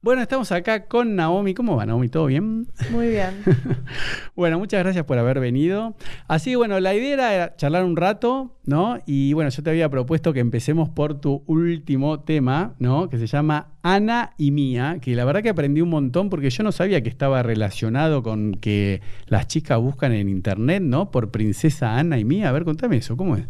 [0.00, 1.54] Bueno, estamos acá con Naomi.
[1.54, 2.08] ¿Cómo va, Naomi?
[2.08, 2.68] ¿Todo bien?
[2.92, 3.42] Muy bien.
[4.36, 5.96] bueno, muchas gracias por haber venido.
[6.28, 9.00] Así bueno, la idea era charlar un rato, ¿no?
[9.06, 13.08] Y bueno, yo te había propuesto que empecemos por tu último tema, ¿no?
[13.08, 16.62] Que se llama Ana y Mía, que la verdad que aprendí un montón porque yo
[16.62, 21.10] no sabía que estaba relacionado con que las chicas buscan en internet, ¿no?
[21.10, 22.50] Por princesa Ana y Mía.
[22.50, 23.46] A ver, contame eso, ¿cómo es?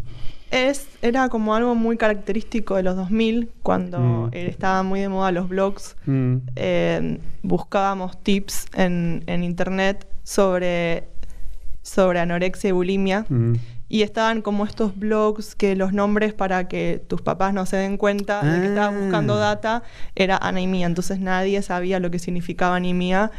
[0.51, 4.29] Es, era como algo muy característico de los 2000, cuando Mm.
[4.33, 5.97] eh, estaban muy de moda los blogs.
[6.07, 6.37] Mm.
[6.57, 11.09] Eh, buscábamos tips en, en internet sobre,
[11.83, 13.27] sobre anorexia y bulimia.
[13.29, 13.55] Mm.
[13.91, 17.97] Y estaban como estos blogs que los nombres para que tus papás no se den
[17.97, 19.01] cuenta de que estabas Ah.
[19.03, 19.83] buscando data
[20.15, 20.87] era anemia.
[20.87, 23.31] Entonces nadie sabía lo que significaba anemia.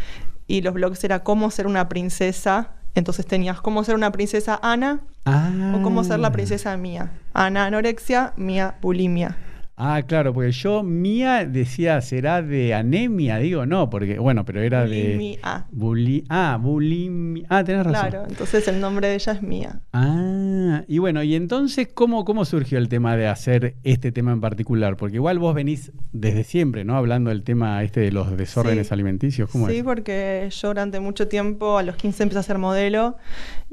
[0.48, 2.70] Y los blogs era cómo ser una princesa.
[3.00, 5.74] Entonces tenías cómo ser una princesa Ana Ah.
[5.76, 7.12] o cómo ser la princesa Mía.
[7.34, 9.38] Ana anorexia, Mía bulimia.
[9.82, 14.84] Ah, claro, porque yo, Mía, decía, será de anemia, digo, no, porque, bueno, pero era
[14.86, 15.14] de...
[15.16, 15.66] Bulimia.
[15.72, 17.46] Buli ah, bulimia.
[17.48, 18.10] Ah, tenés razón.
[18.10, 19.80] Claro, entonces el nombre de ella es Mía.
[19.94, 24.42] Ah, y bueno, y entonces, ¿cómo, ¿cómo surgió el tema de hacer este tema en
[24.42, 24.98] particular?
[24.98, 26.98] Porque igual vos venís desde siempre, ¿no?
[26.98, 28.94] Hablando del tema este de los desórdenes Sí.
[28.94, 29.84] alimenticios, ¿cómo sí, es?
[29.84, 33.16] porque yo durante mucho tiempo, a los 15 empecé a ser modelo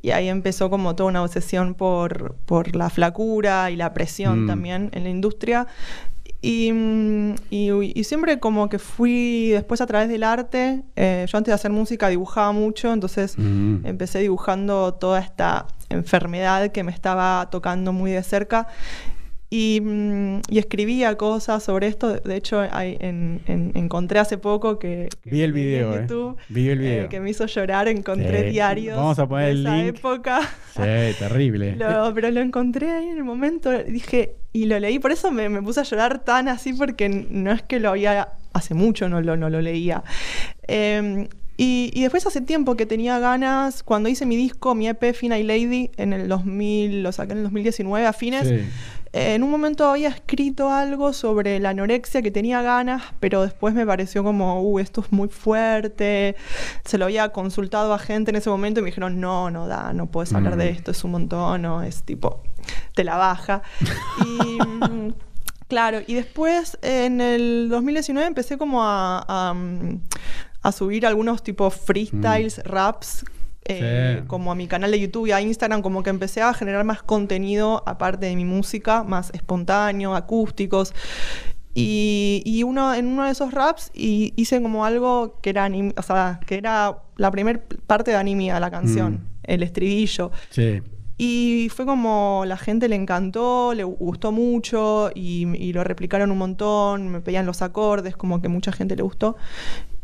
[0.02, 4.46] y ahí empezó como toda una obsesión por, por la flacura y la presión Mm.
[4.46, 5.66] también en la industria.
[6.42, 11.38] Y, mm, y- y siempre como que fui después a través del arte, eh, yo
[11.38, 13.84] antes de hacer música dibujaba mucho, entonces Mm.
[13.86, 18.68] empecé dibujando toda esta enfermedad que me estaba tocando muy de cerca.
[19.48, 22.14] Y, mm, y escribía cosas sobre esto.
[22.14, 25.94] De hecho, hay- en- en- encontré hace poco que, que Vi el vi en video,
[25.94, 26.00] eh.
[26.00, 27.08] YouTube, Vi el eh, video.
[27.08, 27.86] que me hizo llorar.
[27.86, 28.50] Encontré Sí.
[28.50, 29.96] diarios Vamos a poner de el esa link.
[29.98, 30.40] época.
[30.74, 31.76] Sí, terrible.
[31.76, 33.70] Lo- pero lo encontré ahí en el momento.
[33.84, 34.98] Dije, y lo leí.
[34.98, 38.30] Por eso me, me puse a llorar tan así, porque no es que lo había.
[38.52, 40.02] Hace mucho no lo, no lo leía.
[40.66, 45.14] Eh, y, y después hace tiempo que tenía ganas, cuando hice mi disco, mi EP
[45.14, 48.46] Fina y Lady, en el 2000, lo saqué en el 2019 a fines.
[48.48, 48.58] Sí.
[49.18, 53.86] En un momento había escrito algo sobre la anorexia que tenía ganas, pero después me
[53.86, 56.36] pareció como, uh, esto es muy fuerte.
[56.84, 59.92] Se lo había consultado a gente en ese momento y me dijeron, no, no da,
[59.92, 60.58] no puedes hablar Mm.
[60.58, 62.42] de esto, es un montón, no, es tipo,
[62.94, 63.62] te la baja.
[64.26, 64.58] Y.
[64.62, 65.14] mm,
[65.68, 70.00] Claro, y después en el 2019 empecé como a, a, mm,
[70.62, 73.24] a subir algunos tipos freestyles, raps,
[73.68, 74.26] eh, Sí.
[74.26, 77.02] como a mi canal de YouTube y a Instagram, como que empecé a generar más
[77.02, 80.92] contenido aparte de mi música, más espontáneo, acústicos.
[81.74, 86.02] Y, y uno, en uno de esos raps y hice como algo que era, o
[86.02, 89.26] sea, que era la primera parte de anemia, la canción, Mm.
[89.42, 90.30] el estribillo.
[90.48, 90.80] Sí.
[91.18, 96.38] Y fue como la gente le encantó, le gustó mucho y, y lo replicaron un
[96.38, 99.36] montón, me pedían los acordes, como que mucha gente le gustó.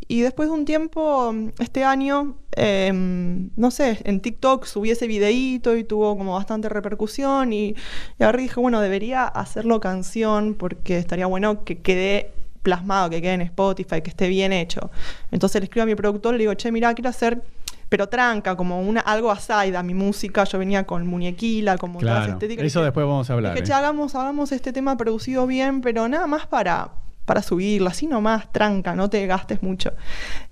[0.08, 5.76] Y después de un tiempo, este año, em, no sé, en TikTok subí ese videíto
[5.76, 7.74] y tuvo como bastante repercusión y,
[8.18, 12.32] y ahora dije, bueno, debería hacerlo canción porque estaría bueno que quede
[12.62, 14.90] plasmado, que quede en Spotify, que esté bien hecho.
[15.30, 17.42] Entonces le escribo a mi productor, le digo, che, mira, quiero hacer
[17.88, 20.44] pero tranca, como una, algo aside a mi música.
[20.44, 22.32] Yo venía con muñequila, como toda esa Claro.
[22.38, 22.62] estética.
[22.64, 23.52] Eso Dije- después vamos a hablar.
[23.52, 23.66] Dije, ¿eh?
[23.66, 26.90] che, hagamos, hagamos este tema producido bien, pero nada más para,
[27.24, 29.92] para subirlo, así nomás, tranca, no te gastes mucho.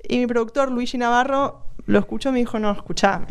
[0.09, 3.27] Y mi productor, Luigi Navarro, lo escuchó y me dijo, no, escúchame.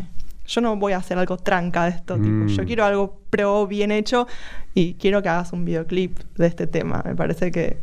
[0.46, 2.48] Yo no voy a hacer algo tranca de esto, tipo, Mm.
[2.48, 4.26] yo quiero algo pro, bien hecho,
[4.74, 7.02] y quiero que hagas un videoclip de este tema.
[7.06, 7.80] Me parece que,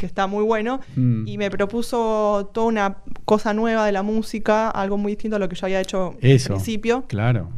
[0.00, 0.80] que está muy bueno.
[0.96, 1.28] Mm.
[1.28, 5.48] Y me propuso toda una cosa nueva de la música, algo muy distinto a lo
[5.50, 6.54] que yo había hecho Eso.
[6.54, 7.04] al principio.
[7.08, 7.50] Claro.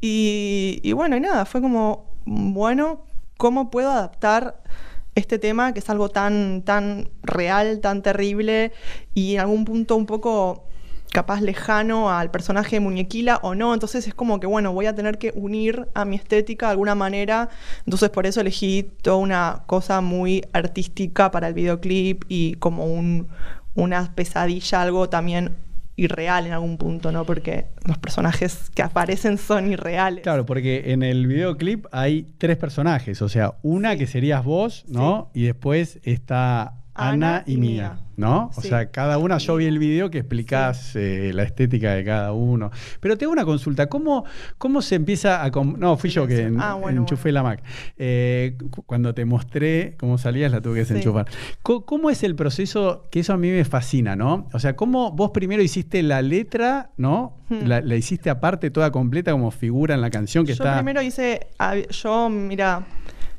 [0.00, 3.04] Y, y bueno, y nada, fue como, bueno,
[3.38, 4.62] ¿cómo puedo adaptar
[5.16, 8.72] este tema que es algo tan, tan real, tan terrible
[9.14, 10.66] y en algún punto un poco
[11.10, 13.72] capaz lejano al personaje Muñequila o no?
[13.74, 16.94] Entonces es como que, bueno, voy a tener que unir a mi estética de alguna
[16.94, 17.48] manera.
[17.84, 23.28] Entonces por eso elegí toda una cosa muy artística para el videoclip y como un,
[23.74, 25.56] una pesadilla, algo también
[25.96, 27.24] irreal en algún punto, ¿no?
[27.24, 30.22] Porque los personajes que aparecen son irreales.
[30.22, 33.98] Claro, porque en el videoclip hay tres personajes, o sea, una Sí.
[34.00, 35.30] que serías vos, ¿no?
[35.34, 37.98] Y después está Ana, Ana y Mía.
[38.16, 38.50] ¿no?
[38.56, 42.32] O sea, cada una, yo vi el video que explicás eh, la estética de cada
[42.32, 42.70] uno.
[42.98, 44.24] Pero tengo una consulta, ¿cómo,
[44.56, 45.50] cómo se empieza a...
[45.50, 47.62] No, fui yo que en- Ah, bueno, enchufé la Mac.
[47.98, 51.26] Eh, cu- cuando te mostré cómo salías, la tuve que desenchufar.
[51.62, 53.04] ¿Cómo es el proceso?
[53.10, 54.48] Que eso a mí me fascina, ¿no?
[54.54, 57.36] O sea, ¿cómo vos primero hiciste la letra, ¿no?
[57.50, 57.66] Hmm.
[57.66, 60.76] La, la hiciste aparte toda completa como figura en la canción que yo está...
[60.76, 62.86] primero hice, a- yo, mira,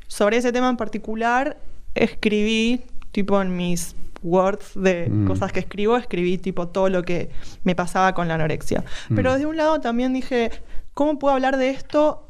[0.06, 1.58] sobre ese tema en particular,
[1.96, 2.82] escribí
[3.18, 5.26] tipo en mis words de Mm.
[5.26, 7.32] cosas que escribo, escribí tipo todo lo que
[7.64, 8.84] me pasaba con la anorexia.
[9.16, 9.34] Pero Mm.
[9.34, 10.52] desde un lado también dije,
[10.94, 12.28] ¿cómo puedo hablar de esto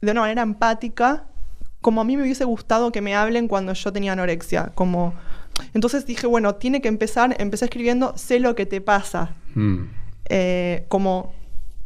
[0.00, 1.24] de una manera empática?
[1.80, 4.72] Como a mí me hubiese gustado que me hablen cuando yo tenía anorexia.
[4.74, 5.14] Como...
[5.72, 9.36] Entonces dije, bueno, tiene que empezar, empecé escribiendo, sé lo que te pasa.
[9.54, 9.84] Mm.
[10.30, 11.32] Eh, como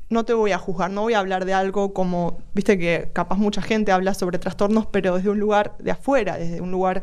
[0.08, 3.36] no te voy a juzgar, no voy a hablar de algo como, viste que capaz
[3.38, 7.02] mucha gente habla sobre trastornos, pero desde un lugar de afuera, desde un lugar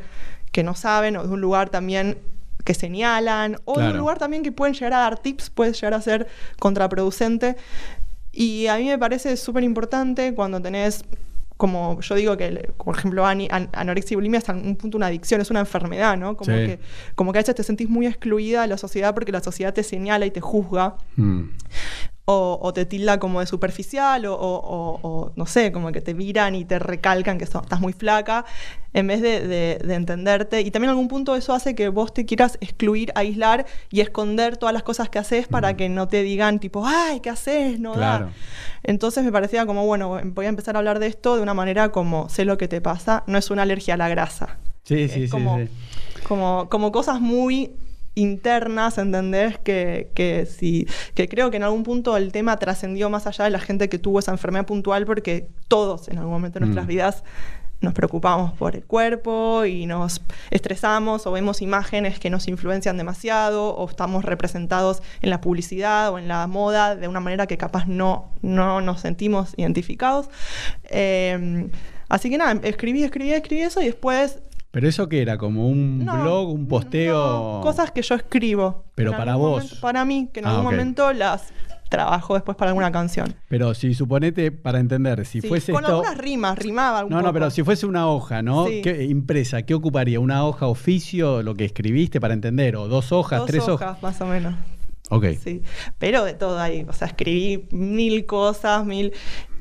[0.51, 2.17] que no saben o desde un lugar también
[2.65, 3.91] que señalan o de Claro.
[3.93, 6.27] un lugar también que pueden llegar a dar tips, puede llegar a ser
[6.59, 7.55] contraproducente.
[8.31, 11.03] Y a mí me parece súper importante cuando tenés,
[11.57, 15.07] como yo digo que, por ejemplo, an- anorexia y bulimia es en un punto una
[15.07, 16.37] adicción, es una enfermedad, ¿no?
[16.37, 16.65] Como, Sí.
[16.65, 16.79] que,
[17.15, 19.83] como que a veces te sentís muy excluida de la sociedad porque la sociedad te
[19.83, 21.49] señala y te juzga Mm.
[22.31, 25.99] O, o te tilda como de superficial o, o- o- o, no sé, como que
[25.99, 28.45] te miran y te recalcan que so- estás muy flaca
[28.93, 30.61] en vez de, de- de entenderte.
[30.61, 34.57] Y también en algún punto eso hace que vos te quieras excluir, aislar y esconder
[34.57, 37.79] todas las cosas que haces para que no te digan tipo, ay, ¿qué haces?
[37.79, 38.19] No da".
[38.83, 41.91] Entonces me parecía como, bueno, voy a empezar a hablar de esto de una manera
[41.91, 44.57] como, sé lo que te pasa, no es una alergia a la grasa.
[44.83, 45.67] Sí, sí, sí, como, sí.
[46.27, 47.71] Como, como cosas muy
[48.15, 49.57] internas, ¿entendés?
[49.59, 53.51] Que, que, sí, que creo que en algún punto el tema trascendió más allá de
[53.51, 56.89] la gente que tuvo esa enfermedad puntual, porque todos en algún momento de nuestras Mm.
[56.89, 57.23] vidas
[57.81, 60.21] nos preocupamos por el cuerpo y nos
[60.51, 66.19] estresamos o vemos imágenes que nos influencian demasiado o estamos representados en la publicidad o
[66.19, 70.29] en la moda de una manera que capaz no, no nos sentimos identificados.
[70.89, 71.69] Eh,
[72.09, 74.39] así que nada, escribí, escribí, escribí eso y después
[74.71, 77.15] Pero eso que era como un no, blog, un posteo.
[77.57, 78.83] no, cosas que yo escribo.
[78.95, 79.63] Pero para vos.
[79.63, 81.51] momento- para mí, que en Ah, algún momento las
[81.89, 83.33] trabajo después para alguna canción.
[83.47, 85.95] Pero si suponete, para entender, si Sí, fuese con esto.
[85.95, 87.33] algunas rimas, rimaba No, no, poco.
[87.33, 88.67] pero si fuese una hoja, ¿no?
[88.67, 88.81] Sí.
[88.83, 90.19] ¿Qué, impresa, ¿qué ocuparía?
[90.19, 92.75] ¿Una hoja oficio, lo que escribiste para entender?
[92.75, 93.89] ¿O dos hojas, Dos tres hojas?
[93.97, 94.53] hojas, más o menos.
[95.09, 95.25] Ok.
[95.43, 95.63] Sí,
[95.97, 99.11] pero de todo ahí, o sea, escribí mil cosas, mil...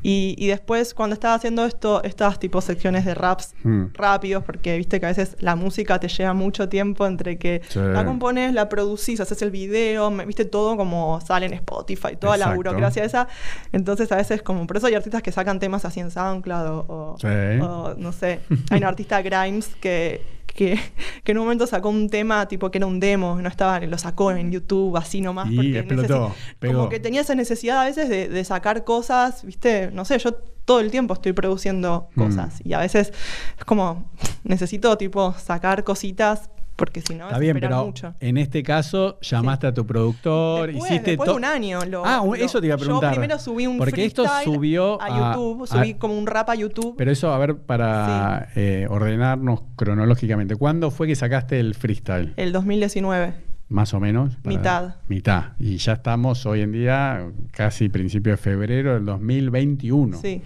[0.02, 3.86] Y, y después cuando estaba haciendo esto, estas tipo secciones de raps Hmm.
[3.94, 7.80] rápidos, porque viste que a veces la música te lleva mucho tiempo entre que Sí.
[7.80, 12.54] la compones, la producís, haces el video, viste todo como sale en Spotify, toda la
[12.54, 13.28] burocracia esa.
[13.72, 16.84] Entonces a veces como, por eso hay artistas que sacan temas así en SoundCloud o,
[16.88, 17.26] o- Sí.
[17.60, 18.40] o, no sé,
[18.70, 20.37] hay un artista Grimes que...
[20.58, 20.76] Que,
[21.22, 23.96] que en un momento sacó un tema tipo que era un demo, no estaba, lo
[23.96, 25.48] sacó en YouTube así nomás.
[25.52, 26.74] Y porque explotó, pegó.
[26.78, 29.92] Como que tenía esa necesidad a veces de, de sacar cosas, ¿viste?
[29.92, 30.34] No sé, yo
[30.64, 32.20] todo el tiempo estoy produciendo Mm.
[32.20, 33.12] cosas y a veces
[33.56, 34.10] es como,
[34.42, 38.14] necesito tipo sacar cositas porque si no Está es bien, esperar pero mucho.
[38.20, 41.84] en este caso llamaste a tu productor, Después, hiciste después de un año.
[41.84, 43.10] Lo, Ah, lo- eso te iba a preguntar.
[43.14, 46.48] Yo primero subí un Porque esto subió a a- YouTube, a- subí como un rap
[46.50, 46.94] a YouTube.
[46.96, 52.32] Pero eso, a ver, para eh, ordenarnos cronológicamente, ¿cuándo fue que sacaste el freestyle?
[52.36, 53.34] el 2019.
[53.70, 54.36] Más o menos.
[54.36, 54.94] para- Mitad.
[55.08, 55.44] Mitad.
[55.58, 60.16] Y ya estamos hoy en día, casi principio de febrero del 2021.
[60.22, 60.40] Sí.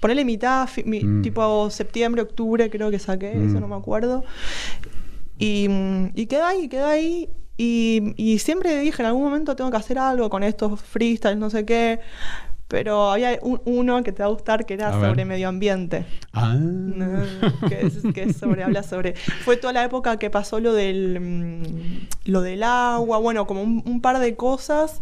[0.00, 1.22] Ponele mitad, mi- Mm.
[1.22, 3.48] tipo septiembre, octubre creo que saqué, Mm.
[3.50, 4.24] eso no me acuerdo.
[5.38, 5.68] Y,
[6.14, 7.28] y quedó ahí, quedó ahí.
[7.58, 11.48] Y, y siempre dije, en algún momento tengo que hacer algo con estos freestyles, no
[11.50, 12.00] sé qué.
[12.68, 15.10] Pero había un- uno que te va a gustar que era A ver.
[15.10, 16.04] sobre medio ambiente.
[16.32, 16.54] Ah.
[16.58, 17.22] No,
[17.68, 19.14] que es, que es sobre, habla sobre.
[19.14, 23.82] Fue toda la época que pasó lo del mm, lo del agua, bueno, como un,
[23.86, 25.00] un par de cosas.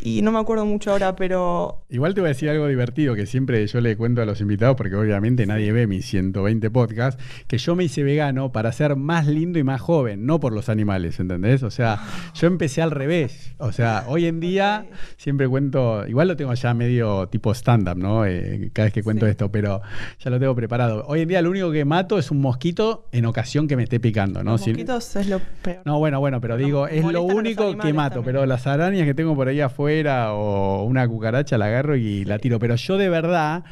[0.00, 3.26] Y no me acuerdo mucho ahora, pero Igual te voy a decir algo divertido que
[3.26, 7.58] siempre yo le cuento a los invitados, porque obviamente nadie ve mis 120 podcasts, que
[7.58, 11.18] yo me hice vegano para ser más lindo y más joven, no por los animales,
[11.18, 11.64] ¿entendés?
[11.64, 11.98] O sea,
[12.34, 13.54] yo empecé al revés.
[13.58, 14.86] O sea, hoy en día
[15.16, 16.97] siempre cuento, igual lo tengo ya medio
[17.30, 18.24] tipo stand-up, ¿no?
[18.26, 19.30] Eh, cada vez que cuento Sí.
[19.30, 19.80] esto, pero
[20.18, 21.04] ya lo tengo preparado.
[21.06, 24.00] Hoy en día lo único que mato es un mosquito en ocasión que me esté
[24.00, 24.52] picando, ¿no?
[24.52, 25.82] los Si- mosquitos es lo peor.
[25.84, 28.24] no, bueno, bueno, pero No, digo, es lo único que mato, también.
[28.34, 32.38] pero las arañas que tengo por ahí afuera o una cucaracha la agarro y la
[32.38, 32.58] tiro.
[32.58, 33.64] Pero yo de verdad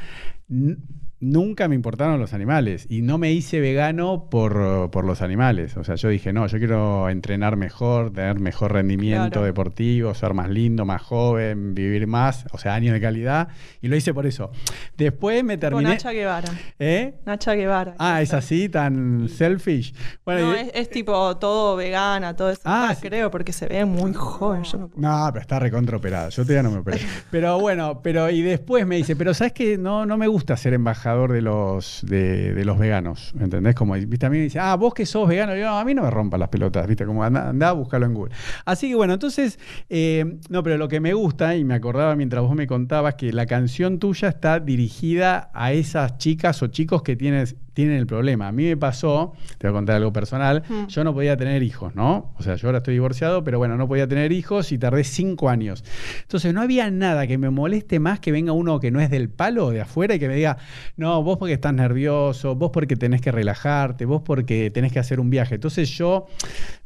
[1.19, 5.77] nunca me importaron los animales y no me hice vegano por, por los animales.
[5.79, 9.47] O sea, yo dije, no, yo quiero entrenar mejor, tener mejor rendimiento Claro.
[9.47, 13.49] deportivo, ser más lindo, más joven, vivir más, o sea, años de calidad.
[13.81, 14.51] Y lo hice por eso.
[14.99, 15.89] Después me Con terminé...
[15.91, 16.49] Nacha Guevara.
[16.79, 17.15] ¿Eh?
[17.25, 17.95] Nacha Guevara.
[17.99, 19.95] Ah, es así, tan selfish.
[20.25, 22.61] Bueno, no, y- es, es tipo todo vegana, todo eso.
[22.65, 23.09] Ah, Ah, sí.
[23.09, 24.63] creo, porque se ve muy joven.
[24.65, 26.29] Yo no puedo- No, pero está recontraoperada.
[26.29, 26.99] Yo todavía no me operé.
[27.31, 30.75] Pero bueno, pero y después me dice, pero sabes que no, no me gusta ser
[30.75, 33.33] embajador de los de, de los veganos.
[33.39, 33.75] ¿Entendés?
[33.75, 35.95] Como viste, a mí me dice, ah, vos que sos vegano, yo, no, a mí
[35.95, 38.35] no me rompan las pelotas, viste, como anda, anda a buscarlo en Google.
[38.65, 39.59] Así que bueno, entonces,
[39.89, 43.33] eh, no, pero lo que me gusta, y me acordaba mientras vos me contabas, que
[43.33, 48.49] la canción tuya está dirigida a esas chicas o chicos que tienes, tienen el problema.
[48.49, 50.87] A mí me pasó, te voy a contar algo personal, Mm.
[50.87, 52.33] yo no podía tener hijos, ¿no?
[52.39, 55.51] O sea, yo ahora estoy divorciado, pero bueno, no podía tener hijos y tardé cinco
[55.51, 55.85] años.
[56.23, 59.29] Entonces no había nada que me moleste más que venga uno que no es del
[59.29, 60.57] palo de afuera y que me diga,
[60.97, 65.21] no, vos porque estás nervioso, vos porque tenés que relajarte, vos porque tenés que hacer
[65.21, 65.57] un viaje.
[65.57, 66.27] Entonces yo,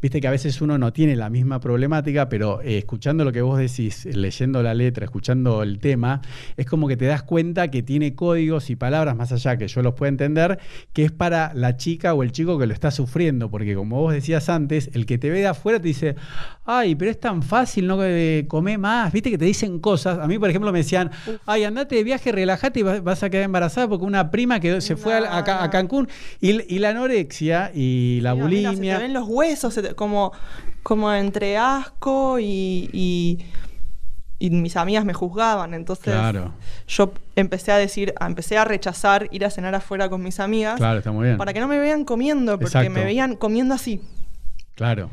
[0.03, 3.43] viste que a veces uno no tiene la misma problemática, pero eh, escuchando lo que
[3.43, 6.21] vos decís, leyendo la letra, escuchando el tema,
[6.57, 9.83] es como que te das cuenta que tiene códigos y palabras más allá que yo
[9.83, 10.59] los pueda entender,
[10.93, 14.13] que es para la chica o el chico que lo está sufriendo, porque como vos
[14.13, 16.17] decías antes, el que te ve de afuera te dice,
[16.65, 20.19] ay, pero es tan fácil, no que come más, viste que te dicen cosas.
[20.19, 21.11] A mí, por ejemplo, me decían,
[21.47, 24.97] ay, andate de viaje, relájate y vas- a quedar embarazada porque una prima que se
[24.97, 25.69] fue a.
[25.71, 26.09] Cancún
[26.41, 28.97] y, y la anorexia y la Mira, mira, se bulimia.
[28.97, 30.33] te ven los huesos, te- como,
[30.83, 33.39] como entre asco y, y,
[34.41, 35.73] y mis amigas me juzgaban.
[35.75, 36.53] Entonces Claro,
[36.89, 40.77] yo empecé a decir, a- empecé a rechazar ir a cenar afuera con mis amigas
[40.79, 41.39] claro, está muy bien.
[41.39, 42.91] para que no me vean comiendo, porque Exacto.
[42.91, 44.01] me veían comiendo así.
[44.75, 45.11] Claro.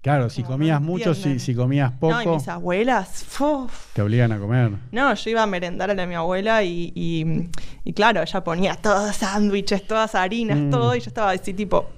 [0.00, 3.72] Claro, si no comías mucho, si, si comías No, y poco, mis abuelas, ¡fuf!
[3.94, 4.72] te obligan a comer.
[4.92, 7.48] No, yo iba a merendar a la de mi abuela y, y,
[7.84, 10.70] y claro, ella ponía todos sándwiches, todas harinas, Mm.
[10.70, 11.88] todo, y yo estaba así tipo...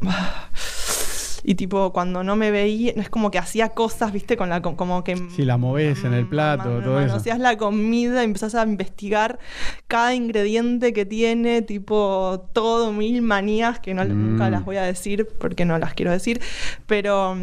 [1.44, 5.04] Y tipo, cuando no me veía, es como que hacía cosas, viste, con la como
[5.04, 5.16] que...
[5.34, 7.16] Sí, la movés en el plato, todo eso.
[7.16, 9.38] Hacías la comida, empezás a investigar
[9.86, 14.30] cada ingrediente que tiene, tipo, todo, mil manías que no, Mm.
[14.30, 16.40] nunca las voy a decir porque no las quiero decir,
[16.86, 17.36] pero...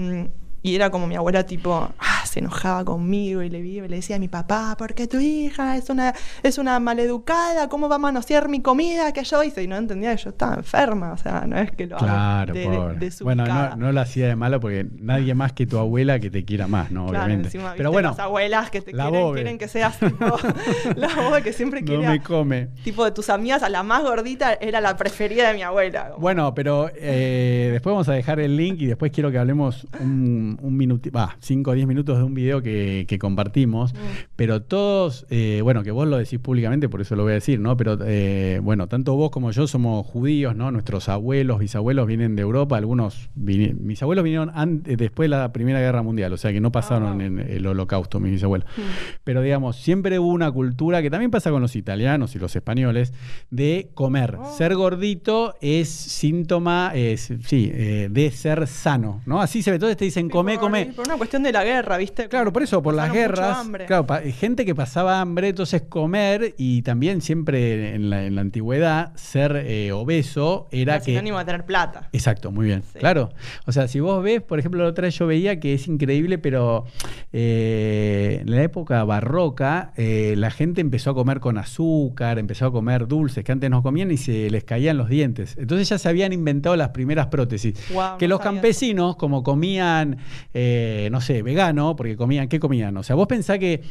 [0.65, 4.15] Y era como mi abuela, tipo, ah, se enojaba conmigo y le, vi- le decía
[4.15, 8.47] a mi papá, porque tu hija es una, es una maleducada, ¿cómo va a manosear
[8.47, 9.61] mi comida que yo hice?
[9.63, 12.53] Y no entendía que yo estaba enferma, o sea, no es que lo hago Claro,
[12.53, 13.09] de, de- pobre.
[13.21, 16.45] Bueno, no, no lo hacía de malo porque nadie más que tu abuela que te
[16.45, 17.07] quiera más, ¿no?
[17.07, 17.47] Claro, Obviamente.
[17.49, 20.25] encima, Pero bueno, las abuelas que te la quieren, que seas tipo,
[20.95, 22.07] la bobe que siempre no quiere.
[22.07, 22.69] me come.
[22.85, 26.09] Tipo de tus amigas, a la más gordita era la preferida de mi abuela.
[26.11, 29.85] como- Bueno, pero eh, después vamos a dejar el link y después quiero que hablemos
[29.99, 33.93] un, un minuto, va, 5 o 10 minutos de un video que, que compartimos.
[33.93, 33.97] Mm.
[34.35, 37.59] Pero todos, eh, bueno, que vos lo decís públicamente, por eso lo voy a decir,
[37.59, 37.77] ¿no?
[37.77, 40.71] Pero eh, bueno, tanto vos como yo somos judíos, ¿no?
[40.71, 45.79] Nuestros abuelos, bisabuelos vienen de Europa, algunos, mis abuelos vinieron antes, después de la Primera
[45.79, 47.21] Guerra Mundial, o sea que no pasaron wow.
[47.21, 48.67] en el holocausto, mis bisabuelos.
[48.75, 48.81] Mm.
[49.23, 53.13] Pero digamos, siempre hubo una cultura que también pasa con los italianos y los españoles
[53.49, 54.37] de comer.
[54.39, 54.53] Oh.
[54.57, 59.41] Ser gordito es síntoma, es, sí, eh, de ser sano, ¿no?
[59.41, 59.75] Así se ve.
[59.75, 60.85] Entonces te dicen, Sí, come, por- come.
[60.95, 62.27] Por una cuestión de la guerra, ¿viste?
[62.27, 63.87] Claro, por eso, por las Pasaron guerras.
[63.87, 69.15] Claro, gente que pasaba hambre, entonces comer y también siempre en la, en la antigüedad
[69.15, 71.05] ser eh, obeso era que.
[71.05, 72.09] sinónimo de tener plata.
[72.11, 72.83] Exacto, muy bien.
[72.93, 72.99] Sí.
[72.99, 73.31] Claro.
[73.65, 76.37] O sea, si vos ves, por ejemplo, la otra vez yo veía que es increíble,
[76.37, 76.85] pero
[77.31, 82.71] eh, en la época barroca eh, la gente empezó a comer con azúcar, empezó a
[82.71, 85.55] comer dulces que antes no comían y se les caían los dientes.
[85.57, 87.73] Entonces ya se habían inventado las primeras prótesis.
[88.19, 90.17] Que no los sabía campesinos, como comían,
[90.53, 92.95] eh, no sé, vegano, porque comían, ¿qué comían?
[92.97, 93.81] O sea, vos pensás que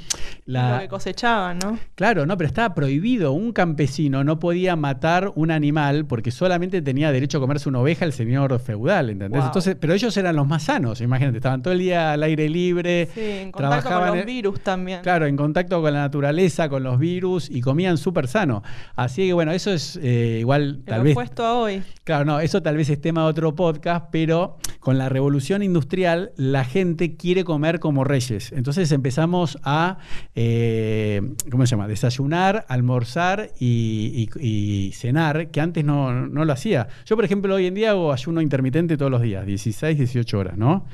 [0.46, 0.74] la...
[0.74, 1.78] Lo que cosechaban, ¿no?
[1.94, 3.32] Claro, no, pero estaba prohibido.
[3.32, 8.04] Un campesino no podía matar un animal porque solamente tenía derecho a comerse una oveja
[8.04, 9.40] el señor feudal, ¿entendés?
[9.40, 9.48] Wow.
[9.48, 13.08] Entonces, pero ellos eran los más sanos, imagínate, estaban todo el día al aire libre,
[13.14, 15.00] Sí, en contacto con los virus también.
[15.02, 18.62] Claro, en contacto con la naturaleza, con los virus y comían súper sano.
[18.94, 21.16] Así que bueno, eso es eh, igual, tal vez.
[21.38, 21.82] a hoy.
[22.04, 26.31] Claro, no, eso tal vez es tema de otro podcast, pero con la revolución industrial
[26.36, 28.52] la gente quiere comer como reyes.
[28.52, 29.98] Entonces empezamos a,
[30.34, 31.88] eh, ¿cómo se llama?
[31.88, 36.88] Desayunar, almorzar y, y- y cenar, que antes no, no lo hacía.
[37.06, 40.56] Yo, por ejemplo, hoy en día hago ayuno intermitente todos los días, 16, 18 horas,
[40.56, 40.86] ¿no?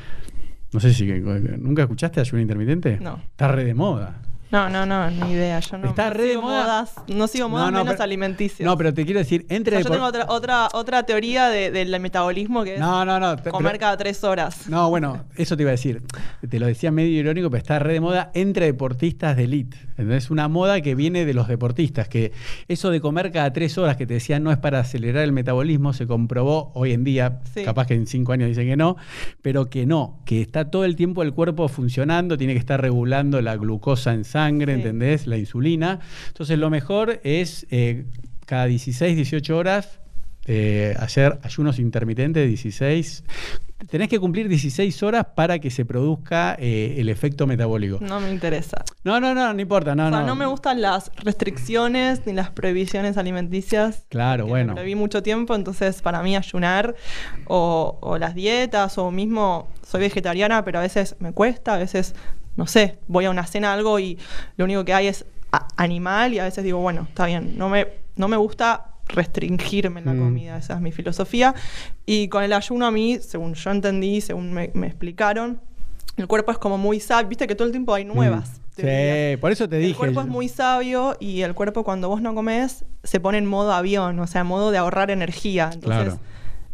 [0.72, 2.98] No sé si nunca escuchaste ayuno intermitente.
[3.00, 3.16] No.
[3.30, 4.20] Está re de moda.
[4.50, 5.60] No, no, no, ni idea.
[5.60, 6.62] Yo no, Está no re de sigo moda.
[6.62, 8.66] modas, no sigo modas No, no, menos pero- alimenticias.
[8.66, 11.70] No, pero te quiero decir, O entre sea, yo tengo otra, otra, otra teoría de-
[11.70, 13.36] del metabolismo que es No, no, no.
[13.36, 14.66] te- comer pero- cada tres horas.
[14.68, 16.02] No, bueno, eso te iba a decir.
[16.48, 19.76] Te lo decía medio irónico, pero está re de moda entre deportistas de elite.
[19.98, 22.32] Es una moda que viene de los deportistas, que
[22.68, 25.92] eso de comer cada tres horas que te decían no es para acelerar el metabolismo,
[25.92, 27.64] se comprobó hoy en día, Sí.
[27.64, 28.96] capaz que en cinco años dicen que no,
[29.42, 33.42] pero que no, que está todo el tiempo el cuerpo funcionando, tiene que estar regulando
[33.42, 34.70] la glucosa en sangre, Sí.
[34.70, 35.26] ¿entendés?
[35.26, 36.00] La insulina.
[36.28, 38.04] Entonces lo mejor es eh,
[38.46, 40.00] cada 16, 18 horas
[40.50, 43.22] eh, hacer ayunos intermitentes de 16.
[43.90, 47.98] Tenés que cumplir 16 horas para que se produzca eh, el efecto metabólico.
[48.00, 48.82] No me interesa.
[49.04, 49.94] No, no, no, no importa.
[49.94, 50.26] No, o sea, no.
[50.28, 54.06] no me gustan las restricciones ni las prohibiciones alimenticias.
[54.08, 54.68] Claro, bueno.
[54.68, 56.94] Me prohibí mucho tiempo, entonces para mí ayunar
[57.44, 62.14] o, o las dietas o mismo soy vegetariana, pero a veces me cuesta, a veces,
[62.58, 64.18] no sé, voy a una cena algo y
[64.58, 65.24] lo único que hay es
[65.76, 67.86] animal y a veces digo, bueno, está bien, no me,
[68.16, 70.18] no me gusta restringirme en la Mm.
[70.18, 71.54] comida, esa es mi filosofía.
[72.04, 75.60] Y con el ayuno a mí, según yo entendí, según me, me explicaron,
[76.16, 78.50] el cuerpo es como muy sabio, viste que todo el tiempo hay nuevas.
[78.50, 78.74] Mm.
[78.76, 79.30] teorías.
[79.32, 79.94] Sí, por eso te El dije.
[79.98, 83.72] cuerpo es muy sabio y el cuerpo cuando vos no comes se pone en modo
[83.72, 85.70] avión, o sea, en modo de ahorrar energía.
[85.72, 86.20] Entonces, Claro.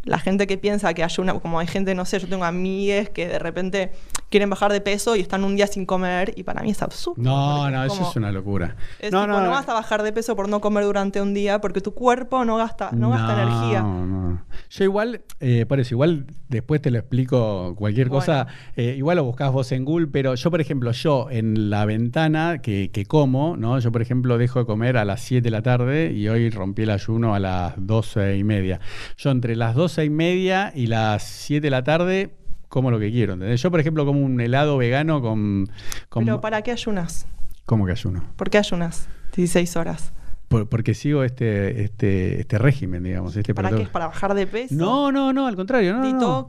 [0.04, 3.26] la gente que piensa que ayuna, como hay gente, no sé, yo tengo amigues que
[3.28, 3.92] de repente
[4.34, 7.22] quieren bajar de peso y están un día sin comer y para mí es absurdo.
[7.22, 8.74] No, no, eso como- es una locura.
[8.98, 11.34] es no, tipo, no, no, vas a bajar de peso por no comer durante un
[11.34, 13.82] día porque tu cuerpo no gasta, no gasta energía.
[13.82, 14.44] No, no.
[14.70, 18.20] Yo igual, eh, por eso, igual después te lo explico cualquier Bueno.
[18.22, 18.48] cosa.
[18.74, 22.58] eh, igual lo buscás vos en Google, pero yo, por ejemplo, yo en la ventana
[22.60, 23.78] que, que como, ¿no?
[23.78, 26.82] Yo, por ejemplo, dejo de comer a las 7 de la tarde y hoy rompí
[26.82, 28.80] el ayuno a las 12 y media.
[29.16, 32.34] Yo entre las 12 y media y las 7 de la tarde
[32.74, 33.62] como lo que quiero, ¿entendés?
[33.62, 35.70] Yo, por ejemplo, como un helado vegano con...
[36.08, 37.24] con Pero ¿para qué ayunas?
[37.66, 38.24] ¿Cómo que ayuno?
[38.34, 40.12] ¿Por qué ayunas 16 horas?
[40.48, 43.36] Por- porque sigo este, este, este régimen, digamos.
[43.36, 43.74] Este ¿Para qué?
[43.76, 43.92] protocolo.
[43.92, 44.74] ¿Para bajar de peso?
[44.74, 46.02] No, no, no, al contrario, no.
[46.02, 46.48] no, no.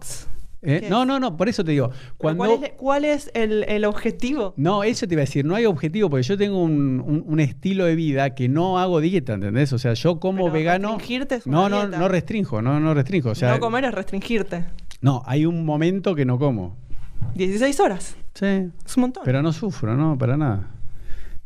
[0.66, 1.92] Eh, ¿Qué no, no, no, por eso te digo.
[2.18, 2.44] Cuando...
[2.46, 4.54] ¿Cuál es, cuál es el, el objetivo?
[4.58, 7.40] No, eso te iba a decir, no hay objetivo, porque yo tengo un, un- un
[7.40, 9.72] estilo de vida que no hago dieta, ¿entendés?
[9.74, 10.88] O sea, yo como Pero vegano.
[10.98, 11.98] restringirte es una No, no, dieta.
[12.00, 13.30] no restringo, no, no restringo.
[13.32, 14.66] O sea, no comer es restringirte.
[15.02, 16.76] no, hay un momento que no como.
[17.36, 18.16] 16 horas.
[18.34, 18.46] Sí.
[18.86, 19.24] Es un montón.
[19.26, 20.72] Pero no sufro, no, para nada.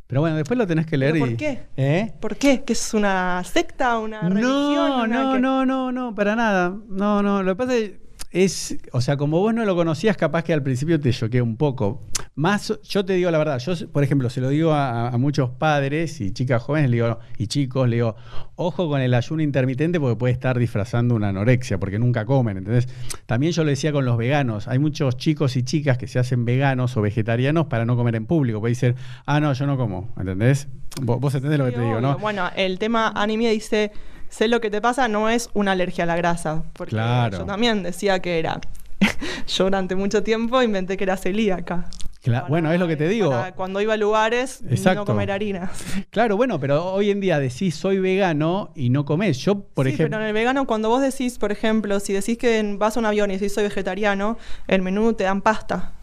[0.08, 1.30] Pero bueno, después lo tenés que leer ¿Pero y.
[1.30, 1.60] por qué?
[1.78, 2.12] ¿Eh?
[2.20, 2.64] ¿Por qué?
[2.64, 4.50] ¿Que es una secta, una religión?
[4.74, 6.76] No, una no, no, no, no, para nada.
[6.90, 7.44] No, no.
[7.44, 7.92] Lo que pasa es,
[8.32, 11.58] es, o sea, como vos no lo conocías, capaz que al principio te choqué un
[11.58, 12.04] poco.
[12.36, 15.50] Más, yo te digo la verdad, yo, por ejemplo, se lo digo a, a muchos
[15.50, 18.16] padres y chicas jóvenes, le digo, y chicos, le digo,
[18.56, 22.88] ojo con el ayuno intermitente porque puede estar disfrazando una anorexia, porque nunca comen, ¿entendés?
[23.26, 26.46] También yo lo decía con los veganos, hay muchos chicos y chicas que se hacen
[26.46, 28.96] veganos o vegetarianos para no comer en público, porque dicen,
[29.26, 30.68] ah, no, yo no como, ¿entendés?
[31.02, 32.00] Vos, vos entendés lo que te digo.
[32.00, 32.18] ¿no?
[32.20, 33.92] Bueno, el tema anemia dice,
[34.30, 36.64] sé lo que te pasa, no es una alergia a la grasa.
[36.74, 37.40] Porque Claro.
[37.40, 38.60] yo también decía que era.
[39.48, 41.86] yo durante mucho tiempo inventé que era celíaca.
[42.22, 43.34] Cla- Para- bueno, es lo que te digo.
[43.56, 45.02] cuando iba a lugares, Exacto.
[45.02, 45.70] no comer harinas.
[46.10, 49.38] Claro, bueno, pero hoy en día decís soy vegano y no comés.
[49.38, 50.18] Yo, por sí, ejemplo.
[50.18, 53.06] pero en el vegano, cuando vos decís, por ejemplo, si decís que vas a un
[53.06, 55.94] avión y decís soy vegetariano, el menú te dan pasta.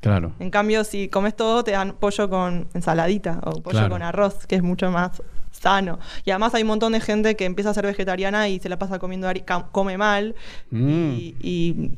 [0.00, 0.32] Claro.
[0.38, 3.88] En cambio, si comes todo, te dan pollo con ensaladita o pollo Claro.
[3.90, 5.98] con arroz, que es mucho más sano.
[6.24, 8.78] Y además hay un montón de gente que empieza a ser vegetariana y se la
[8.78, 9.28] pasa comiendo
[9.72, 10.34] come mal.
[10.70, 11.12] Mm.
[11.12, 11.90] Y, y-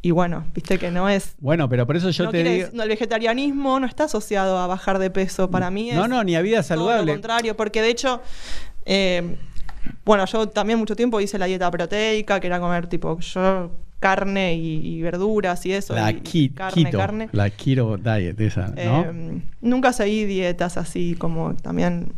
[0.00, 1.34] y bueno, viste que no es...
[1.40, 2.68] Bueno, pero por eso yo no te digo.
[2.72, 5.50] no, el vegetarianismo no está asociado a bajar de peso.
[5.50, 5.96] Para mí es...
[5.96, 7.06] No, no, ni a vida todo saludable.
[7.06, 8.22] lo contrario, porque de hecho...
[8.86, 9.36] eh,
[10.04, 14.54] bueno, yo también mucho tiempo hice la dieta proteica, que era comer tipo yo carne
[14.54, 15.94] y, y verduras y eso.
[15.94, 17.28] La y ki- carne, keto, carne.
[17.32, 18.74] la keto diet, esa, ¿no?
[18.76, 22.12] Eh, nunca seguí dietas así como también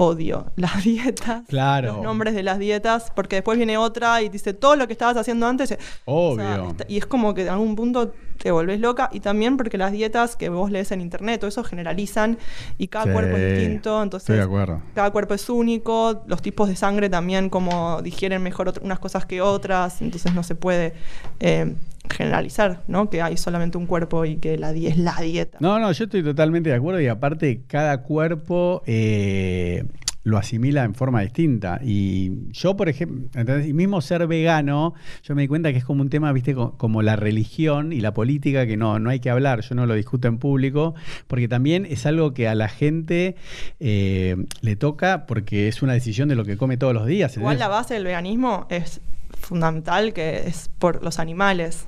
[0.00, 1.42] odio las dietas.
[1.48, 1.94] Claro.
[1.94, 5.16] Los nombres de las dietas, porque después viene otra y dice todo lo que estabas
[5.18, 5.70] haciendo antes.
[6.06, 6.76] o sea, Obvio.
[6.88, 9.10] y es como que en algún punto te volvés loca.
[9.12, 12.38] Y también porque las dietas que vos lees en internet, todo eso generalizan
[12.78, 14.02] y cada Sí, cuerpo es distinto.
[14.02, 14.80] Entonces, Estoy de acuerdo.
[14.94, 19.42] cada cuerpo es único, los tipos de sangre también como digieren mejor unas cosas que
[19.42, 20.94] otras, entonces no se puede
[21.40, 21.74] eh,
[22.10, 23.08] generalizar, ¿no?
[23.10, 25.58] Que hay solamente un cuerpo y que la es la dieta.
[25.60, 29.84] No, no, yo estoy totalmente de acuerdo y aparte cada cuerpo eh,
[30.22, 31.80] lo asimila en forma distinta.
[31.82, 33.66] Y yo, por ejemplo, ¿entendés?
[33.68, 34.92] y mismo ser vegano,
[35.22, 38.00] yo me di cuenta que es como un tema, viste, co- como la religión y
[38.00, 40.94] la política, que no, no hay que hablar, yo no lo discuto en público,
[41.26, 43.34] porque también es algo que a la gente
[43.80, 47.36] eh, le toca porque es una decisión de lo que come todos los días.
[47.36, 49.00] Igual la base del veganismo es
[49.38, 51.86] fundamental, que es por los animales.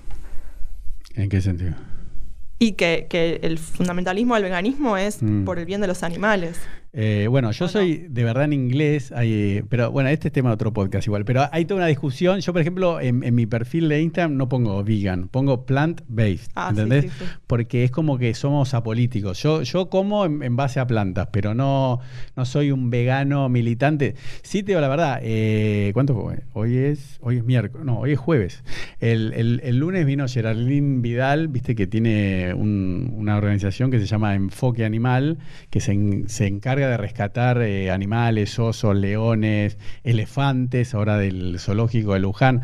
[1.15, 1.75] ¿En qué sentido?
[2.59, 5.45] Y que, que el fundamentalismo del veganismo es Mm.
[5.45, 6.61] por el bien de los animales.
[6.95, 10.55] Eh, bueno, yo soy de verdad en inglés, hay, pero bueno, este es tema de
[10.55, 12.41] otro podcast igual, pero hay toda una discusión.
[12.41, 16.71] Yo, por ejemplo, en, en mi perfil de Instagram no pongo vegan, pongo plant-based, Ah,
[16.77, 17.25] sí, sí, sí.
[17.47, 19.43] Porque es como que somos apolíticos.
[19.43, 22.01] Yo, yo como en, en base a plantas, pero no,
[22.37, 24.15] no soy un vegano militante.
[24.43, 26.41] Sí te digo la verdad, eh, ¿cuánto fue?
[26.53, 28.63] Hoy es, hoy es miércoles, no, hoy es jueves.
[29.01, 34.05] El, el- el lunes vino Geraldine Vidal, viste que tiene un- una organización que se
[34.07, 35.39] llama Enfoque Animal,
[35.71, 42.15] que se, en- se encarga de rescatar eh, animales, osos, leones, elefantes, ahora del zoológico
[42.15, 42.63] de Luján.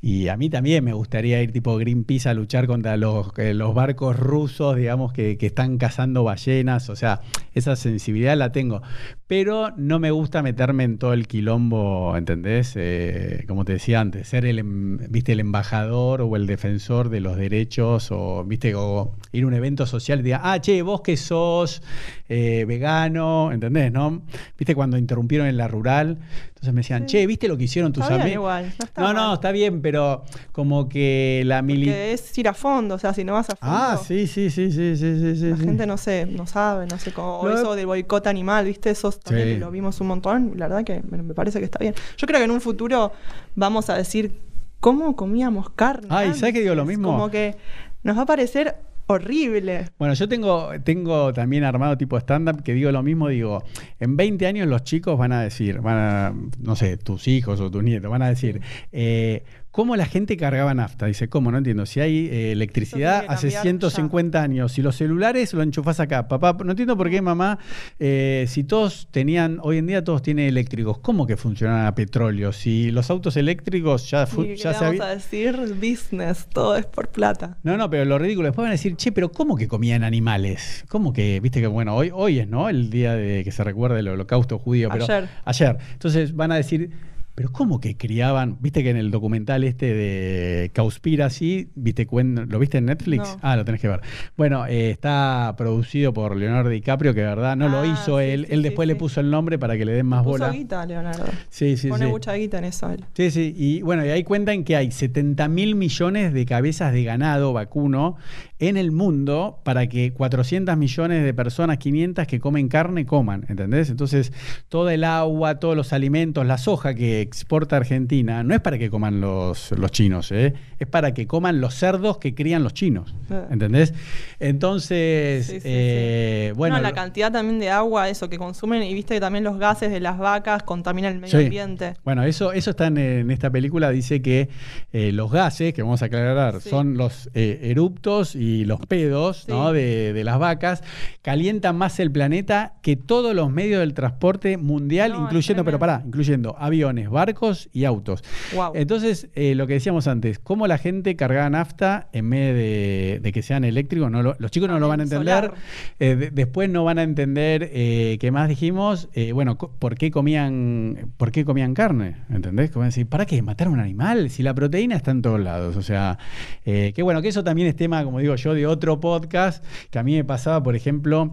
[0.00, 3.74] Y a mí también me gustaría ir tipo Greenpeace a luchar contra los, eh, los
[3.74, 6.88] barcos rusos, digamos, que, que están cazando ballenas.
[6.90, 7.20] O sea,
[7.54, 8.82] esa sensibilidad la tengo.
[9.26, 12.74] pero no me gusta meterme en todo el quilombo, ¿entendés?
[12.76, 15.32] Eh, como te decía antes, ser el, em, ¿viste?
[15.32, 18.74] el embajador o el defensor de los derechos o, ¿viste?
[18.74, 21.82] o ir a un evento social y diga, ah, che, vos que sos
[22.28, 23.90] eh, vegano, ¿entendés?
[23.92, 24.22] ¿No?
[24.58, 26.18] ¿Viste cuando interrumpieron en la rural?
[26.48, 28.62] Entonces me decían, che, ¿viste lo que hicieron tus amigos?
[28.96, 31.94] no No, no, está bien, pero como que la militar...
[31.94, 33.74] Es ir a fondo, o sea, si no vas a fondo.
[33.76, 35.50] Ah, sí, sí, sí, sí, sí, sí, sí.
[35.50, 35.64] La sí.
[35.64, 37.43] gente no sé, no sabe, no sé cómo.
[37.44, 38.90] O eso del boicot animal, ¿viste?
[38.90, 39.56] Eso también Sí.
[39.58, 40.52] lo vimos un montón.
[40.56, 41.94] La verdad que me, parece que está bien.
[42.16, 43.12] Yo creo que en un futuro
[43.54, 44.32] vamos a decir
[44.80, 46.08] cómo comíamos carne.
[46.10, 47.08] Ay, ¿sabes qué digo lo mismo?
[47.12, 47.56] Como que
[48.02, 48.76] nos va a parecer
[49.06, 49.90] horrible.
[49.98, 53.62] Bueno, yo tengo, tengo también armado tipo stand-up que digo lo mismo, digo,
[54.00, 57.70] en 20 años los chicos van a decir, van a, no sé, tus hijos o
[57.70, 58.60] tus nietos, van a decir,
[58.92, 59.44] eh,
[59.74, 61.06] ¿cómo la gente cargaba nafta?
[61.06, 61.50] Dice, ¿cómo?
[61.50, 61.84] No entiendo.
[61.84, 66.56] Si hay eh, electricidad hace cambiar 150 años, si los celulares lo enchufás acá, papá,
[66.64, 67.58] no entiendo por qué, mamá,
[67.98, 72.52] eh, si todos tenían, hoy en día todos tienen eléctricos, ¿cómo que funcionan a petróleo?
[72.52, 77.08] Si los autos eléctricos ya, y ya se vamos a decir business, todo es por
[77.08, 77.58] plata.
[77.64, 78.46] no, no, pero lo ridículo.
[78.46, 80.84] Después van a decir, che, pero ¿cómo que comían animales?
[80.88, 82.68] ¿Cómo que, viste que, bueno, hoy, hoy es, ¿no?
[82.68, 84.88] El día de que se recuerda el holocausto judío.
[84.92, 85.28] Pero, Ayer.
[85.44, 85.78] Ayer.
[85.94, 86.92] Entonces van a decir,
[87.34, 88.58] pero ¿cómo que criaban?
[88.60, 92.06] Viste que en el documental este de Cowspiracy, ¿viste,
[92.48, 93.22] ¿lo viste en Netflix?
[93.34, 93.38] No.
[93.42, 94.00] Ah, lo tenés que ver.
[94.36, 98.24] Bueno, eh, está producido por Leonardo DiCaprio, que de verdad no lo Ah, hizo sí,
[98.24, 98.46] él.
[98.46, 100.50] sí, él sí, después le puso el nombre para que le den más Puso bola.
[100.50, 101.24] guita, Leonardo.
[101.48, 102.10] Sí, sí, Pone sí.
[102.10, 103.04] mucha guita en eso él.
[103.14, 107.04] Sí, sí, y bueno, y ahí cuentan que hay 70 mil millones de cabezas de
[107.04, 108.16] ganado vacuno
[108.60, 113.90] en el mundo para que 400 millones de personas, 500 que comen carne, coman, ¿entendés?
[113.90, 114.32] Entonces,
[114.68, 118.88] toda el agua, todos los alimentos, la soja que exporta Argentina, no es para que
[118.88, 120.54] coman los, los chinos, ¿eh?
[120.78, 123.42] es para que coman los cerdos que crían los chinos, Eh.
[123.50, 123.92] ¿entendés?
[124.38, 125.68] Entonces, Sí, sí, sí.
[125.68, 126.76] eh, bueno...
[126.76, 129.58] no, la lo- cantidad también de agua, eso que consumen, y viste que también los
[129.58, 131.94] gases de las vacas contaminan el medio ambiente.
[132.04, 134.48] Bueno, eso, eso está en, en esta película, dice que
[134.92, 139.48] eh, los gases, que vamos a aclarar, son los eruptos y los pedos.
[139.48, 139.72] ¿no?
[139.72, 140.82] de, de las vacas,
[141.22, 146.02] calientan más el planeta que todos los medios del transporte mundial, No, incluyendo, pero pará,
[146.04, 148.22] incluyendo aviones, barcos y autos.
[148.54, 148.72] Wow.
[148.74, 153.32] Entonces, eh, lo que decíamos antes, cómo la gente cargaba nafta en vez de, de
[153.32, 155.52] que sean eléctricos, no lo- los chicos no lo van a entender.
[155.98, 161.12] Eh, de- después no van a entender eh, qué más dijimos, bueno, por qué comían,
[161.16, 162.70] por qué comían carne, ¿entendés?
[162.70, 164.28] Como decir, ¿para qué matar a un animal?
[164.28, 165.76] Si la proteína está en todos lados.
[165.76, 166.18] O sea,
[166.64, 170.02] que bueno, que eso también es tema, como digo yo, de otro podcast, que a
[170.02, 171.32] mí me pasaba, por ejemplo,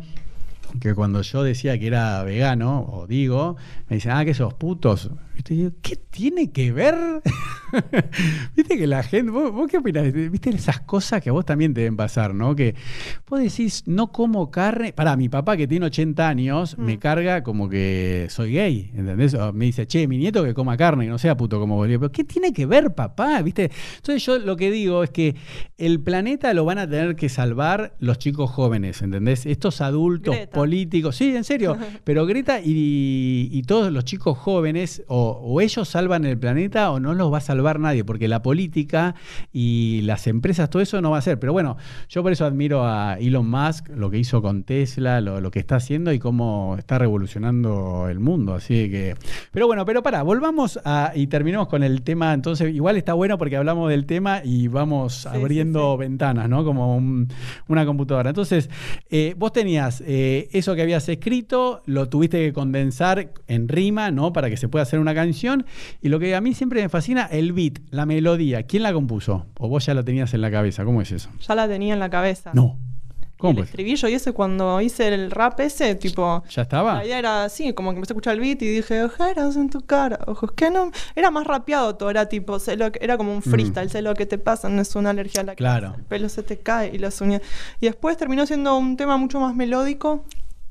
[0.79, 3.57] que cuando yo decía que era vegano, o digo,
[3.89, 5.09] me dicen, ah, que esos putos.
[5.43, 6.95] ¿Qué tiene que ver?
[8.55, 10.11] Viste que la gente, ¿vos, vos qué opinás?
[10.11, 12.55] Viste esas cosas que a vos también te deben pasar, ¿no?
[12.55, 12.75] Que
[13.27, 14.93] vos decís, no como carne.
[14.93, 19.33] Para mi papá que tiene 80 años, me carga como que soy gay, ¿entendés?
[19.33, 21.87] O me dice, che, mi nieto que coma carne, que no sea puto como vos.
[21.87, 23.41] Digo, Pero ¿qué tiene que ver, papá?
[23.41, 23.71] ¿Viste?
[23.97, 25.35] Entonces yo lo que digo es que
[25.77, 29.45] el planeta lo van a tener que salvar los chicos jóvenes, ¿entendés?
[29.45, 30.55] Estos adultos Greta.
[30.57, 35.87] políticos, sí, en serio, pero Greta y, y todos los chicos jóvenes, o, o ellos
[35.87, 39.15] salvan el planeta o no los va a salvar nadie, porque la política
[39.53, 41.39] y las empresas, todo eso no va a ser.
[41.39, 41.77] Pero bueno,
[42.09, 45.59] yo por eso admiro a Elon Musk, lo que hizo con Tesla, lo, lo que
[45.59, 48.53] está haciendo y cómo está revolucionando el mundo.
[48.55, 49.15] Así que,
[49.51, 52.33] pero bueno, pero para, volvamos a, y terminemos con el tema.
[52.33, 55.99] Entonces, igual está bueno porque hablamos del tema y vamos sí, abriendo sí.
[55.99, 56.63] ventanas, ¿no?
[56.63, 57.27] Como un-
[57.67, 58.29] una computadora.
[58.29, 58.69] Entonces,
[59.09, 64.33] eh, vos tenías eh, eso que habías escrito, lo tuviste que condensar en rima, ¿no?
[64.33, 65.65] Para que se pueda hacer una canción.
[66.01, 68.63] Y lo que a mí siempre me fascina, el beat, la melodía.
[68.63, 69.45] ¿Quién la compuso?
[69.59, 70.83] ¿O vos ya lo tenías en la cabeza?
[70.85, 71.29] ¿Cómo es eso?
[71.47, 72.51] Ya la tenía en la cabeza.
[72.53, 72.77] No.
[73.37, 73.69] ¿Cómo el pues?
[73.69, 76.43] estribillo y ese cuando hice el rap ese, tipo...
[76.51, 76.93] ¿Ya estaba?
[76.97, 79.71] La idea era así, como que empecé a escuchar el beat y dije, ojeras en
[79.71, 80.91] tu cara, ojos que no...
[81.15, 84.13] Era más rapeado todo, era tipo, sé lo que- era como un freestyle, sé lo
[84.13, 85.55] que te pasa, no es una alergia a la Mm.
[85.55, 85.87] Claro.
[85.87, 87.41] casa, el pelo se te cae y las uñas...
[87.79, 90.23] Y después terminó siendo un tema mucho más melódico.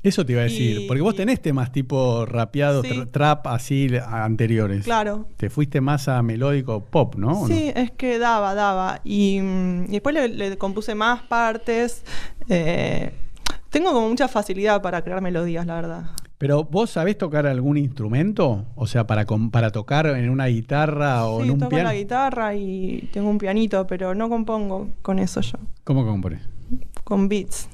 [0.03, 2.89] Eso te iba a decir, Y- porque vos tenés temas tipo rapeado, Sí.
[2.89, 4.83] tra- trap, así anteriores.
[4.85, 5.27] Claro.
[5.37, 7.45] Te fuiste más a melódico pop, ¿no?
[7.47, 9.01] Sí, es que daba, daba.
[9.03, 12.03] Y, y después le, le compuse más partes.
[12.49, 13.11] eh,
[13.69, 16.03] tengo como mucha facilidad para crear melodías, la verdad.
[16.39, 18.65] Pero vos sabés tocar algún instrumento?
[18.75, 21.83] O sea, para, para tocar en una guitarra o sí, en un toco piano.
[21.89, 25.59] la guitarra y tengo un pianito, pero no compongo con eso yo.
[25.83, 26.41] ¿Cómo compones?
[27.03, 27.69] Con beats.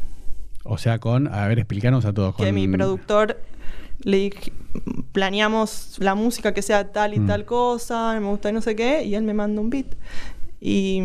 [0.70, 2.36] O sea, con, a ver, explícanos a todos.
[2.36, 3.40] Que con- mi productor
[4.04, 4.52] le dije,
[5.12, 7.28] planeamos la música que sea tal y Mm.
[7.28, 9.88] tal cosa, me gusta y no sé qué, y él me manda un beat.
[10.60, 11.02] Y,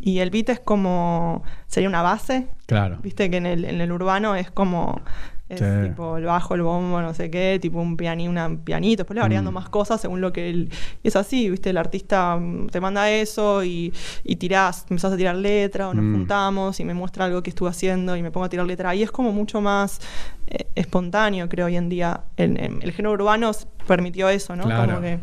[0.00, 2.98] y el beat es como, sería una base, Claro.
[3.02, 5.00] Viste que en el, en el urbano es como
[5.46, 5.64] Es Sí.
[5.88, 9.14] tipo el bajo, el bombo, no sé qué, tipo un, piani, una- un pianito, después
[9.14, 9.54] le va agregando Mm.
[9.54, 10.70] más cosas según lo que él...
[11.02, 11.68] y es así, ¿viste?
[11.70, 13.92] El artista mm, te manda eso y,
[14.24, 16.12] y tirás, empezás a tirar letra o nos Mm.
[16.14, 18.88] juntamos y me muestra algo que estuve haciendo y me pongo a tirar letra.
[18.88, 20.00] Ahí es como mucho más
[20.46, 22.22] eh, espontáneo, creo, hoy en día.
[22.36, 23.50] El, el- el género urbano
[23.86, 24.64] permitió eso, ¿no?
[24.64, 24.86] Claro.
[24.94, 25.18] Como que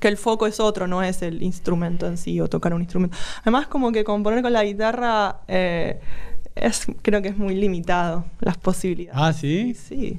[0.00, 3.16] que el foco es otro, no es el instrumento en sí o tocar un instrumento.
[3.42, 5.98] Además, como que componer con la guitarra eh,
[6.60, 9.20] es, creo que es muy limitado las posibilidades.
[9.20, 9.74] Ah, ¿sí?
[9.74, 10.18] Sí.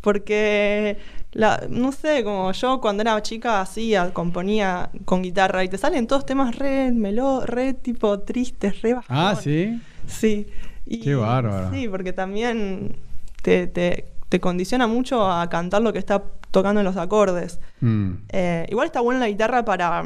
[0.00, 0.96] Porque,
[1.32, 6.06] la, no sé, como yo cuando era chica hacía, componía con guitarra y te salen
[6.06, 9.16] todos temas re melo, re tipo tristes, re bajón.
[9.16, 9.80] Ah, ¿sí?
[10.06, 10.46] Sí.
[10.86, 11.70] Y- Qué bárbaro.
[11.72, 12.96] Sí, porque también
[13.42, 17.60] te, te, te condiciona mucho a cantar lo que está tocando en los acordes.
[17.80, 18.12] Mm.
[18.30, 20.02] Eh, igual está buena la guitarra para,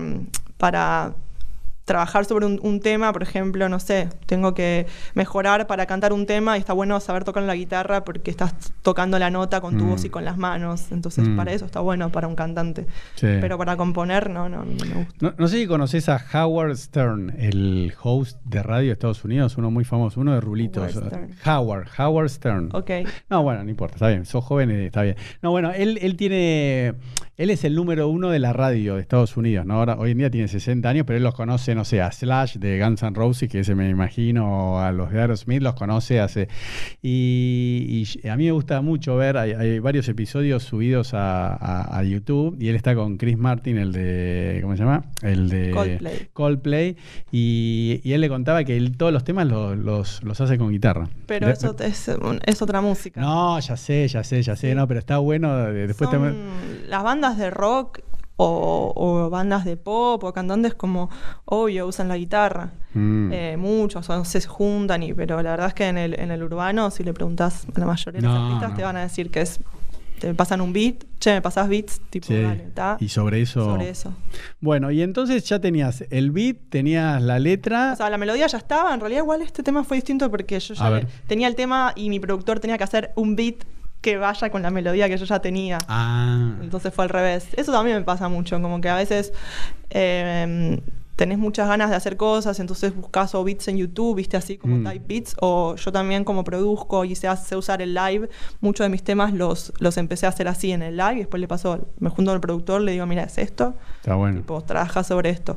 [0.58, 1.14] para
[1.84, 6.24] trabajar sobre un, un tema, por ejemplo, no sé, tengo que mejorar para cantar un
[6.26, 9.84] tema y está bueno saber tocar la guitarra porque estás tocando la nota con tu
[9.84, 9.90] Mm.
[9.90, 10.90] voz y con las manos.
[10.92, 11.36] Entonces, Mm.
[11.36, 12.86] para eso está bueno para un cantante.
[13.16, 13.26] Sí.
[13.40, 15.14] Pero para componer, no, no, no me gusta.
[15.20, 19.56] No, no sé si conoces a Howard Stern, el host de radio de Estados Unidos,
[19.58, 20.96] uno muy famoso, uno de rulitos.
[20.96, 21.30] Howard Stern.
[21.46, 22.68] Howard, Howard Stern.
[22.72, 22.90] Ok.
[23.28, 25.16] No, bueno, no importa, está bien, sos joven, eh, está bien.
[25.42, 26.94] No, bueno, él, él tiene,
[27.36, 29.74] él es el número uno de la radio de Estados Unidos, ¿no?
[29.74, 32.56] Ahora, hoy en día tiene 60 años, pero él los conoce, no sé, a Slash
[32.58, 36.20] de Guns N' Roses, que ese me imagino, o a los de Aerosmith, los conoce
[36.20, 36.48] hace...
[37.02, 41.98] Y, y a mí me gusta mucho ver, hay, hay varios episodios subidos a, a-
[41.98, 45.04] a YouTube, y él está con Chris Martin, el de, ¿cómo se llama?
[45.22, 46.28] El de Coldplay.
[46.32, 46.96] Coldplay,
[47.32, 50.70] y, y él le contaba que él todos los temas los, los, los hace con
[50.70, 51.08] guitarra.
[51.26, 52.10] Pero De- eso es,
[52.46, 53.20] es otra música.
[53.20, 55.64] no, ya sé, ya sé, ya sé, no, pero está bueno.
[55.72, 56.34] Después Son
[56.88, 58.00] las bandas de rock
[58.36, 61.08] o, o bandas de pop o cantantes como
[61.44, 62.72] obvio usan la guitarra.
[62.94, 63.32] Mm.
[63.32, 66.42] Eh, muchos o se juntan, y, pero la verdad es que en el, en el
[66.42, 68.76] urbano, si le preguntas a la mayoría de los artistas, no.
[68.76, 69.60] te van a decir que es.
[70.20, 72.40] Te pasan un beat, che, me pasás beats, tipo, Sí.
[72.40, 72.96] dale, ¿tá?
[73.00, 73.64] Y sobre eso.
[73.64, 74.14] Sobre eso.
[74.60, 77.92] Bueno, y entonces ya tenías el beat, tenías la letra.
[77.92, 78.94] O sea, la melodía ya estaba.
[78.94, 82.20] En realidad, igual este tema fue distinto porque yo ya tenía el tema y mi
[82.20, 83.56] productor tenía que hacer un beat
[84.04, 85.78] que vaya con la melodía que yo ya tenía.
[85.88, 86.52] ah.
[86.60, 87.48] Entonces fue al revés.
[87.56, 89.32] Eso también me pasa mucho, como que a veces
[89.90, 90.80] eh,
[91.16, 94.76] tenés muchas ganas de hacer cosas, entonces buscas o beats en YouTube, viste así como
[94.76, 94.84] Mm.
[94.84, 98.28] type beats, o yo también como produzco y sé, sé usar el live,
[98.60, 101.40] muchos de mis temas los, los empecé a hacer así en el live y después
[101.40, 104.36] le pasó, me junto al productor, le digo, mira, es esto, Está bueno.
[104.38, 105.56] tipo, trabaja sobre esto.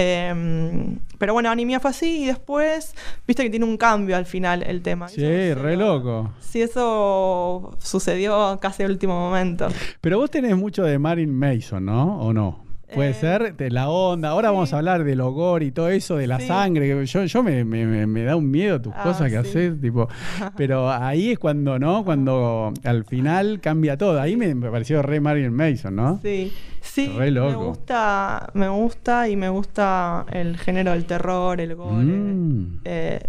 [0.00, 2.94] Eh, pero bueno, Animia fue así y después,
[3.26, 5.08] viste que tiene un cambio al final el tema.
[5.08, 6.30] Sí, Eso- re loco.
[6.38, 9.66] Sí, eso sucedió casi al último momento.
[10.00, 12.20] Pero vos tenés mucho de Marin Mason, ¿no?
[12.20, 12.67] ¿O no?
[12.94, 14.30] Puede Eh, ser, de la onda.
[14.30, 14.54] Ahora sí.
[14.54, 16.46] vamos a hablar del ogor y todo eso, de la Sí.
[16.46, 17.06] sangre.
[17.06, 19.36] Yo, yo me, me- me- me da un miedo tus Ah, cosas que sí.
[19.36, 20.08] haces, tipo.
[20.56, 22.04] Pero ahí es cuando, ¿no?
[22.04, 24.20] Cuando al final cambia todo.
[24.20, 26.18] Ahí me, me pareció re Marilyn Mason, ¿no?
[26.22, 27.66] Sí, sí, Re me loco.
[27.66, 32.04] gusta, me gusta y me gusta el género del terror, el gore.
[32.04, 32.80] Mm.
[32.84, 33.20] Eh,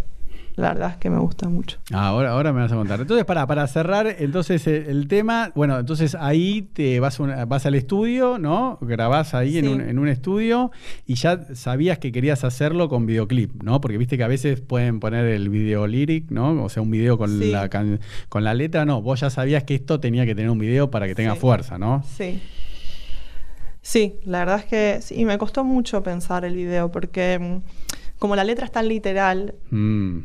[0.60, 1.78] la verdad es que me gusta mucho.
[1.94, 3.00] Ah, ahora, ahora me vas a contar.
[3.00, 7.66] Entonces, para, para cerrar, entonces eh, el tema, bueno, entonces ahí te vas, una- vas
[7.66, 8.78] al estudio, ¿no?
[8.82, 10.72] Grabás ahí en, un, en un estudio
[11.08, 13.80] y ya sabías que querías hacerlo con videoclip, ¿no?
[13.82, 16.64] Porque viste que a veces pueden poner el video lyric, ¿no?
[16.64, 17.52] O sea, un video con, Sí.
[17.52, 19.02] la, can- con la letra, no.
[19.02, 21.40] Vos ya sabías que esto tenía que tener un video para que tenga Sí.
[21.40, 22.04] fuerza, ¿no?
[22.18, 22.42] Sí.
[23.82, 28.36] Sí, la verdad es que sí, me costó mucho pensar el video porque mm, como
[28.36, 30.20] la letra es tan literal Mm.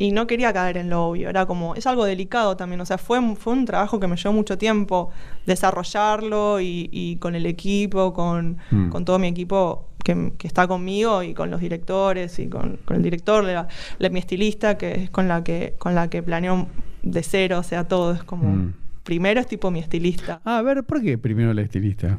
[0.00, 2.96] Y no quería caer en lo obvio, era como, es algo delicado también, o sea,
[2.96, 5.10] fue, un- fue un trabajo que me llevó mucho tiempo
[5.46, 8.88] desarrollarlo y, y con el equipo, con, Mm.
[8.88, 12.96] con todo mi equipo que, que está conmigo y con los directores y con, con
[12.96, 16.66] el director, la, la- mi estilista, que es con la que, con la que planeo
[17.02, 18.74] de cero, o sea, todo es como, Mm.
[19.04, 22.18] primero es tipo mi estilista, Ah, a ver, ¿por qué primero el estilista?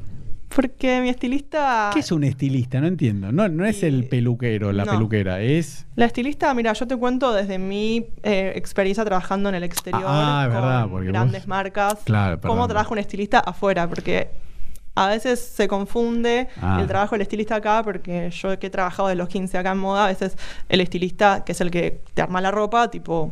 [0.56, 1.90] Porque mi estilista...
[1.94, 2.80] ¿Qué es un estilista?
[2.82, 3.32] No entiendo.
[3.32, 4.92] No, no es el peluquero, la no.
[4.94, 5.86] peluquera, es...
[5.96, 10.44] La estilista, mira, yo te cuento desde mi eh, experiencia trabajando en el exterior Ah,
[10.46, 12.00] con verdad, porque grandes vos- marcas.
[12.04, 12.70] Claro, cómo perdón.
[12.70, 14.30] trabaja un estilista afuera, porque
[14.96, 16.80] a veces se confunde Ah.
[16.82, 19.78] el trabajo del estilista acá, porque yo que he trabajado de los 15 acá en
[19.78, 20.38] moda, a veces
[20.70, 23.32] el estilista, que es el que te arma la ropa, tipo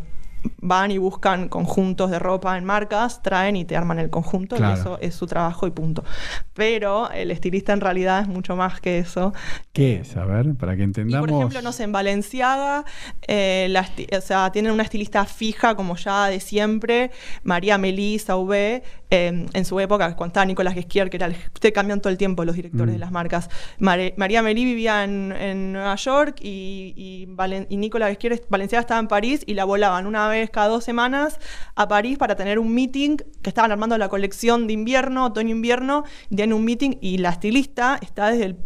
[0.61, 4.75] van y buscan conjuntos de ropa en marcas, traen y te arman el conjunto Claro.
[4.75, 6.03] y eso es su trabajo y punto.
[6.53, 9.33] Pero el estilista en realidad es mucho más que eso.
[9.73, 10.15] ¿Qué es?
[10.17, 11.27] A ver, para que Y entendamos...
[11.27, 12.85] por ejemplo, no sé, en Valenciaga,
[13.27, 17.11] eh, la o sea, tienen una estilista fija como ya de siempre,
[17.43, 21.71] María Melisa V, eh, en su época, cuando estaba Nicolás Gesquier, que era el, te
[21.73, 22.93] cambian todo el tiempo los directores Mm.
[22.93, 23.49] de las marcas.
[23.79, 28.81] Mare- María Melí vivía en, en Nueva York y, y, Valen- y Nicolás Gesquier, Valenciaga
[28.81, 31.39] estaba en París y la volaban una vez cada dos semanas
[31.75, 36.53] a París para tener un meeting que estaban armando la colección de invierno, otoño-invierno, tienen
[36.53, 38.57] un meeting y la estilista está desde el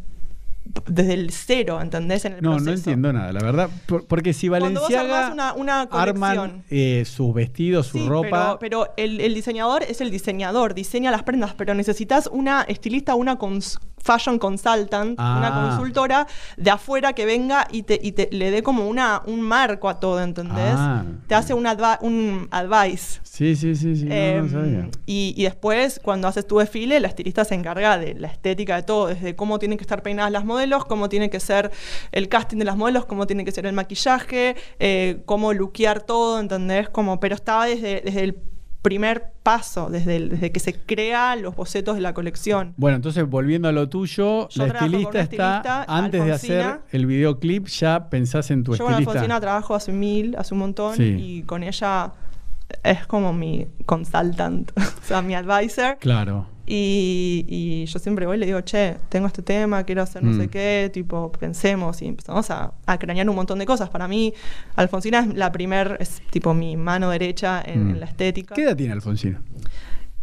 [0.88, 2.24] desde el cero, ¿entendés?
[2.24, 2.72] En el no, proceso.
[2.72, 3.70] no entiendo nada, la verdad.
[3.86, 8.58] Por- porque si Valenciaga una, una arman eh, sus vestidos, su Sí, ropa.
[8.60, 13.14] Pero, pero el, el diseñador es el diseñador, diseña las prendas, pero necesitas una estilista,
[13.14, 15.36] una cons- fashion consultant, Ah.
[15.40, 19.42] una consultora de afuera que venga y te, y te le dé como una, un
[19.42, 20.76] marco a todo, ¿entendés?
[20.78, 21.04] Ah.
[21.28, 23.20] Te hace un, adva- un advice.
[23.24, 24.06] Sí, sí, sí, sí.
[24.06, 24.14] no,
[24.44, 28.28] no Em, y, y después, cuando haces tu desfile, la estilista se encarga de la
[28.28, 31.72] estética de todo, desde cómo tienen que estar peinadas las modelos, cómo tiene que ser
[32.12, 36.40] el casting de las modelos, cómo tiene que ser el maquillaje, eh, cómo luquear todo,
[36.40, 36.90] ¿entendés?
[36.90, 38.36] Como, pero estaba desde, desde el
[38.84, 42.74] primer paso, desde, el- desde que se crea los bocetos de la colección.
[42.78, 46.80] Bueno, entonces volviendo a lo tuyo, Yo la estilista una está, estilista, antes de hacer
[46.92, 49.12] el videoclip, ya pensás en tu Yo con estilista.
[49.14, 51.16] Alfonsina trabajo hace mil, hace un montón, Sí.
[51.18, 52.12] y con ella
[52.84, 55.98] es como mi consultant, o sea, mi advisor.
[56.00, 56.48] Claro.
[56.66, 60.32] Y, y yo siempre voy y le digo, che, tengo este tema, quiero hacer no
[60.32, 60.40] Mm.
[60.40, 63.90] sé qué, tipo, pensemos y empezamos a, a cranear un montón de cosas.
[63.90, 64.34] Para mí,
[64.78, 67.90] Alfonsina es la primer, es tipo mi mano derecha en, Mm.
[67.92, 68.56] en la estética.
[68.56, 69.42] ¿Qué edad tiene Alfonsina?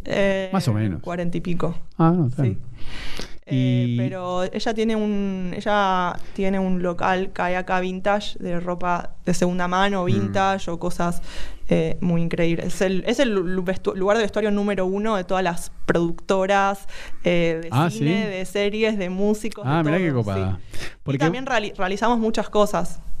[0.03, 0.99] Eh, Más o menos.
[1.03, 1.75] Cuarenta y pico.
[1.99, 2.57] Ah, no, está Sí.
[3.47, 9.15] Eh, pero ella tiene un ella tiene un local que hay acá vintage de ropa
[9.25, 9.71] de segunda Mm.
[9.71, 11.21] mano vintage o cosas
[11.67, 15.71] eh, muy increíbles es el, es el lugar de vestuario número uno de todas las
[15.87, 16.87] productoras
[17.23, 18.29] eh, de Ah, cine ¿sí?
[18.29, 20.59] de series de músicos Ah, de mirá qué todo, copada.
[20.71, 20.79] sí.
[21.03, 23.20] Porque- y también reali- realizamos muchas cosas Mm,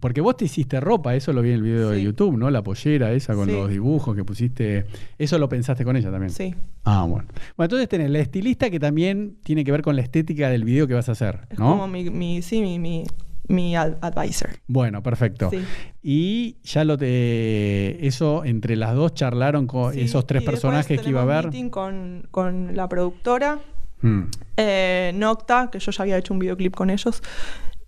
[0.00, 2.02] Porque vos te hiciste ropa, eso lo vi en el video de.
[2.02, 2.50] YouTube, ¿no?
[2.50, 3.52] La pollera esa con Sí.
[3.52, 4.86] los dibujos que pusiste.
[5.18, 6.30] Eso lo pensaste con ella también.
[6.30, 7.28] sí Ah, bueno.
[7.56, 10.86] Bueno, entonces tenés la estilista que también tiene que ver con la estética del video
[10.88, 11.70] que vas a hacer, es ¿no?
[11.70, 13.04] como mi, mi sí mi, mi,
[13.48, 15.50] mi ad- advisor Bueno, perfecto.
[15.50, 15.58] Sí.
[16.02, 18.04] Y ya lo te.
[18.06, 21.44] Eso entre las dos charlaron con esos tres y personajes que iba a ver.
[21.44, 23.60] meeting con, con la productora
[24.04, 24.22] Mm.
[24.56, 27.22] eh, Nocta, que yo ya había hecho un videoclip con ellos,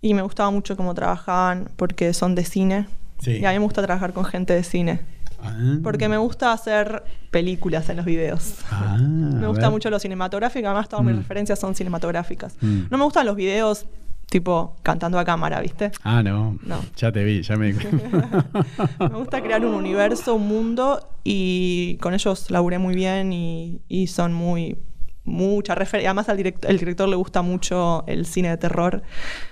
[0.07, 2.87] y me gustaba mucho cómo trabajaban porque son de cine.
[3.19, 3.37] Sí.
[3.37, 5.01] Y a mí me gusta trabajar con gente de cine.
[5.41, 5.77] Ah.
[5.83, 8.55] Porque me gusta hacer películas en los videos.
[8.71, 11.19] Ah, me gusta mucho lo cinematográfico, además todas mis Mm.
[11.19, 12.55] referencias son cinematográficas.
[12.61, 12.81] Mm.
[12.91, 13.85] No me gustan los videos
[14.29, 15.91] tipo cantando a cámara, ¿viste?
[16.03, 16.57] Ah, no.
[16.63, 16.77] No.
[16.97, 17.73] Ya te vi, ya me.
[18.99, 24.07] Me gusta crear un universo, un mundo y con ellos laburé muy bien y, y
[24.07, 24.77] son muy
[25.25, 26.09] mucha referencia.
[26.11, 29.03] Además al director, el director le gusta mucho el cine de terror,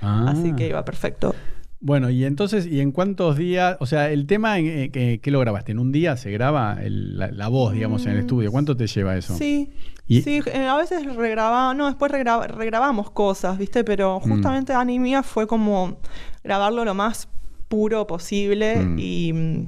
[0.02, 0.28] Ah.
[0.30, 1.36] así que iba perfecto.
[1.86, 3.76] Bueno, y entonces, ¿y en cuántos días?
[3.82, 5.74] O sea, el tema, eh, que, ¿qué lo grabaste?
[5.74, 8.52] ¿En un día se graba el- la, la voz, digamos, en el Mm, estudio?
[8.54, 9.36] ¿Cuánto te lleva eso?
[9.36, 9.74] Sí.
[10.08, 13.84] Y- Sí, eh, a veces regrababa, no, después regraba- regrabamos cosas, ¿viste?
[13.84, 14.30] Pero Mm.
[14.30, 15.98] justamente y Mía fue como
[16.42, 17.28] grabarlo lo más
[17.68, 19.00] puro posible Mm.
[19.00, 19.68] y, mm,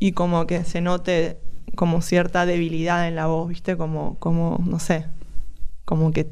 [0.00, 1.38] y como que se note
[1.74, 3.76] como cierta debilidad en la voz, ¿viste?
[3.76, 5.06] Como, como no sé,
[5.84, 6.30] como que,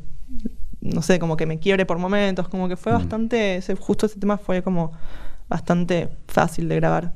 [0.81, 2.97] no sé, como que me quiebre por momentos, como que fue Mm.
[2.97, 4.93] bastante, ese, justo ese tema fue como
[5.49, 7.13] bastante fácil de grabar.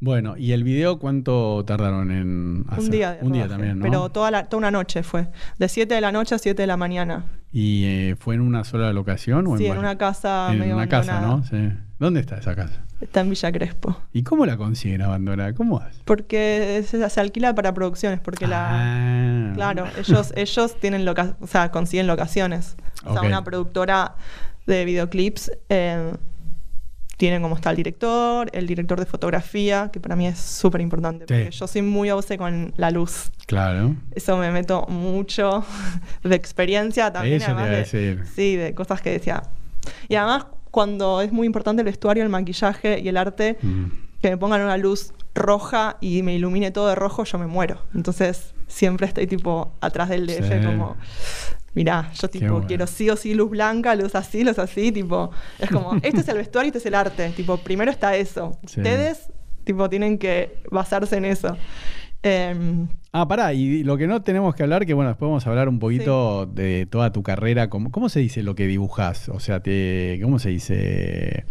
[0.00, 2.84] Bueno, ¿y el video cuánto tardaron en hacer?
[2.84, 3.12] Un día.
[3.14, 3.82] de Un día también, ¿no?
[3.84, 5.26] Pero toda, la, toda una noche fue.
[5.58, 7.24] De 7 de la noche a 7 de la mañana.
[7.52, 9.82] ¿Y eh, fue en una sola locación o en Sí, en varias?
[9.84, 11.42] una casa En medio una casa, ¿no?
[11.44, 11.56] Sí.
[11.98, 12.80] ¿Dónde está esa casa?
[13.00, 13.96] Está en Villa Crespo.
[14.12, 15.52] ¿Y cómo la consiguen abandonada?
[15.54, 16.00] ¿Cómo haces?
[16.04, 18.68] Porque se, se alquila para producciones, porque la...
[18.70, 19.52] Ah.
[19.54, 22.76] Claro, ellos, ellos tienen loca o sea, consiguen locaciones.
[23.04, 24.14] O sea, una productora
[24.66, 26.12] de videoclips eh,
[27.16, 31.24] tiene como está el director, el director de fotografía, que para mí es súper importante,
[31.26, 31.34] Sí.
[31.44, 33.30] porque yo soy muy obse con la luz.
[33.46, 33.96] Claro.
[34.12, 35.64] Eso me meto mucho
[36.22, 37.36] de experiencia también.
[37.36, 38.24] Eso te iba a de- decir.
[38.36, 39.42] Sí, de cosas que decía.
[40.08, 43.84] Y además, cuando es muy importante el vestuario, el maquillaje y el arte, Mm.
[44.20, 47.82] que me pongan una luz roja y me ilumine todo de rojo, yo me muero.
[47.94, 50.66] Entonces, siempre estoy tipo atrás del DF, Sí.
[50.66, 50.96] como.
[51.74, 52.66] Mirá, yo tipo bueno.
[52.66, 56.28] quiero sí o sí luz blanca, luz así, luz así, tipo, es como, este es
[56.28, 58.58] el vestuario y este es el arte, tipo, primero está eso.
[58.66, 58.80] Sí.
[58.80, 59.30] Ustedes,
[59.64, 61.56] tipo, tienen que basarse en eso.
[62.22, 65.50] Em, Ah, pará, y lo que no tenemos que hablar, que bueno, después vamos a
[65.50, 67.70] hablar un poquito de toda tu carrera.
[67.70, 69.28] ¿Cómo, cómo se dice lo que dibujas?
[69.30, 71.44] O sea, te, ¿cómo se dice?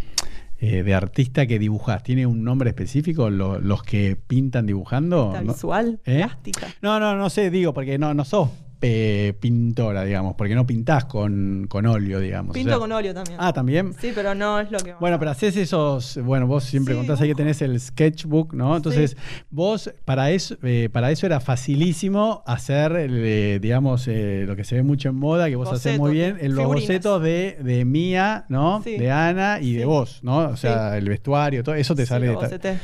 [0.60, 5.32] Eh, de artista que dibujas, ¿tiene un nombre específico lo- los que pintan dibujando?
[5.44, 5.54] ¿No?
[5.54, 6.18] visual, ¿Eh?
[6.18, 6.68] plástica.
[6.82, 8.50] No, no, no sé, digo, porque no, no sos
[8.82, 12.52] eh, pintora, digamos, porque no pintás con, con óleo, digamos.
[12.52, 13.38] o Pinto sea- con óleo también.
[13.40, 13.94] Ah, también.
[14.00, 14.94] Sí, pero no es lo que.
[15.00, 18.76] Bueno, pero haces esos, bueno, vos siempre Sí, contás ahí que tenés el sketchbook, ¿no?
[18.78, 19.18] Entonces,
[19.50, 24.76] vos, para eso, eh, para eso era facilísimo hacer, eh, digamos, eh, lo que se
[24.76, 26.88] ve mucho en moda, que vos haces muy bien, en los figurinas.
[26.88, 28.82] bocetos de, de Mía, ¿no?
[28.84, 28.98] Sí.
[28.98, 30.38] De Ana y de vos, ¿no?
[30.50, 32.78] O sea, el vestuario, todo eso te sale de, ta- boceté.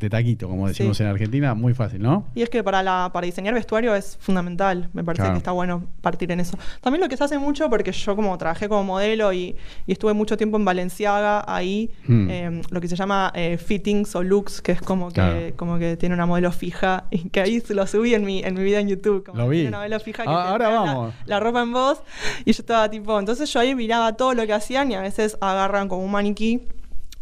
[0.00, 2.26] de taquito, como decimos en Argentina, muy fácil, ¿no?
[2.34, 5.34] Y es que para, la, para diseñar vestuario es fundamental, me parece Claro.
[5.34, 6.56] que está bueno partir en eso.
[6.80, 10.12] También lo que se hace mucho, porque yo como trabajé como modelo y, y estuve
[10.12, 12.28] mucho tiempo en Valenciaga, ahí Hmm.
[12.30, 15.40] eh, lo que se llama eh, fittings o looks, que es como que, Claro.
[15.56, 18.54] como que tiene una modelo fija, y que ahí se lo subí en mi, en
[18.54, 19.24] mi video en YouTube.
[19.24, 19.66] Como Lo vi.
[19.66, 21.14] Una modelo fija que Ah, ahora pega la- vamos.
[21.26, 22.02] La, ropa en vos,
[22.44, 25.36] y yo estaba tipo, entonces yo ahí miraba todo lo que hacían y a veces
[25.40, 26.62] agarran como un maniquí.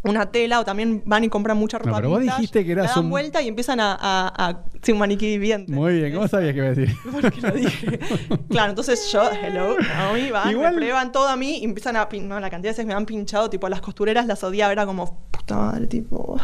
[0.05, 2.87] Una tela o también van y compran mucha ropa No, pero vos dijiste que eras
[2.89, 5.73] la dan un- vuelta y empiezan a, a, a- sí, un maniquí viviente.
[5.73, 6.97] Muy bien, ¿cómo sabías que iba a decir?
[7.13, 8.01] Porque lo dije.
[8.49, 12.09] Claro, entonces yo, hello, Naomi, van, Igual- me prueban todo a mí y empiezan a
[12.21, 15.21] no, la cantidad de veces me han pinchado, tipo las costureras las odiaba, era como,
[15.31, 16.37] puta madre, tipo.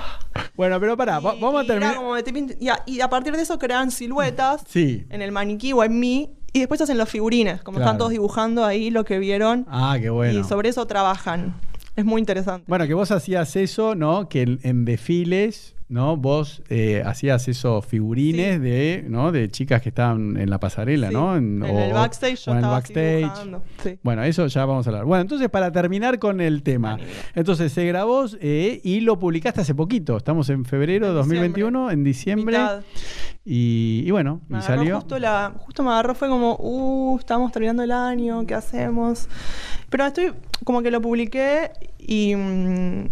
[0.56, 1.96] Bueno, pero pará, Y- vamos a era terminar.
[1.96, 5.04] como, y, a, y a partir de eso crean siluetas Sí.
[5.10, 7.88] en el maniquí o en mí y después hacen los figurines, como Claro.
[7.90, 10.38] están todos dibujando ahí lo que vieron Ah, qué bueno.
[10.38, 11.54] y sobre eso trabajan.
[11.98, 12.64] Es muy interesante.
[12.68, 14.28] Bueno, que vos hacías eso, ¿no?
[14.28, 16.16] Que en, desfiles, ¿no?
[16.16, 18.60] Vos eh, hacías esos figurines Sí.
[18.60, 19.32] de, ¿no?
[19.32, 21.14] De chicas que estaban en la pasarela, Sí.
[21.14, 21.36] ¿no?
[21.36, 23.60] En, o- el backstage yo en el estaba backstage.
[23.82, 23.98] Sí.
[24.02, 25.04] Bueno, eso ya vamos a hablar.
[25.04, 26.98] Bueno, entonces para terminar con el tema.
[27.34, 30.16] Entonces se grabó eh, y lo publicaste hace poquito.
[30.16, 32.58] Estamos en febrero de En 2021, en diciembre.
[33.44, 34.96] Y, y bueno, Me y salió.
[34.96, 39.28] Justo, la, justo me agarró, fue como, uh, estamos terminando el año, ¿qué hacemos?
[39.88, 40.32] Pero estoy,
[40.64, 43.08] como que lo publiqué y, mm,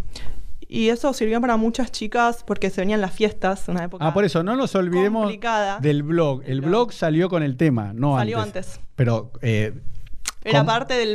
[0.69, 4.07] y eso sirvió para muchas chicas porque se venían las fiestas, una época.
[4.07, 5.79] Ah, por eso, no nos olvidemos complicada.
[5.81, 6.43] del blog.
[6.45, 6.93] El El blog blog.
[6.93, 8.67] salió con el tema, no Salió antes.
[8.69, 8.81] antes.
[8.97, 9.75] Pero eh,
[10.49, 11.07] Era com- parte de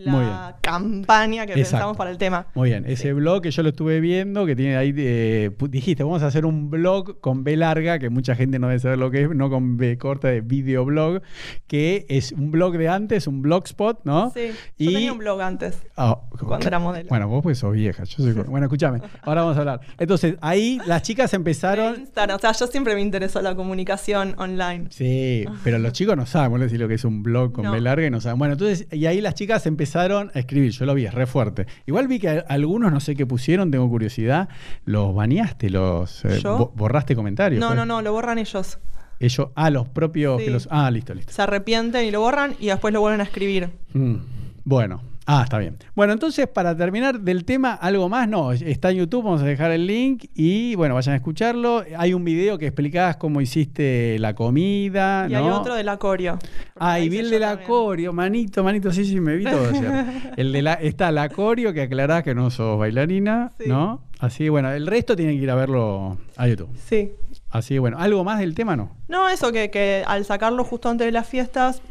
[0.00, 1.70] la campaña que Exacto.
[1.76, 2.46] pensamos para el tema.
[2.54, 3.12] Muy bien, ese Sí.
[3.12, 6.70] blog que yo lo estuve viendo, que tiene ahí, eh, dijiste, vamos a hacer un
[6.70, 9.76] blog con B larga, que mucha gente no debe saber lo que es, no con
[9.76, 11.22] B corta de videoblog,
[11.66, 14.30] que es un blog de antes, un blogspot, ¿no?
[14.30, 15.82] Sí, Y- yo tenía un blog antes.
[15.96, 17.08] Ah, Cuando era modelo.
[17.08, 18.32] Bueno, vos pues sos vieja, yo soy...
[18.50, 19.80] Bueno, escúchame, ahora vamos a hablar.
[19.98, 21.96] Entonces, ahí las chicas empezaron...
[22.00, 22.36] Instagram.
[22.36, 24.86] O sea, yo siempre me interesó la comunicación online.
[24.90, 27.72] Sí, pero los chicos no saben, vos decís lo que es un blog con No.
[27.72, 28.38] B larga y no saben.
[28.38, 31.66] Bueno, entonces, y ahí las chicas empezaron a escribir, yo lo vi, es re fuerte.
[31.86, 34.48] Igual vi que algunos, no sé qué pusieron, tengo curiosidad,
[34.84, 36.40] los baneaste, los eh,
[36.74, 37.60] borraste comentarios.
[37.60, 38.78] No, no, no, lo borran ellos.
[39.18, 40.46] Ellos, ah, los propios Sí.
[40.46, 40.68] que los.
[40.70, 41.32] Ah, listo, listo.
[41.32, 43.68] Se arrepienten y lo borran y después lo vuelven a escribir.
[43.92, 44.16] Mm,
[44.64, 45.02] Bueno.
[45.26, 45.76] Ah, está bien.
[45.94, 49.70] Bueno, entonces para terminar del tema, algo más, no, está en YouTube, vamos a dejar
[49.70, 51.84] el link y bueno, vayan a escucharlo.
[51.96, 55.38] Hay un video que explicás cómo hiciste la comida, Y ¿no?
[55.38, 56.38] hay otro del acorio.
[56.76, 59.70] Ah, y vi el del acorio, manito, manito, sí, sí, me vi todo.
[60.36, 63.64] El de la, está el acorio, que aclarás que no sos bailarina, Sí.
[63.68, 64.00] ¿no?
[64.18, 66.70] Así, bueno, el resto tienen que ir a verlo a YouTube.
[66.88, 67.12] Sí.
[67.50, 68.90] Así, bueno, ¿algo más del tema no?
[69.08, 71.82] No, eso que, que al sacarlo justo antes de las fiestas,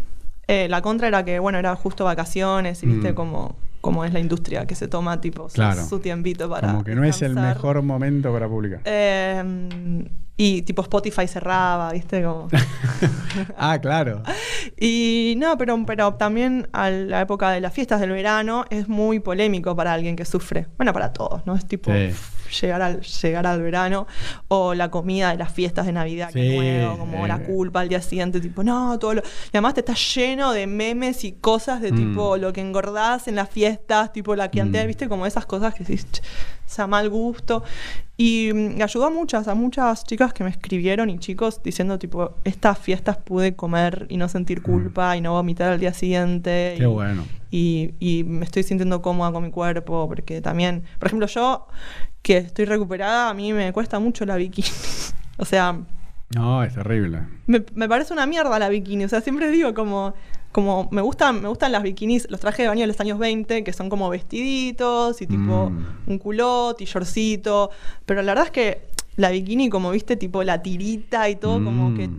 [0.50, 3.16] eh, la contra era que, bueno, era justo vacaciones y viste Mm.
[3.16, 5.86] cómo, cómo es la industria que se toma tipo su- Claro.
[5.86, 6.70] su, tiempito para.
[6.72, 8.82] Como que no es el mejor momento para publicar.
[8.84, 12.48] Eh, y tipo Spotify cerraba, viste, como.
[13.58, 14.24] ah, claro.
[14.82, 19.20] Y no, pero, pero también a la época de las fiestas del verano es muy
[19.20, 20.68] polémico para alguien que sufre.
[20.78, 21.56] Bueno, para todos, ¿no?
[21.56, 22.12] Es tipo Sí.
[22.50, 24.08] Llegar, al, llegar al verano
[24.48, 27.28] o la comida de las fiestas de Navidad, Sí, que nuevo, como eh.
[27.28, 29.22] la culpa al día siguiente, tipo, no, todo lo...
[29.22, 31.96] Y además te está lleno de memes y cosas de Mm.
[31.96, 34.88] tipo lo que engordás en las fiestas, tipo la que antes, Mm.
[34.88, 37.64] viste, como esas cosas que decís, "Ch, o sea, mal gusto.
[38.16, 42.36] Y mm, ayudó a muchas, a muchas chicas que me escribieron y chicos diciendo tipo,
[42.44, 46.74] estas fiestas pude comer y no sentir culpa y no vomitar al día siguiente.
[46.76, 46.78] Mm.
[46.78, 47.26] Qué y, bueno.
[47.52, 51.66] Y, y me estoy sintiendo cómoda con mi cuerpo, porque también, por ejemplo, yo
[52.22, 54.68] que estoy recuperada, a mí me cuesta mucho la bikini.
[55.38, 55.80] o sea,
[56.36, 57.22] No, es terrible.
[57.48, 59.06] me, me parece una mierda la bikini.
[59.06, 60.14] O sea, siempre digo como,
[60.52, 63.64] como me gustan, me gustan las bikinis, los trajes de baño de los años 20,
[63.64, 65.86] que son como vestiditos y tipo Mm.
[66.08, 67.70] un culot y shortcito.
[68.06, 68.82] Pero la verdad es que
[69.16, 71.98] la bikini, como viste, tipo la tirita y todo, como Mm.
[71.98, 72.10] que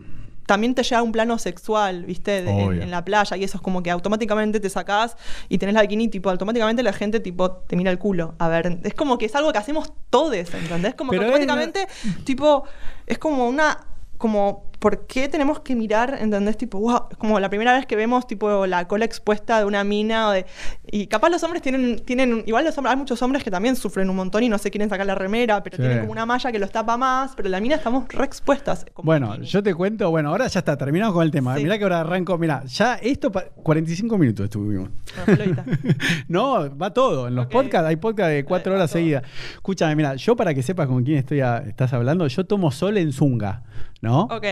[0.50, 2.42] también te lleva a un plano sexual, ¿viste?
[2.42, 2.50] De-
[2.82, 5.16] en, la playa y eso es como que automáticamente te sacás
[5.48, 8.34] y tenés la bikini, tipo, automáticamente la gente, tipo, te mira el culo.
[8.40, 10.96] A ver, es como que es algo que hacemos todos, ¿entendés?
[10.96, 11.86] Como Pero que es- automáticamente,
[12.24, 12.64] tipo,
[13.06, 13.78] es como una,
[14.18, 16.56] como ¿por qué tenemos que mirar, entendés?
[16.56, 20.28] Tipo, wow, como la primera vez que vemos, tipo, la cola expuesta de una mina
[20.28, 20.46] o de...
[20.90, 24.10] Y capaz los hombres tienen, tienen igual los hombres, hay muchos hombres que también sufren
[24.10, 25.82] un montón y no se quieren sacar la remera, pero Sí.
[25.82, 28.84] tienen como una malla que los tapa más, pero la mina estamos re expuestas.
[29.02, 31.56] Bueno, yo te cuento, bueno, ahora ya está, terminamos con el tema.
[31.56, 31.62] Sí.
[31.62, 34.88] Mirá que ahora arranco, mira, ya esto, pa- 45 minutos estuvimos.
[35.26, 35.62] Bueno,
[36.28, 37.28] no, va todo.
[37.28, 39.22] En los podcasts hay podcasts de cuatro Va horas seguidas.
[39.54, 42.96] Escúchame, mira, yo para que sepas con quién estoy a- estás hablando, yo tomo sol
[42.98, 43.62] en Zunga,
[44.00, 44.22] ¿no?
[44.22, 44.46] ok.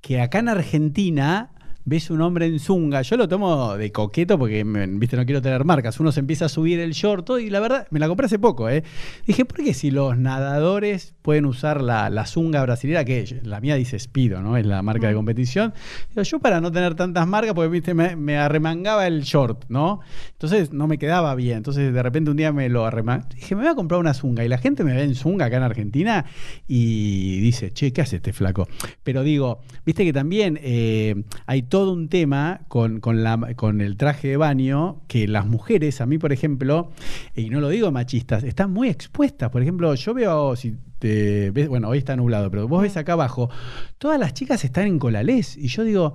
[0.00, 1.53] Que acá en Argentina
[1.84, 3.02] ves un hombre en Zunga.
[3.02, 6.00] Yo lo tomo de coqueto porque, viste, no quiero tener marcas.
[6.00, 8.38] Uno se empieza a subir el short todo, y la verdad, me la compré hace
[8.38, 8.82] poco, ¿eh?
[9.26, 13.74] Dije, ¿por qué si los nadadores pueden usar la, la Zunga brasilera, que la mía
[13.76, 14.56] dice Speedo, ¿no?
[14.56, 15.16] Es la marca de Mm.
[15.16, 15.74] competición.
[16.10, 20.00] Digo, yo para no tener tantas marcas, porque, viste, me, me arremangaba el short, ¿no?
[20.32, 21.58] Entonces no me quedaba bien.
[21.58, 23.28] Entonces de repente un día me lo arremangaba.
[23.34, 24.44] Dije, me voy a comprar una Zunga.
[24.44, 26.24] Y la gente me ve en Zunga acá en Argentina
[26.66, 28.66] y dice, che, ¿qué hace este flaco?
[29.02, 31.14] Pero digo, viste que también eh,
[31.46, 36.00] hay todo un tema con, con, la, con el traje de baño que las mujeres,
[36.00, 36.92] a mí por ejemplo,
[37.34, 39.50] y no lo digo machistas, están muy expuestas.
[39.50, 43.14] Por ejemplo, yo veo, si te ves, bueno, hoy está nublado, pero vos ves acá
[43.14, 43.50] abajo,
[43.98, 45.56] todas las chicas están en colalés.
[45.56, 46.14] Y yo digo,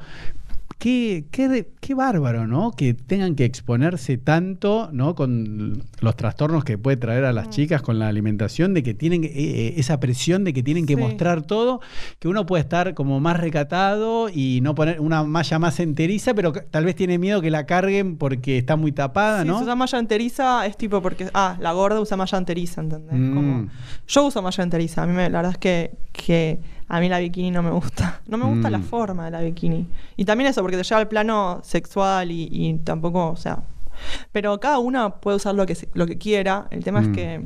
[0.77, 2.71] Qué, qué, qué bárbaro, ¿no?
[2.71, 5.13] Que tengan que exponerse tanto, ¿no?
[5.13, 7.49] Con los trastornos que puede traer a las Mm.
[7.49, 10.95] chicas con la alimentación, de que tienen eh, eh, esa presión de que tienen que
[10.95, 11.01] Sí.
[11.01, 11.81] mostrar todo,
[12.19, 16.53] que uno puede estar como más recatado y no poner una malla más enteriza, pero
[16.53, 19.57] tal vez tiene miedo que la carguen porque está muy tapada, Sí, ¿no?
[19.57, 23.15] si usa malla enteriza es tipo porque, ah, la gorda usa malla enteriza, ¿entendés?
[23.19, 23.33] Mm.
[23.35, 23.67] Como,
[24.07, 26.59] yo uso malla enteriza, a mí me- la verdad es que, que
[26.89, 28.19] a mí la bikini no me gusta.
[28.27, 28.71] No me gusta Mm.
[28.71, 29.87] la forma de la bikini.
[30.17, 33.59] Y también eso, porque te lleva al plano sexual y, y tampoco, o sea...
[34.31, 36.67] Pero cada una puede usar lo que, lo que quiera.
[36.71, 37.03] El tema Mm.
[37.11, 37.41] es que,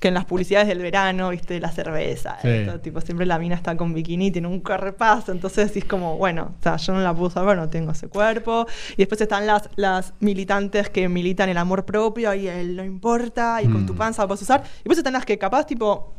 [0.00, 2.48] que en las publicidades del verano, viste, la cerveza, Sí.
[2.48, 6.52] esto, tipo, siempre la mina está con bikini, tiene un cuerpazo, entonces es como, bueno,
[6.58, 8.66] o sea, yo no la puedo usar, bueno, no tengo ese cuerpo.
[8.92, 13.60] Y después están las, las militantes que militan el amor propio y el no importa,
[13.62, 13.96] y con tu Mm.
[13.96, 14.60] panza la puedes usar.
[14.64, 16.12] Y después están las que capaz, tipo,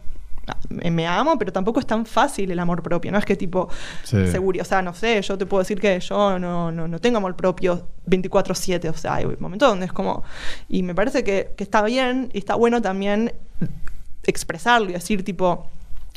[0.69, 3.69] me, amo, pero tampoco es tan fácil el amor propio, no es que tipo,
[4.03, 4.27] Sí.
[4.27, 7.17] seguro, o sea, no sé, yo te puedo decir que yo no, no, no tengo
[7.17, 10.23] amor propio 24/7, o sea, hay momentos donde es como,
[10.67, 13.33] y me parece que, que está bien y está bueno también
[14.23, 15.67] expresarlo y decir tipo,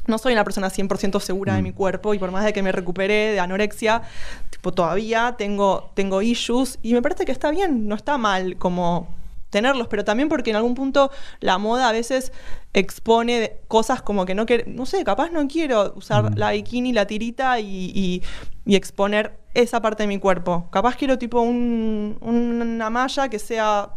[0.06, 1.64] no soy una persona 100% segura de Mm.
[1.64, 4.02] mi cuerpo y por más de que me recupere de anorexia,
[4.50, 9.08] tipo, todavía tengo, tengo issues y me parece que está bien, no está mal como
[9.53, 12.32] tenerlos, pero también porque en algún punto la moda a veces
[12.72, 16.34] expone cosas como que no quiero, no sé, capaz no quiero usar Mm.
[16.38, 18.22] la bikini, la tirita y, y-
[18.64, 20.68] y exponer esa parte de mi cuerpo.
[20.70, 23.90] Capaz quiero tipo un- una malla que sea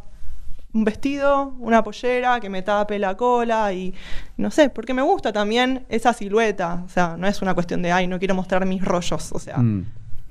[0.73, 3.93] un vestido, una pollera que me tape la cola y
[4.35, 6.83] no sé, porque me gusta también esa silueta.
[6.85, 9.31] O sea, no es una cuestión de, ay, no quiero mostrar mis rollos.
[9.31, 9.85] O sea, Mm.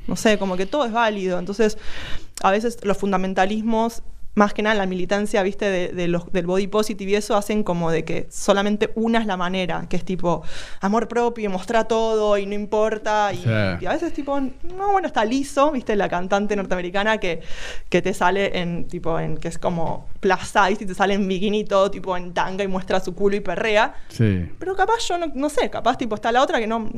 [0.06, 1.38] no sé, como que todo es válido.
[1.38, 1.78] Entonces,
[2.42, 4.02] a veces los fundamentalismos,
[4.34, 7.62] más que nada la militancia, viste, de, de los, del body positive y eso, hacen
[7.62, 10.42] como de que solamente una es la manera, que es tipo
[10.80, 13.32] amor propio, mostrar todo y no importa.
[13.32, 13.50] Y, Sí.
[13.80, 17.40] y a veces tipo, no, bueno, está liso, viste, la cantante norteamericana que,
[17.88, 21.64] que te sale en tipo, en que es como size y te sale en bikini
[21.64, 23.94] todo tipo en tanga y muestra su culo y perrea.
[24.08, 24.48] Sí.
[24.58, 26.88] Pero capaz yo no, no sé, capaz tipo está la otra que no,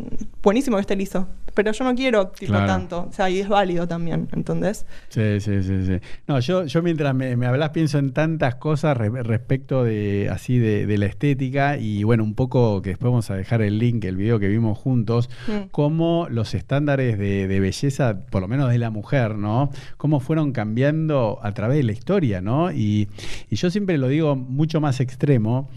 [0.43, 1.27] buenísimo que esté liso.
[1.55, 2.67] Pero yo no quiero tipo Claro.
[2.67, 3.07] tanto.
[3.09, 4.85] O sea, y es válido también, ¿entendés?
[5.09, 6.01] Sí, sí, sí, sí.
[6.27, 10.59] No, yo, yo mientras me, me hablas pienso en tantas cosas re- respecto de así
[10.59, 14.05] de, de la estética y bueno, un poco que después vamos a dejar el link,
[14.05, 15.31] el video que vimos juntos,
[15.71, 19.71] cómo los estándares de, de belleza, por lo menos de la mujer, ¿no?
[19.97, 22.71] Cómo fueron cambiando a través de la historia, ¿no?
[22.71, 23.09] Y,
[23.51, 25.69] y yo siempre lo digo mucho más extremo,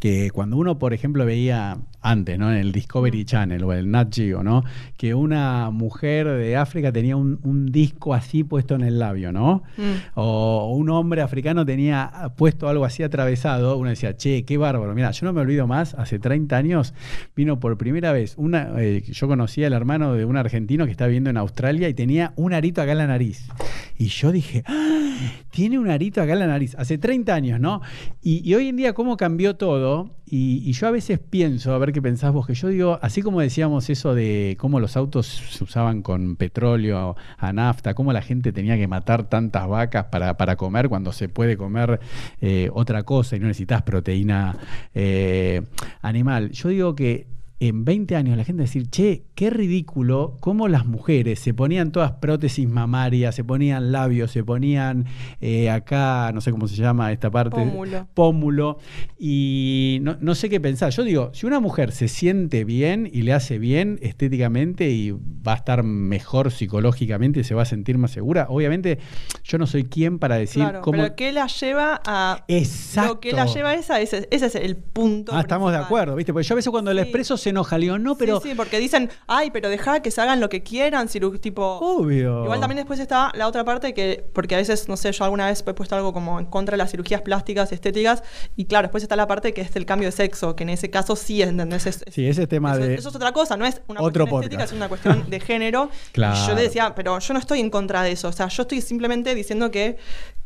[0.00, 2.52] que cuando uno, por ejemplo, veía antes, ¿no?
[2.52, 4.62] En el Discovery Channel o el Nat Geo, ¿no?
[4.96, 9.62] Que una mujer de África tenía un, un disco así puesto en el labio, ¿no?
[9.78, 9.82] Mm.
[10.14, 14.94] O un hombre africano tenía puesto algo así atravesado, uno decía, che, qué bárbaro.
[14.94, 16.94] Mira, yo no me olvido más, hace 30 años
[17.34, 21.06] vino por primera vez, una, eh, yo conocía al hermano de un argentino que está
[21.06, 23.48] viviendo en Australia y tenía un arito acá en la nariz.
[23.96, 25.16] Y yo dije, "Ah,
[25.50, 27.80] tiene un arito acá en la nariz, hace 30 años, ¿no?
[28.20, 30.10] Y, y hoy en día, ¿cómo cambió todo?
[30.26, 33.22] Y, y yo a veces pienso, a ver qué pensás vos, que yo digo, así
[33.22, 38.20] como decíamos eso de cómo los autos se usaban con petróleo, a nafta, cómo la
[38.20, 42.00] gente tenía que matar tantas vacas para, para comer cuando se puede comer
[42.40, 44.58] eh, otra cosa y no necesitas proteína
[44.94, 45.62] eh,
[46.02, 46.50] animal.
[46.50, 47.33] Yo digo que
[47.68, 52.12] en 20 años la gente decir, che, qué ridículo cómo las mujeres se ponían todas
[52.12, 55.04] prótesis mamarias, se ponían labios, se ponían
[55.40, 57.56] eh, acá, no sé cómo se llama esta parte.
[57.56, 58.08] Pómulo.
[58.14, 58.78] Pómulo.
[59.18, 60.90] Y no, no sé qué pensar.
[60.90, 65.52] Yo digo, si una mujer se siente bien y le hace bien estéticamente y va
[65.52, 68.98] a estar mejor psicológicamente y se va a sentir más segura, obviamente
[69.44, 70.98] yo no soy quien para decir Claro, cómo...
[71.02, 72.44] pero ¿qué la lleva a...?
[72.48, 73.14] Exacto.
[73.14, 76.16] Lo que la lleva a esa, ese, ese es el punto Ah, estamos de acuerdo,
[76.16, 76.32] ¿viste?
[76.32, 77.00] Porque yo a veces cuando Sí.
[77.00, 78.40] expreso se enoja, le digo, no, pero...
[78.40, 81.08] Sí, sí, porque dicen, ay, pero deja que se hagan lo que quieran,
[81.40, 81.78] tipo...
[81.80, 82.44] Obvio.
[82.44, 85.46] Igual también después está la otra parte que, porque a veces, no sé, yo alguna
[85.46, 88.22] vez he puesto algo como en contra de las cirugías plásticas, estéticas,
[88.56, 90.90] y claro, después está la parte que es el cambio de sexo, que en ese
[90.90, 91.86] caso sí, ¿entendés?
[91.86, 92.94] Es- Sí, ese tema eso, de...
[92.94, 95.88] eso es otra cosa, no es una Otro cuestión estética, es una cuestión de género.
[96.12, 96.36] Claro.
[96.38, 98.62] Y yo le decía, pero yo no estoy en contra de eso, o sea, yo
[98.62, 99.96] estoy simplemente diciendo que,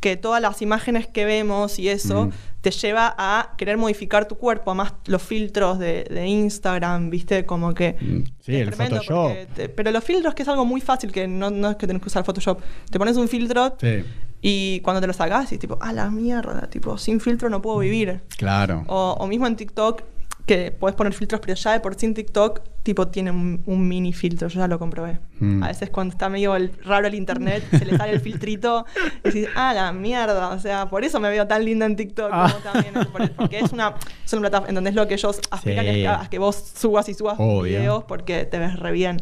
[0.00, 2.30] que todas las imágenes que vemos y eso Mm.
[2.60, 7.46] Te lleva a querer modificar tu cuerpo, además los filtros de, de Instagram, ¿viste?
[7.46, 7.96] Como que...
[8.00, 9.32] Mm, Sí, el Photoshop.
[9.54, 12.02] te- pero los filtros que es algo muy fácil, que no, no es que tenés
[12.02, 12.60] que usar Photoshop.
[12.90, 14.04] Te pones un filtro Sí,
[14.40, 17.78] y cuando te lo sacas y tipo, a la mierda, tipo, sin filtro no puedo
[17.78, 18.22] vivir.
[18.36, 18.84] claro.
[18.88, 20.02] O, o mismo en TikTok,
[20.48, 23.86] que puedes poner filtros, pero ya de por sí en TikTok, tipo, tiene un, un
[23.86, 25.20] mini filtro, yo ya lo comprobé.
[25.38, 25.62] Mm.
[25.62, 28.84] A veces cuando está medio el- raro el internet, se le sale el filtrito
[29.22, 32.30] y decís, ah, la mierda, o sea, por eso me veo tan linda en TikTok,
[32.32, 32.48] Ah.
[32.50, 33.94] como también, por- porque es una,
[34.24, 36.04] es una plataforma, ¿entendés lo que ellos aspiran Sí.
[36.06, 37.62] a que vos subas y subas Obvio.
[37.78, 39.20] videos porque te ves re bien.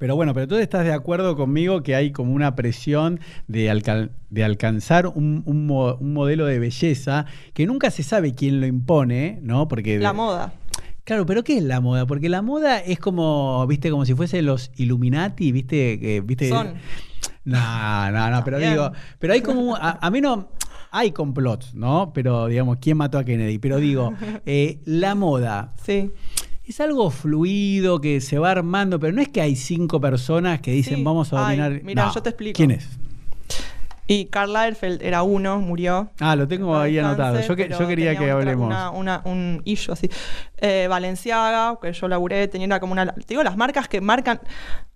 [0.00, 3.68] Pero bueno, pero tú estás de acuerdo conmigo que hay como una presión de,
[4.42, 9.38] alcanzar un, un mo- un modelo de belleza que nunca se sabe quién lo impone,
[9.42, 9.68] ¿no?
[9.68, 10.54] Porque La moda.
[11.04, 12.06] Claro, pero ¿qué es la moda?
[12.06, 16.48] Porque la moda es como, viste, como si fuese los Illuminati, viste, que, viste.
[16.48, 16.72] Son.
[17.44, 20.48] No, no, no, pero digo, pero hay como, a, a mí no,
[20.90, 22.12] hay complots, ¿no?
[22.14, 23.58] Pero digamos, ¿quién mató a Kennedy?
[23.58, 24.14] Pero digo,
[24.46, 26.10] eh, la moda Sí.
[26.70, 30.72] Es algo fluido que se va armando, pero no es que hay cinco personas que
[30.72, 31.02] dicen Sí.
[31.04, 31.82] vamos a dominar.
[31.82, 32.14] mirá, No.
[32.14, 32.56] yo te explico.
[32.56, 32.88] ¿Quién es?
[34.06, 36.10] Y Karl Lagerfeld era uno, murió.
[36.18, 37.40] Ah, lo tengo ahí anotado.
[37.42, 38.66] Yo, que, yo quería que hablemos.
[38.66, 40.10] Una, una- un issue así.
[40.58, 43.06] Eh, Valenciaga, que yo laburé, tenía una- como una.
[43.14, 44.40] Te digo, las marcas que marcan.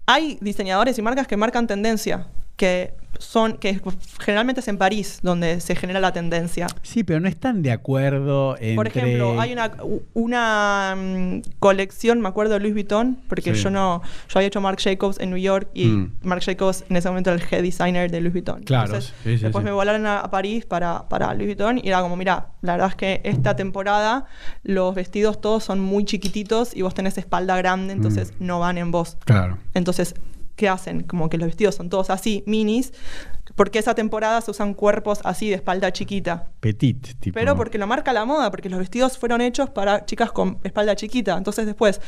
[0.06, 2.26] Hay diseñadores y marcas que marcan tendencia,
[2.56, 3.58] que son.
[3.58, 3.80] que
[4.20, 6.66] generalmente es en París donde se genera la tendencia.
[6.82, 8.74] Sí, pero no están de acuerdo entre...
[8.74, 9.70] Por ejemplo, hay una,
[10.14, 13.62] una mm, colección, me acuerdo de Louis Vuitton, porque Sí.
[13.62, 16.12] yo no, yo había hecho Marc Jacobs en New York y Mm.
[16.22, 18.62] Marc Jacobs en ese momento era el head designer de Louis Vuitton.
[18.64, 21.88] Claro, Entonces, sí, sí, después me volaron a, a París para, para Louis Vuitton y
[21.88, 24.26] era como, mira, la verdad es que esta temporada
[24.64, 28.46] los vestidos todos son muy chiquititos y vos tenés espalda grande, entonces Mm.
[28.46, 29.16] no van en vos.
[29.24, 29.58] Claro.
[29.74, 30.14] Entonces,
[30.56, 31.02] ¿qué hacen?
[31.02, 32.92] Como que los vestidos son todos así, minis,
[33.56, 36.48] porque esa temporada se usan cuerpos así de espalda chiquita.
[36.60, 37.34] Petit, tipo.
[37.34, 40.96] Pero porque lo marca la moda, porque los vestidos fueron hechos para chicas con espalda
[40.96, 41.36] chiquita.
[41.36, 42.00] Entonces después,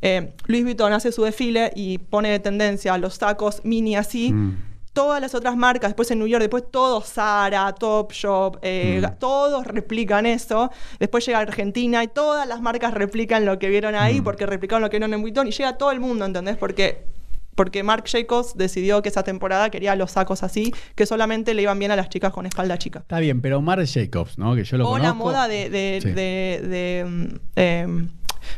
[0.00, 4.32] eh, Louis Vuitton hace su desfile y pone de tendencia los tacos mini así.
[4.32, 4.72] Mm.
[4.92, 9.18] Todas las otras marcas, después en New York, después todos Zara, Topshop, eh, Mm.
[9.18, 10.70] todos replican eso.
[11.00, 14.24] Después llega Argentina y todas las marcas replican lo que vieron ahí Mm.
[14.24, 16.58] porque replicaron lo que vieron en Vuitton y llega todo el mundo, ¿entendés?
[16.58, 17.06] Porque
[17.54, 21.78] porque Marc Jacobs decidió que esa temporada quería los sacos así, que solamente le iban
[21.78, 23.00] bien a las chicas con espalda chica.
[23.00, 24.54] Está bien, pero Marc Jacobs, ¿no?
[24.54, 25.06] Que yo lo o conozco.
[25.06, 26.08] la moda de, de, Sí.
[26.10, 27.80] de- de, mm, eh,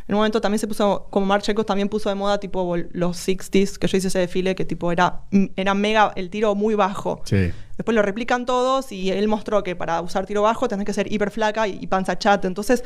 [0.07, 3.17] en un momento también se puso, como Marc Jacobs también puso de moda tipo los
[3.17, 6.73] 60s, que yo hice ese desfile, que tipo era, mm, era mega, el tiro muy
[6.73, 7.21] bajo.
[7.25, 7.51] Sí.
[7.77, 11.11] Después lo replican todos y él mostró que para usar tiro bajo tenés que ser
[11.11, 12.47] hiper flaca y, y panza chata.
[12.47, 12.83] Entonces,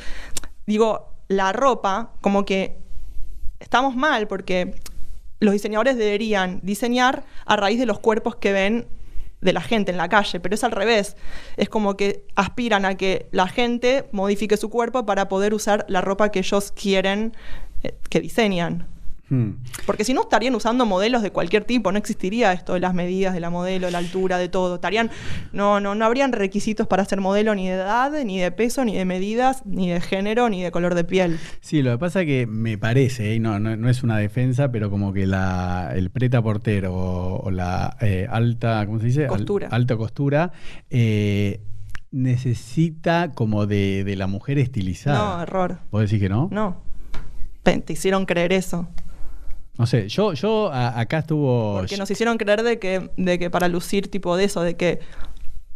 [0.65, 2.77] digo, la ropa, como que
[3.59, 4.73] estamos mal porque
[5.39, 8.87] los diseñadores deberían diseñar a raíz de los cuerpos que ven
[9.41, 11.15] de la gente en la calle, pero es al revés.
[11.55, 16.01] Es como que aspiran a que la gente modifique su cuerpo para poder usar la
[16.01, 17.33] ropa que ellos quieren
[17.83, 18.87] eh, que diseñan.
[19.29, 19.51] Hmm.
[19.85, 23.33] Porque si no estarían usando modelos de cualquier tipo, no existiría esto de las medidas
[23.33, 24.75] de la modelo, la altura, de todo.
[24.75, 25.11] Estarían,
[25.53, 28.95] no, no, no habrían requisitos para ser modelo ni de edad, ni de peso, ni
[28.95, 31.39] de medidas, ni de género, ni de color de piel.
[31.61, 34.89] Sí, lo que pasa que me parece, y no, no, no es una defensa, pero
[34.89, 39.23] como que la, el preta portero o, o la eh, alta, ¿cómo se dice?
[39.23, 39.67] Al- Costura.
[39.69, 40.51] alta costura
[40.89, 41.61] eh,
[42.11, 45.37] necesita como de, de la mujer estilizada.
[45.37, 45.79] No, error.
[45.91, 46.47] ¿Vos decís que no?
[46.51, 46.77] No.
[47.63, 48.87] Te hicieron creer eso.
[49.79, 51.77] No sé, yo, yo a- acá estuvo...
[51.77, 54.99] Porque nos hicieron creer de que, de que para lucir tipo de eso, de que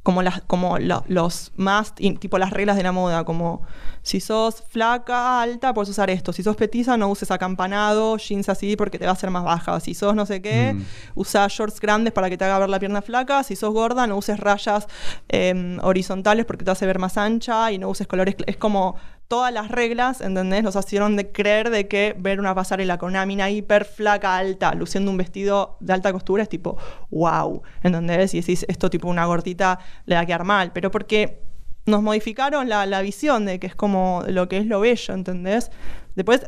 [0.03, 3.61] como las, como la- los más, tipo las reglas de la moda, como
[4.01, 6.33] si sos flaca, alta, puedes usar esto.
[6.33, 9.79] Si sos petiza, no uses acampanado, jeans así porque te va a hacer más baja.
[9.79, 10.83] Si sos no sé qué, Mm.
[11.15, 13.41] usa shorts grandes para que te haga ver la pierna flaca.
[13.43, 14.87] Si sos gorda, no uses rayas
[15.29, 18.35] eh, horizontales porque te hace ver más ancha y no uses colores.
[18.45, 18.97] Es como
[19.27, 20.63] todas las reglas, ¿entendés?
[20.63, 24.75] Nos hicieron de creer de que ver una pasarela con una mina hiper flaca, alta,
[24.75, 26.77] luciendo un vestido de alta costura es tipo,
[27.09, 28.33] wow, ¿entendés?
[28.33, 31.41] Y decís, esto tipo una gordita le va a quedar mal, pero porque
[31.85, 35.71] nos modificaron la, la visión de que es como lo que es lo bello, ¿entendés?
[36.15, 36.45] Después,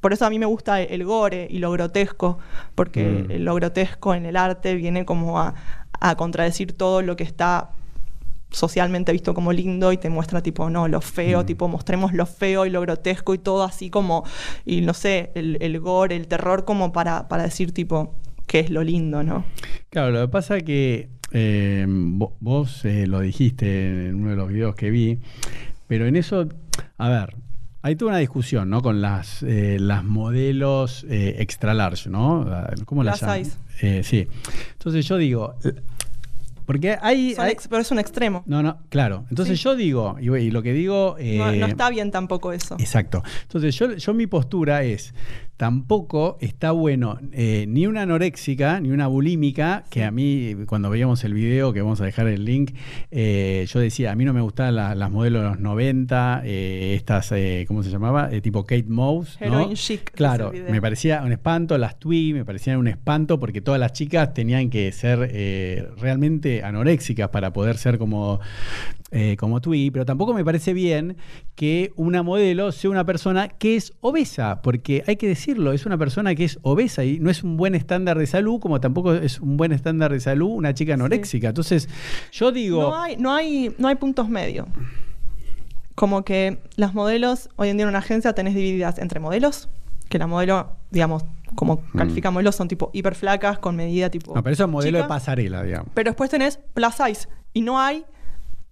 [0.00, 2.38] por eso a mí me gusta el gore y lo grotesco,
[2.76, 3.42] porque Mm.
[3.42, 5.54] lo grotesco en el arte viene como a,
[6.00, 7.70] a contradecir todo lo que está
[8.50, 11.46] socialmente visto como lindo y te muestra tipo, no, lo feo, Mm.
[11.46, 14.24] tipo, mostremos lo feo y lo grotesco y todo así como,
[14.64, 18.14] y no sé, el, el gore, el terror como para, para decir tipo,
[18.46, 19.44] qué es lo lindo, ¿no?
[19.90, 24.36] Claro, lo que pasa es que eh, vo- vos eh, lo dijiste en uno de
[24.36, 25.18] los videos que vi,
[25.86, 26.48] pero en eso,
[26.96, 27.36] a ver,
[27.82, 28.80] hay toda una discusión, ¿no?
[28.82, 32.46] Con las, eh, las modelos extra large, ¿no?
[32.48, 33.44] Ah, ¿Cómo las llaman?
[34.02, 34.26] sí.
[34.72, 35.54] Entonces yo digo,
[36.68, 37.34] porque hay...
[37.34, 38.44] Son hay- ex- pero es un extremo.
[38.46, 39.24] no, no, claro.
[39.30, 39.64] Entonces Sí.
[39.64, 41.16] yo digo, y, y lo que digo...
[41.18, 42.76] No, eh, no está bien tampoco eso.
[42.78, 43.22] Exacto.
[43.44, 45.14] Entonces, yo, yo mi postura es,
[45.58, 51.22] tampoco está bueno eh, ni una anoréxica, ni una bulímica, que a mí, cuando veíamos
[51.24, 52.74] el video, que vamos a dejar el link,
[53.10, 56.94] eh, yo decía, a mí no me gustaban la- las modelos de los 90, eh,
[56.94, 57.34] estas,
[57.66, 58.30] ¿cómo se llamaba?
[58.40, 59.36] Tipo Kate Moss.
[59.50, 59.74] ¿no?
[59.74, 60.10] Chic.
[60.12, 64.32] Claro, me parecía un espanto, las Twee me parecían un espanto porque todas las chicas
[64.32, 65.18] tenían que ser
[66.00, 68.38] realmente anoréxicas para poder ser como,
[69.10, 71.16] eh, como Twee, pero tampoco me parece bien
[71.54, 75.96] que una modelo sea una persona que es obesa, porque hay que decirlo, es una
[75.96, 79.40] persona que es obesa y no es un buen estándar de salud, como tampoco es
[79.40, 81.48] un buen estándar de salud una chica anoréxica.
[81.48, 81.88] Entonces,
[82.32, 82.82] yo digo...
[82.82, 84.66] No hay, no hay, no hay puntos medios.
[85.94, 89.68] Como que las modelos, hoy en día en una agencia tenés divididas entre modelos,
[90.08, 94.34] que la modelo, digamos, como califica modelos, son tipo hiper flacas, con medida tipo.
[94.34, 95.88] no, pero eso es modelo de pasarela, digamos.
[95.94, 97.28] Pero después tenés plus size.
[97.52, 98.04] Y no hay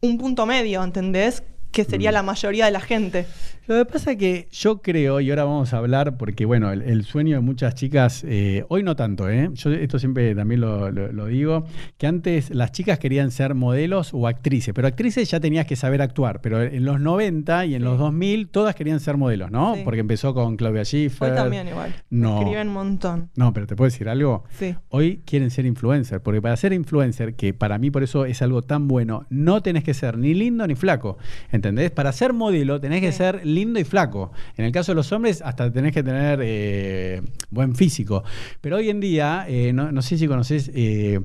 [0.07, 1.43] un punto medio, ¿entendés?
[1.73, 2.15] Que sería Mm.
[2.15, 3.27] la mayoría de la gente.
[3.67, 6.83] Lo que pasa es que yo creo, y ahora vamos a hablar, porque bueno, el,
[6.83, 9.51] el sueño de muchas chicas, eh, hoy no tanto, ¿eh?
[9.55, 11.65] yo esto siempre también lo, lo- lo digo,
[11.99, 16.01] que antes las chicas querían ser modelos o actrices, pero actrices ya tenías que saber
[16.03, 17.85] actuar, pero en los 90 y en Sí.
[17.85, 19.75] los 2000 todas querían ser modelos, ¿no?
[19.75, 19.81] Sí.
[19.85, 21.31] Porque empezó con Claudia Schiffer.
[21.31, 21.93] Hoy también igual.
[22.11, 22.39] No.
[22.39, 23.31] Escriben un montón.
[23.37, 24.45] No, pero te puedo decir algo.
[24.51, 24.75] Sí.
[24.91, 28.63] Hoy quieren ser influencer, porque para ser influencer, que para mí por eso es algo
[28.63, 31.19] tan bueno, no tenés que ser ni lindo ni flaco,
[31.51, 31.91] ¿entendés?
[31.91, 34.31] Para ser modelo tenés que ser lindo y flaco.
[34.57, 38.23] En el caso de los hombres hasta tenés que tener eh, buen físico.
[38.61, 41.21] Pero hoy en día, eh, no, no sé si conoces eh,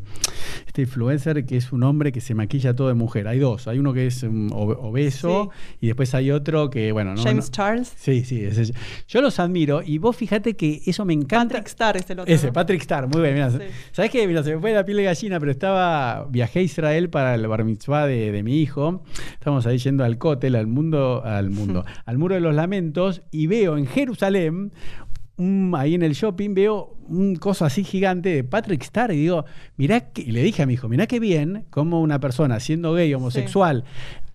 [0.66, 3.28] este influencer que es un hombre que se maquilla todo de mujer.
[3.28, 7.14] Hay dos, hay uno que es um, ob- obeso y después hay otro que, bueno,
[7.16, 7.22] no...
[7.24, 7.94] James no- Charles.
[7.98, 8.74] Sí, sí, ese-
[9.08, 11.56] yo los admiro y vos fíjate que eso me encanta.
[11.56, 12.34] Patrick Star es el otro.
[12.34, 12.54] Ese, ¿no?
[12.54, 13.34] Patrick Star, muy bien.
[13.36, 13.58] Mira, Sí.
[13.92, 14.28] ¿Sabes qué?
[14.28, 16.26] Mira, se me fue la piel de gallina, pero estaba.
[16.30, 19.04] Viajé a Israel para el bar mitzvah de, de mi hijo.
[19.34, 23.48] Estábamos ahí yendo al cótel, al mundo, al mundo, al muro de los lamentos, y
[23.48, 24.72] veo en Jerusalén.
[25.38, 29.44] un- ahí en el shopping veo un coso así gigante de Patrick Star y digo,
[29.76, 32.94] mirá, que, y le dije a mi hijo, mirá qué bien como una persona siendo
[32.94, 33.84] gay, homosexual,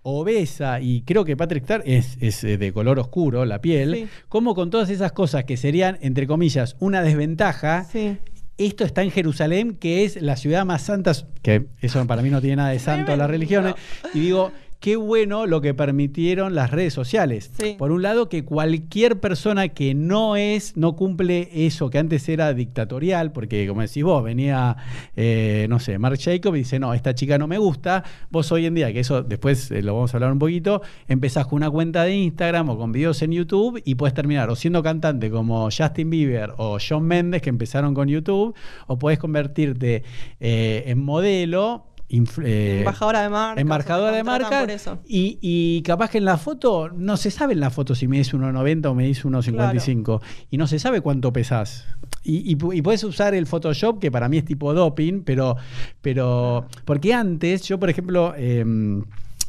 [0.01, 4.07] obesa, y creo que Patrick Star es, es, eh, de color oscuro, la piel, Sí.
[4.29, 8.17] como con todas esas cosas que serían, entre comillas, una desventaja, Sí.
[8.57, 11.11] esto está en Jerusalén, que es la ciudad más santa,
[11.41, 13.75] que eso para mí no tiene nada de santo a las religiones,
[14.13, 17.51] y digo, qué bueno lo que permitieron las redes sociales.
[17.59, 17.75] Sí.
[17.77, 22.53] Por un lado, que cualquier persona que no es, no cumple eso que antes era
[22.53, 24.77] dictatorial, porque como decís vos, venía,
[25.15, 28.65] eh, no sé, Mark Jacob y dice, no, esta chica no me gusta, vos hoy
[28.65, 31.69] en día, que eso después eh, lo vamos a hablar un poquito, empezás con una
[31.69, 35.69] cuenta de Instagram o con videos en YouTube y puedes terminar o siendo cantante como
[35.71, 38.55] Justin Bieber o Shawn Mendes, que empezaron con YouTube,
[38.87, 40.03] o puedes convertirte
[40.39, 41.85] eh, en modelo.
[42.09, 43.61] Eh, Embajadora de marca.
[43.61, 44.99] embajadora de marca Por eso.
[45.05, 48.17] y, y capaz que en la foto no se sabe en la foto si me
[48.17, 51.85] dice 1,90 o me dice 1,55 y no se sabe cuánto pesás
[52.23, 55.57] y, y puedes usar el Photoshop que para mí es tipo doping pero
[56.01, 59.03] pero porque antes yo por ejemplo em,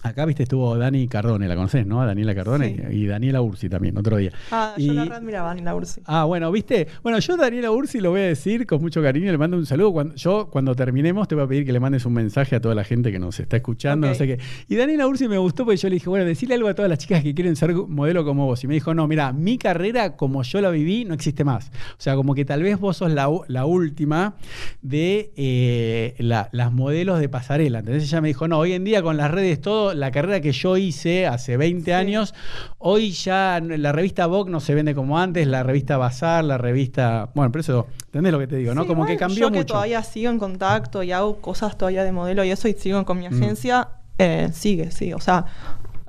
[0.09, 2.05] Acá, viste, estuvo Dani Cardone, la conoces, ¿no?
[2.05, 2.97] Daniela Cardone Sí.
[2.97, 4.33] y Daniela Ursi también, otro día.
[4.51, 6.01] Ah, Y- yo la admiraba en la Ursi.
[6.07, 6.87] Ah, bueno, ¿viste?
[7.03, 9.93] Bueno, yo Daniela Ursi lo voy a decir con mucho cariño, le mando un saludo.
[9.93, 12.75] Cuando, yo, cuando terminemos, te voy a pedir que le mandes un mensaje a toda
[12.75, 14.39] la gente que nos está escuchando, no sé qué.
[14.69, 16.99] Y Daniela Ursi me gustó porque yo le dije, bueno, decirle algo a todas las
[16.99, 18.63] chicas que quieren ser modelo como vos.
[18.65, 21.69] Y me dijo, no, mira, mi carrera como yo la viví no existe más.
[21.93, 24.35] O sea, como que tal vez vos sos la, la última
[24.83, 27.81] de eh, la- las modelos de pasarela.
[27.81, 30.53] Entonces ella me dijo, no, hoy en día con las redes todo, la carrera que
[30.53, 31.93] yo hice hace 20 Sí.
[31.93, 32.35] años,
[32.79, 37.31] hoy ya la revista Vogue no se vende como antes, la revista Bazar, la revista...
[37.35, 38.75] Bueno, pero eso, ¿entendés lo que te digo?
[38.75, 38.83] ¿no?
[38.83, 39.75] Sí, Como que cambió yo que mucho.
[39.75, 43.19] todavía sigo en contacto y hago cosas todavía de modelo y eso y sigo con
[43.19, 43.35] mi Mm.
[43.35, 43.89] agencia,
[44.19, 45.13] eh, sigue, sí.
[45.13, 45.45] O sea,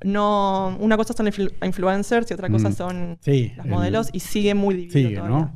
[0.04, 2.74] no, una cosa son influ- influencers y otra cosa Mm.
[2.74, 5.38] son Sí, las el- modelos y sigue muy dividido Sigue, todavía.
[5.38, 5.52] ¿no?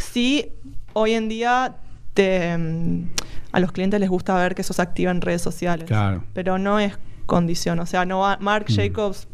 [0.00, 0.52] Sí,
[0.94, 1.76] hoy en día
[2.14, 3.08] te, mm,
[3.52, 5.86] a los clientes les gusta ver que sos activa en redes sociales.
[5.86, 6.24] Claro.
[6.32, 6.94] Pero no es
[7.26, 7.78] condición.
[7.80, 8.74] O sea, no va, Mark Mm.
[8.74, 9.28] Jacobs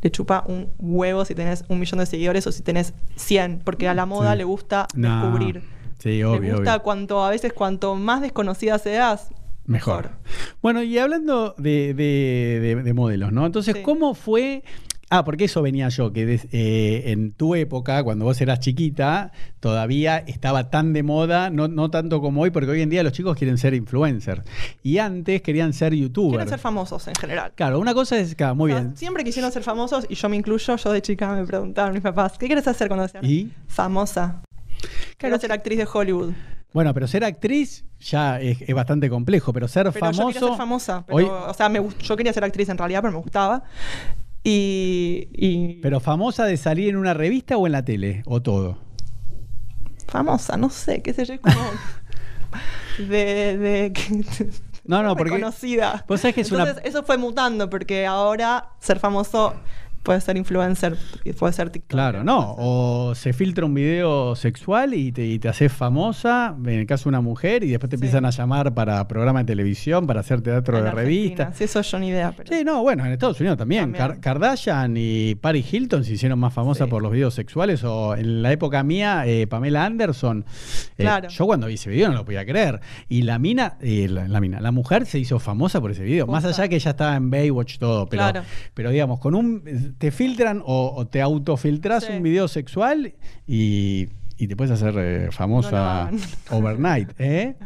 [0.00, 3.88] le chupa un huevo si tenés un millón de seguidores o si tenés 100, porque
[3.88, 4.38] a la moda Sí.
[4.38, 5.62] le gusta descubrir.
[5.98, 6.82] Sí, obvio, le gusta obvio.
[6.84, 9.30] cuanto, a veces cuanto más desconocida seas,
[9.66, 10.12] Mejor.
[10.62, 13.44] Bueno, y hablando de, de- de- de modelos, ¿no?
[13.44, 13.82] Entonces, Sí.
[13.82, 14.64] ¿cómo fue?
[15.10, 19.32] Ah, porque eso venía yo, que des- eh, en tu época, cuando vos eras chiquita,
[19.58, 23.14] todavía estaba tan de moda, no, no tanto como hoy, porque hoy en día los
[23.14, 24.42] chicos quieren ser influencers.
[24.82, 26.32] Y antes querían ser youtubers.
[26.36, 27.52] quieren ser famosos en general.
[27.54, 28.96] Claro, una cosa es, claro, muy sea, bien.
[28.98, 30.76] Siempre quisieron ser famosos y yo me incluyo.
[30.76, 33.50] Yo de chica me preguntaban mis papás, ¿qué quieres hacer cuando seas ¿Y?
[33.66, 34.42] famosa?
[35.16, 36.32] Quiero ser actriz de Hollywood.
[36.74, 40.26] Bueno, pero ser actriz ya es, es bastante complejo, pero ser Pero yo famoso.
[40.34, 41.04] quería ser famosa.
[41.06, 43.62] Pero, hoy- O sea, me, yo quería ser actriz en realidad, pero me gustaba.
[44.48, 48.78] Y, y- pero famosa de salir en una revista o en la tele, o todo.
[50.06, 51.56] famosa, no sé, qué sé yo, es como
[52.98, 53.92] de, de
[54.84, 56.04] No, no, porque- reconocida.
[56.08, 59.54] vos sabés que es una- Entonces, eso fue mutando porque ahora ser famoso
[60.02, 60.96] puede ser influencer,
[61.38, 61.90] puede ser TikTok.
[61.90, 62.54] Claro, no.
[62.58, 67.04] O se filtra un video sexual y te, y te haces famosa, en el caso
[67.04, 68.00] de una mujer, y después te Sí.
[68.02, 71.08] empiezan a llamar para programa de televisión, para hacer teatro En de Argentina.
[71.18, 71.52] revista.
[71.54, 72.32] Sí, eso yo ni idea.
[72.36, 72.52] Pero...
[72.56, 73.92] Sí, no, bueno, en Estados Unidos también.
[73.92, 74.02] También.
[74.16, 76.90] Kar- Kardashian y Paris Hilton se hicieron más famosas Sí.
[76.90, 77.82] por los videos sexuales.
[77.84, 80.44] O en la época mía, eh, Pamela Anderson.
[80.96, 81.28] Eh, Claro.
[81.28, 82.80] Yo cuando vi ese video no lo podía creer.
[83.08, 86.26] Y la mina, eh, la, la mina, la mujer se hizo famosa por ese video.
[86.26, 88.06] Más allá que ella estaba en Baywatch todo.
[88.08, 88.42] Pero, Claro.
[88.74, 89.87] pero digamos, con un.
[89.96, 92.12] Te filtran o, o te autofiltras Sí.
[92.12, 93.14] un video sexual
[93.46, 94.08] y.
[94.36, 96.10] y te puedes hacer eh, No famosa
[96.50, 97.56] overnight, ¿eh?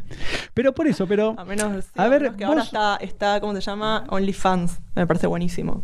[0.54, 1.34] Pero por eso, pero.
[1.38, 4.04] A menos, sí, A ver, menos que ahora está, está, ¿cómo se llama?
[4.08, 4.80] OnlyFans.
[4.94, 5.82] Me parece buenísimo.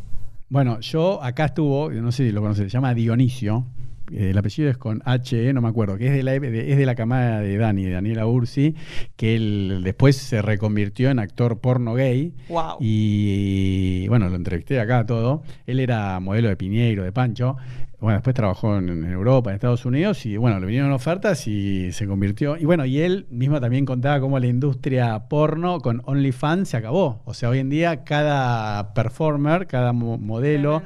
[0.51, 3.67] Bueno, yo acá estuvo, no sé si lo conoces, se llama Dionisio.
[4.13, 6.79] Eh, el apellido es con H, no me acuerdo, que es de la, de- es
[6.79, 8.75] de la camada de Dani, de Daniela Ursi,
[9.17, 12.33] que él después se reconvirtió en actor porno gay.
[12.49, 12.77] Wow.
[12.81, 15.43] Y bueno, lo entrevisté acá todo.
[15.67, 17.57] Él era modelo de Piñeiro, de Pancho.
[18.01, 21.91] Bueno, después trabajó en, en Europa, en Estados Unidos, y bueno, le vinieron ofertas y
[21.91, 22.57] se convirtió.
[22.57, 27.23] Y bueno, y él mismo también contaba cómo la industria porno con OnlyFans se acabó.
[27.25, 30.83] O sea, hoy en día cada performer, cada mo- modelo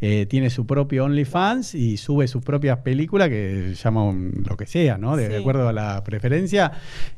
[0.00, 4.96] eh, tiene su propio OnlyFans y sube sus propias películas que llaman lo que sea,
[4.96, 5.16] ¿no?
[5.18, 6.72] De, acuerdo a la preferencia.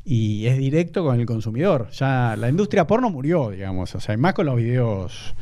[0.05, 1.89] Y es directo con el consumidor.
[1.91, 3.95] Ya la industria porno murió, digamos.
[3.95, 5.37] O sea, y más con los videos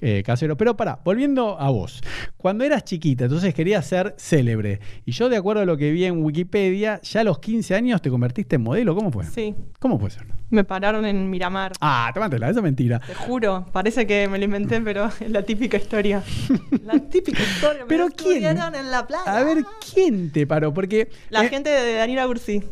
[0.00, 0.56] eh, caseros.
[0.56, 2.00] Pero para, volviendo a vos.
[2.36, 4.80] Cuando eras chiquita, entonces querías ser célebre.
[5.04, 8.02] Y yo, de acuerdo a lo que vi en Wikipedia, ya a los 15 años
[8.02, 8.94] te convertiste en modelo.
[8.94, 9.24] ¿Cómo fue?
[9.24, 9.54] Sí.
[9.78, 10.20] ¿Cómo fue eso?
[10.50, 11.72] Me pararon en Miramar.
[11.80, 13.00] Ah, tómatela, eso es mentira.
[13.06, 16.22] Te juro, parece que me lo inventé, pero es la típica historia.
[16.84, 17.82] La típica historia.
[17.82, 18.44] me ¿Pero quién?
[18.44, 19.24] en la playa.
[19.38, 20.72] A ver, ¿quién te paró?
[20.72, 21.10] Porque...
[21.30, 22.62] La eh, gente de Daniela Ursi.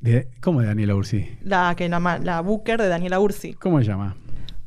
[0.00, 1.28] de- ¿Cómo de Daniela Ursi?
[1.42, 3.52] La, que la, la booker de Daniela Ursi.
[3.54, 4.16] ¿Cómo se llama?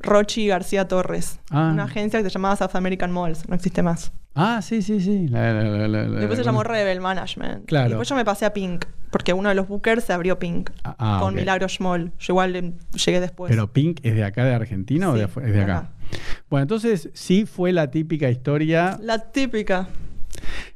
[0.02, 1.40] Rochi García Torres.
[1.50, 1.70] Ah.
[1.74, 3.48] Una agencia que se llamaba South American Malls.
[3.48, 4.12] No existe más.
[4.34, 5.28] Ah, sí, sí, sí.
[5.28, 7.66] La- la- la- la- la- Después se la- llamó Rebel Management.
[7.66, 7.88] Claro.
[7.88, 8.86] Y después yo me pasé a Pink.
[9.12, 10.70] Porque uno de los bookers se abrió Pink.
[10.86, 11.40] Ah, ah, con ok.
[11.40, 12.14] Milagro Schmoll.
[12.18, 12.74] Yo igual em,
[13.06, 13.50] llegué después.
[13.50, 15.78] Pero Pink es de acá de Argentina o de, es de de acá?
[15.80, 15.92] acá.
[16.50, 18.98] Bueno, entonces sí fue la típica historia.
[19.02, 19.90] La típica.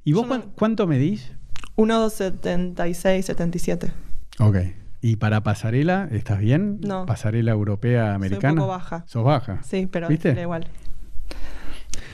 [0.03, 1.31] ¿Y vos no- cuánto medís?
[1.77, 3.91] 1,76, 77.
[4.39, 4.57] Ok.
[5.05, 6.79] ¿Y para pasarela estás bien?
[6.81, 7.05] No.
[7.05, 8.55] ¿Pasarela europea americana?
[8.55, 9.03] poco baja.
[9.05, 9.59] ¿Sos baja?
[9.61, 10.31] Sí, pero ¿Viste?
[10.31, 10.67] era igual.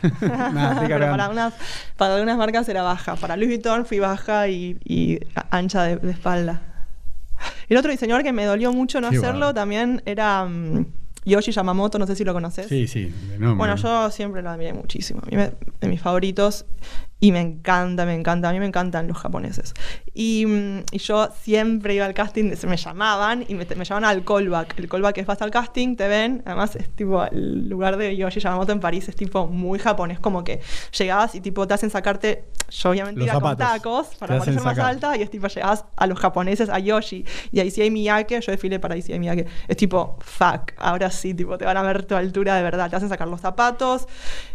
[0.03, 1.53] Nah, Pero para unas,
[1.95, 3.15] para algunas marcas era baja.
[3.15, 5.19] Para Louis Vuitton fui baja y,
[5.51, 6.63] ancha de, de espalda.
[7.69, 10.85] El otro diseñador que me dolió mucho no Qué hacerlo también era mm,
[11.23, 12.67] Yoshi Yamamoto, no sé si lo conoces.
[12.67, 13.05] Sí, sí.
[13.05, 13.55] de nombre.
[13.57, 15.21] Bueno, yo siempre lo admiré muchísimo.
[15.23, 16.65] A mí me- de mis favoritos.
[17.23, 18.49] Y me encanta, me encanta.
[18.49, 19.75] A mí me encantan los japoneses.
[20.11, 24.05] Y, mm, y yo siempre iba al casting, se me llamaban y me, me llamaban
[24.05, 24.77] al callback.
[24.79, 26.41] El callback es vas al casting, te ven.
[26.47, 30.19] Además, es tipo, el lugar de Yoshi Yamamoto en París es tipo muy japonés.
[30.19, 30.61] Como que
[30.97, 32.45] llegabas y tipo te hacen sacarte.
[32.71, 35.15] Yo obviamente iba con tacos para parecer más alta.
[35.15, 37.23] Y es tipo, llegabas a los japoneses, a Yoshi.
[37.51, 39.45] Y a ICA Miyake, yo desfilé para ICA Miyake.
[39.67, 42.89] Es tipo, fuck, ahora sí, tipo, te van a ver tu altura de verdad.
[42.89, 44.07] Te hacen sacar los zapatos.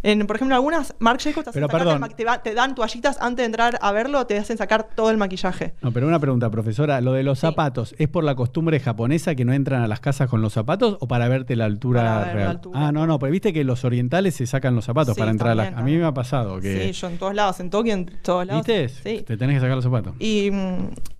[0.03, 2.17] En, por ejemplo, algunas, Marc Jacobs te, hacen Pero sacarte perdón.
[2.17, 5.17] te, va- te dan toallitas antes de entrar a verlo, te hacen sacar todo el
[5.17, 5.75] maquillaje.
[5.83, 7.01] No, pero una pregunta, profesora.
[7.01, 7.43] ¿Lo de los Sí.
[7.47, 10.97] zapatos es por la costumbre japonesa que no entran a las casas con los zapatos
[11.01, 12.49] o para verte la altura Para ver la real?
[12.49, 12.81] altura.
[12.89, 15.53] Ah, no, no, pero viste que los orientales se sacan los zapatos Sí, para entrar
[15.53, 15.75] a las...
[15.75, 16.87] A mí me ha pasado que...
[16.87, 18.67] Sí, yo en todos lados, en Tokio, en todos lados.
[18.67, 18.89] ¿Viste?
[18.89, 19.23] Sí.
[19.23, 20.15] Te tenés que sacar los zapatos.
[20.19, 20.51] Y,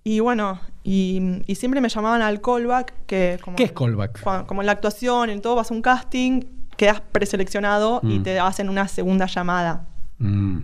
[0.03, 4.21] y bueno, y, y siempre me llamaban al callback, que como, ¿Qué es callback?
[4.47, 6.41] como en la actuación, en todo vas a un casting,
[6.75, 8.23] quedas preseleccionado y Mm.
[8.23, 9.85] te hacen una segunda llamada.
[10.19, 10.59] Mm.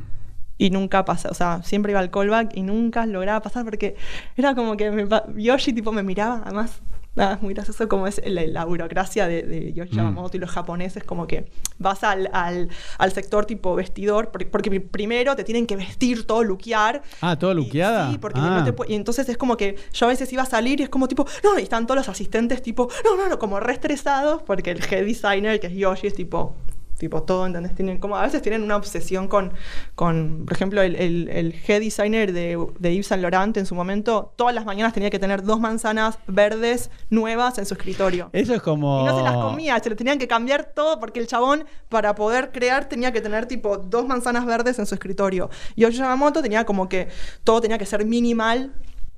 [0.57, 3.95] Y nunca pasa, o sea, siempre iba al callback y nunca lograba pasar porque
[4.37, 6.79] era como que me Yoshi tipo me miraba, además,
[7.15, 9.97] nada, es muy gracioso como es la, la burocracia de, de Yoshi Mm.
[9.97, 11.49] Yamamoto y los japoneses, como que
[11.79, 16.25] vas al, al, al sector tipo vestidor, porque, porque pri- primero te tienen que vestir
[16.27, 17.01] todo, luquear.
[17.21, 18.11] Ah, ¿todo luqueada?
[18.11, 18.57] Sí, porque Ah.
[18.59, 20.83] no te pu- y entonces es como que yo a veces iba a salir y
[20.83, 23.73] es como tipo, no, y están todos los asistentes tipo, no, no, no, como re
[23.73, 26.55] estresados porque el head designer, que es Yoshi, es tipo,
[27.03, 27.75] tipo todo, ¿entendés?
[27.75, 29.53] Tienen como, a veces tienen una obsesión con,
[29.93, 33.75] con por ejemplo, el, el, el head designer de, de Yves Saint Laurent en su
[33.75, 38.29] momento, todas las mañanas tenía que tener dos manzanas verdes nuevas en su escritorio.
[38.31, 39.01] Eso es como.
[39.01, 42.15] Y no se las comía, se le tenían que cambiar todo porque el chabón, para
[42.15, 45.49] poder crear, tenía que tener tipo dos manzanas verdes en su escritorio.
[45.75, 47.09] Y Yoshi Yamamoto tenía como que
[47.43, 48.71] todo tenía que ser minimal.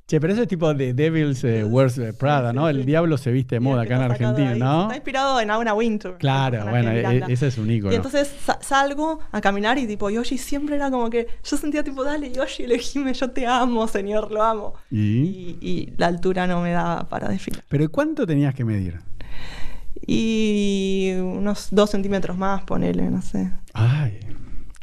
[0.08, 2.68] Che, pero eso es tipo de Devil's eh, Wears Prada, ¿no?
[2.68, 4.58] El diablo se viste de moda acá en Argentina, ahí.
[4.60, 4.82] ¿no?
[4.82, 6.14] Está inspirado en Auna Winter.
[6.20, 7.26] Claro, bueno, e- Miranda.
[7.28, 7.92] ese es un ícono.
[7.92, 11.82] Y entonces sa- salgo a caminar y tipo Yoshi siempre era como que yo sentía
[11.82, 14.74] tipo, dale Yoshi, elegime, yo te amo, señor, lo amo.
[14.92, 14.98] ¿Y?
[15.00, 17.64] Y, y la altura no me daba para desfilar.
[17.68, 19.00] ¿Pero cuánto tenías que medir?
[20.06, 23.50] Y unos dos centímetros más, ponele, no sé.
[23.72, 24.20] Ay,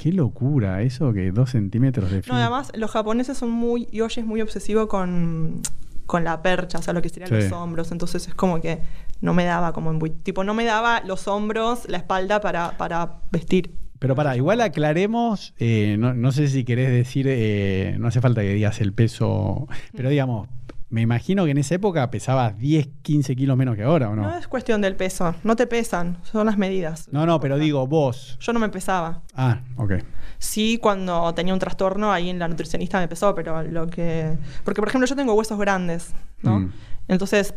[0.04, 2.42] qué locura eso que dos centímetros de No, fila.
[2.42, 5.62] además los japoneses son muy, Yoshi es muy obsesivo con,
[6.06, 7.36] con la percha, o sea, lo que serían Sí.
[7.36, 8.82] los hombros, entonces es como que
[9.22, 13.20] no me daba como en tipo no me daba los hombros, la espalda para, para
[13.32, 13.72] vestir.
[14.00, 18.42] Pero para, igual aclaremos, eh, no, no sé si querés decir, eh, no hace falta
[18.42, 20.50] que digas el peso, pero digamos,
[20.94, 24.22] me imagino que en esa época pesabas 10, 15 kilos menos que ahora, ¿o No,
[24.22, 24.38] no?
[24.38, 27.10] es cuestión del peso, no te pesan, son las medidas.
[27.12, 28.38] No, no, pero digo vos.
[28.40, 29.24] Yo no me pesaba.
[29.34, 29.94] Ah, ok.
[30.38, 34.38] Sí, cuando tenía un trastorno, ahí en la nutricionista me pesó, pero lo que...
[34.64, 36.12] Porque, por ejemplo, yo tengo huesos grandes,
[36.44, 36.60] ¿no?
[36.60, 36.72] Mm.
[37.08, 37.56] Entonces,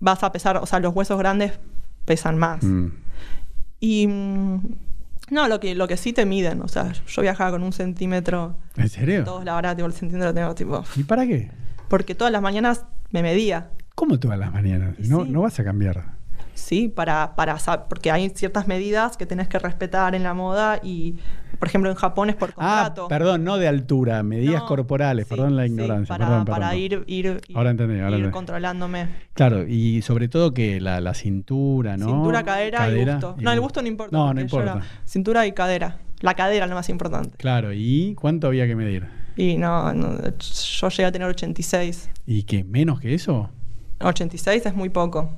[0.00, 1.52] vas a pesar, o sea, los huesos grandes
[2.04, 2.64] pesan más.
[2.64, 2.86] Mm.
[3.78, 4.06] Y...
[4.08, 4.60] mm,
[5.30, 8.56] No, lo que, lo que sí te miden, o sea, yo viajaba con un centímetro,
[8.76, 9.22] ¿En serio?
[9.22, 10.84] todos la verdad, tipo, el centímetro tengo, tipo...
[10.96, 11.50] ¿Y para qué?
[11.88, 13.70] Porque todas las mañanas me medía.
[13.94, 14.98] ¿Cómo todas las mañanas?
[14.98, 15.30] No, sí.
[15.30, 16.16] no vas a cambiar.
[16.54, 17.56] Sí, para, para
[17.88, 21.16] porque hay ciertas medidas que tenés que respetar en la moda y,
[21.58, 23.08] por ejemplo, en Japón es por Ah, contrato.
[23.08, 26.14] perdón, no de altura, medidas No, corporales, sí, perdón la sí, ignorancia.
[26.14, 26.82] para perdón, para perdón.
[26.82, 28.32] ir, ir, ir- Ahora entendí, ahora ir entendí.
[28.32, 29.08] controlándome.
[29.34, 32.06] Claro, y sobre todo que la, la cintura, ¿no?
[32.06, 33.36] Cintura, cadera, y busto.
[33.38, 34.16] No, el busto no importa.
[34.16, 34.72] No, no importa.
[34.72, 35.98] era cintura y cadera.
[36.20, 37.36] La cadera es lo más importante.
[37.36, 39.06] Claro, ¿y cuánto había que medir?
[39.36, 42.10] Y no, no, yo llegué a tener 86.
[42.26, 42.64] ¿Y qué?
[42.64, 43.50] ¿Menos que eso?
[44.00, 45.30] 86 es muy poco.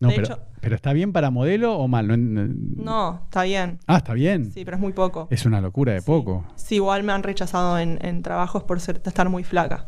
[0.00, 2.08] No, De pero, hecho- pero ¿está bien para modelo o mal?
[2.08, 3.78] No, no- está bien.
[3.86, 4.50] Ah, está bien.
[4.50, 5.28] Sí, pero es muy poco.
[5.30, 6.06] Es una locura de Sí.
[6.06, 6.44] poco.
[6.56, 9.86] Sí, igual me han rechazado en, en trabajos por ser, estar muy flaca.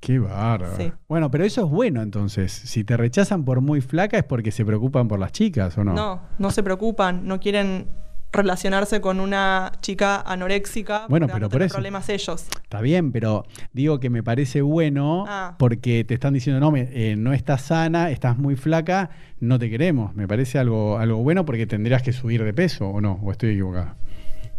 [0.00, 0.76] Qué bárbaro.
[0.76, 0.92] Sí.
[1.08, 2.52] Bueno, pero eso es bueno entonces.
[2.52, 5.92] Si te rechazan por muy flaca es porque se preocupan por las chicas, ¿o no?
[5.92, 7.88] No, no se preocupan, no quieren
[8.32, 11.74] relacionarse con una chica anoréxica Bueno, pero por eso.
[11.74, 12.46] problemas ellos.
[12.62, 15.56] Está bien, pero digo que me parece bueno Ah.
[15.58, 19.10] porque te están diciendo, no, me- eh, no estás sana, estás muy flaca,
[19.40, 20.14] no te queremos.
[20.14, 23.18] Me parece algo, algo bueno porque tendrías que subir de peso, ¿o no?
[23.22, 23.94] ¿O estoy equivocado?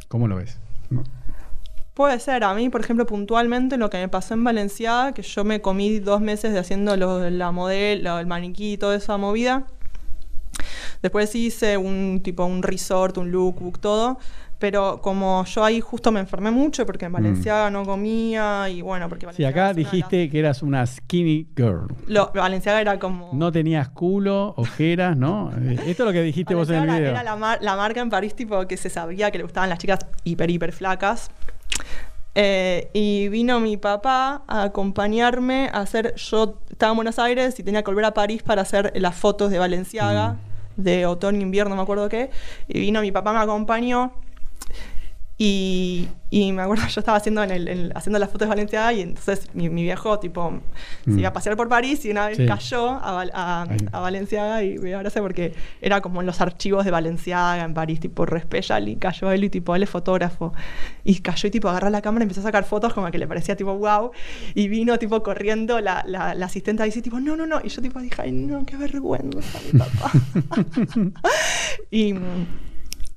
[0.07, 0.59] ¿Cómo lo ves?
[0.89, 1.03] No.
[1.93, 5.43] Puede ser, a mí, por ejemplo, puntualmente lo que me pasó en Valenciaga, que yo
[5.43, 9.65] me comí dos meses de haciendo lo- la modelo, el maniquí y toda esa movida.
[11.01, 14.17] Después hice un tipo un resort, un lookbook, todo.
[14.59, 19.07] Pero como yo ahí justo me enfermé mucho porque en Valenciaga no comía y bueno,
[19.07, 21.87] porque Sí, Valenciaga acá de las- dijiste que eras una skinny girl.
[22.07, 23.29] Lo, Valenciaga era como...
[23.31, 25.49] No tenías culo, ojeras, ¿no?
[25.85, 26.97] Esto es lo que dijiste vos en el video.
[26.97, 29.69] Era, era la, mar- la marca en París tipo que se sabía que le gustaban
[29.69, 31.31] las chicas hiper, hiper flacas.
[32.35, 36.15] Eh, y vino mi papá a acompañarme a hacer.
[36.15, 39.51] Yo estaba en Buenos Aires y tenía que volver a París para hacer las fotos
[39.51, 40.48] de Valenciaga, Mm.
[40.83, 42.29] De otoño, invierno, no me acuerdo qué.
[42.67, 44.13] Y vino mi papá, me acompañó.
[45.41, 48.91] Y, y me acuerdo, yo estaba haciendo, en el, en- haciendo las fotos de Valenciaga
[48.91, 50.51] y entonces mi, mi viejo, tipo,
[51.05, 51.13] Mm.
[51.13, 52.45] se iba a pasear por París y una vez Sí.
[52.45, 53.21] cayó a,
[53.93, 58.01] a, Valenciaga y me abraza porque era como en los archivos de Valenciaga en París,
[58.01, 60.51] tipo re special y cayó él y tipo él es fotógrafo.
[61.05, 63.25] Y cayó y tipo agarró la cámara y empezó a sacar fotos como que le
[63.27, 64.11] parecía tipo wow
[64.55, 67.69] y vino tipo corriendo la, la, la asistente ahí dice tipo no, no, no y
[67.69, 70.11] yo tipo dije ay no, qué vergüenza mi papá
[71.91, 72.13] y,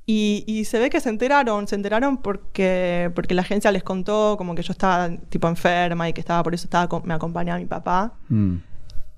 [0.05, 4.35] y, y se ve que se enteraron, se enteraron porque, porque la agencia les contó
[4.37, 7.65] como que yo estaba tipo enferma y que estaba por eso estaba me acompañaba mi
[7.65, 8.55] papá Mm.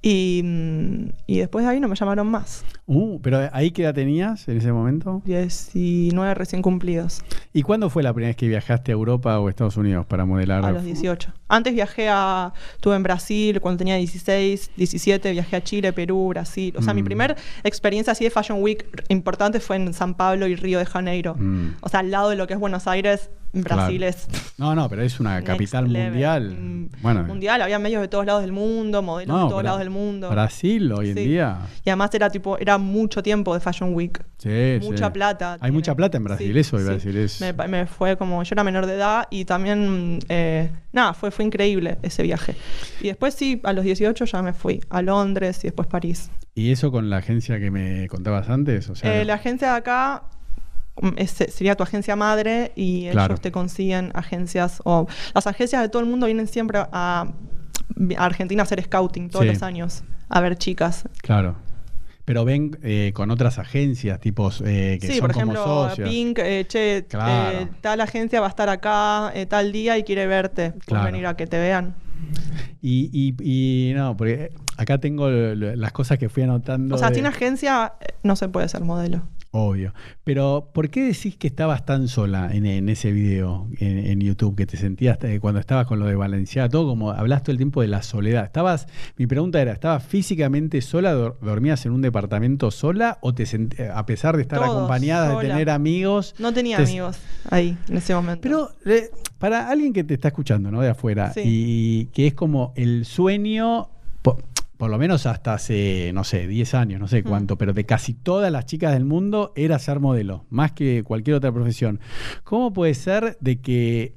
[0.07, 2.63] Y, mm, y después de ahí no me llamaron más.
[2.85, 5.23] Uh, pero ahí qué edad tenías en ese momento?
[5.25, 7.23] 19 recién cumplidos.
[7.53, 10.63] ¿Y cuándo fue la primera vez que viajaste a Europa o Estados Unidos para modelar?
[10.63, 11.33] A los 18.
[11.47, 12.53] Antes viajé a.
[12.75, 16.75] Estuve en Brasil cuando tenía 16, 17, viajé a Chile, Perú, Brasil.
[16.77, 17.05] O sea, mi Mm.
[17.05, 21.33] primera experiencia así de Fashion Week importante fue en San Pablo y Río de Janeiro.
[21.35, 21.77] Mm.
[21.81, 23.31] O sea, al lado de lo que es Buenos Aires,
[23.63, 24.09] Brasil Claro.
[24.17, 24.27] es.
[24.57, 26.09] No, no, pero es una capital level.
[26.11, 26.57] mundial.
[26.59, 29.79] Mm, Bueno, Mundial, había medios de todos lados del mundo, modelos no, de todos lados
[29.79, 30.29] del mundo.
[30.29, 31.25] Brasil hoy en Sí.
[31.25, 31.59] día.
[31.83, 34.23] Y además era tipo, era mucho tiempo de Fashion Week.
[34.37, 35.11] Sí, mucha sí.
[35.13, 35.53] plata.
[35.53, 35.71] Hay tiene.
[35.73, 37.07] mucha plata en Brasil, eso iba a sí.
[37.11, 37.17] decir.
[37.17, 37.41] Es...
[37.69, 41.97] Me, fue como, yo era menor de edad y también, eh, nada, fue, fue increíble
[42.03, 42.55] ese viaje.
[43.01, 46.29] Y después sí, a los 18 ya me fui a Londres y después París.
[46.53, 48.89] ¿Y eso con la agencia que me contabas antes?
[48.89, 50.23] O sea, Eh, la agencia de acá
[51.17, 53.33] es- sería tu agencia madre y Claro.
[53.33, 57.27] ellos te consiguen agencias, o las agencias de todo el mundo vienen siempre a, a
[58.17, 59.51] Argentina a hacer scouting todos Sí.
[59.53, 61.07] los años, a ver chicas.
[61.21, 61.55] Claro.
[62.23, 66.09] Pero ven eh, con otras agencias, tipos eh, que sí, son por como ejemplo, socios.
[66.09, 67.59] Pink, eh, che, Claro.
[67.59, 70.71] eh, tal agencia va a estar acá eh, tal día y quiere verte.
[70.71, 71.05] Puedes Claro.
[71.05, 71.93] venir a que te vean.
[72.81, 76.95] Y, y, y no, porque acá tengo las cosas que fui anotando.
[76.95, 77.93] O sea, de- sin agencia
[78.23, 79.21] no se puede ser modelo.
[79.57, 79.93] Obvio.
[80.25, 84.55] Pero, ¿por qué decís que estabas tan sola en, en ese video en, en YouTube?
[84.57, 87.57] Que te sentías eh, cuando estabas con lo de Valenciaga, todo como hablaste todo el
[87.57, 88.43] tiempo de la soledad.
[88.43, 88.87] ¿Estabas,
[89.17, 93.79] mi pregunta era, ¿estabas físicamente sola, dor- dormías en un departamento sola o te sent-
[93.79, 96.35] eh, a pesar de estar acompañada, de tener amigos?
[96.37, 97.17] No tenía te- amigos
[97.49, 98.41] ahí en ese momento.
[98.41, 100.81] Pero eh, para alguien que te está escuchando, ¿no?
[100.81, 101.41] De afuera, Sí.
[101.45, 103.89] y que es como el sueño,
[104.77, 107.25] por, lo menos hasta hace, no sé, 10 años, no sé Mm.
[107.27, 111.35] cuánto, pero de casi todas las chicas del mundo era ser modelo, más que cualquier
[111.37, 111.99] otra profesión.
[112.43, 114.13] ¿Cómo puede ser de que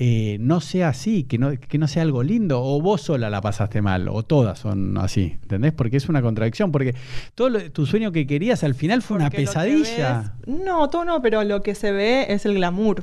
[0.00, 3.40] eh, no sea así, que no, que no sea algo lindo, o vos sola la
[3.40, 5.72] pasaste mal, o todas son así, ¿entendés?
[5.72, 6.94] Porque es una contradicción, porque
[7.34, 10.34] todo lo- tu sueño que querías al final fue una Porque pesadilla.
[10.46, 13.02] ves- no, todo no, pero lo que se ve es el glamour.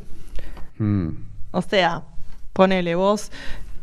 [0.77, 1.09] Mm,
[1.51, 2.03] O sea,
[2.53, 3.29] ponele vos,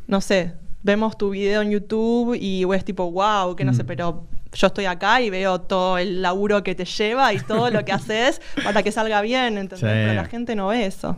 [0.06, 3.86] no sé, vemos tu video en YouTube y es tipo, wow, que no sé, Mm.
[3.86, 7.84] pero yo estoy acá y veo todo el laburo que te lleva y todo lo
[7.86, 9.78] que haces para que salga bien, ¿entendés?
[9.80, 9.86] Sí.
[9.86, 11.16] Pero la gente no ve eso.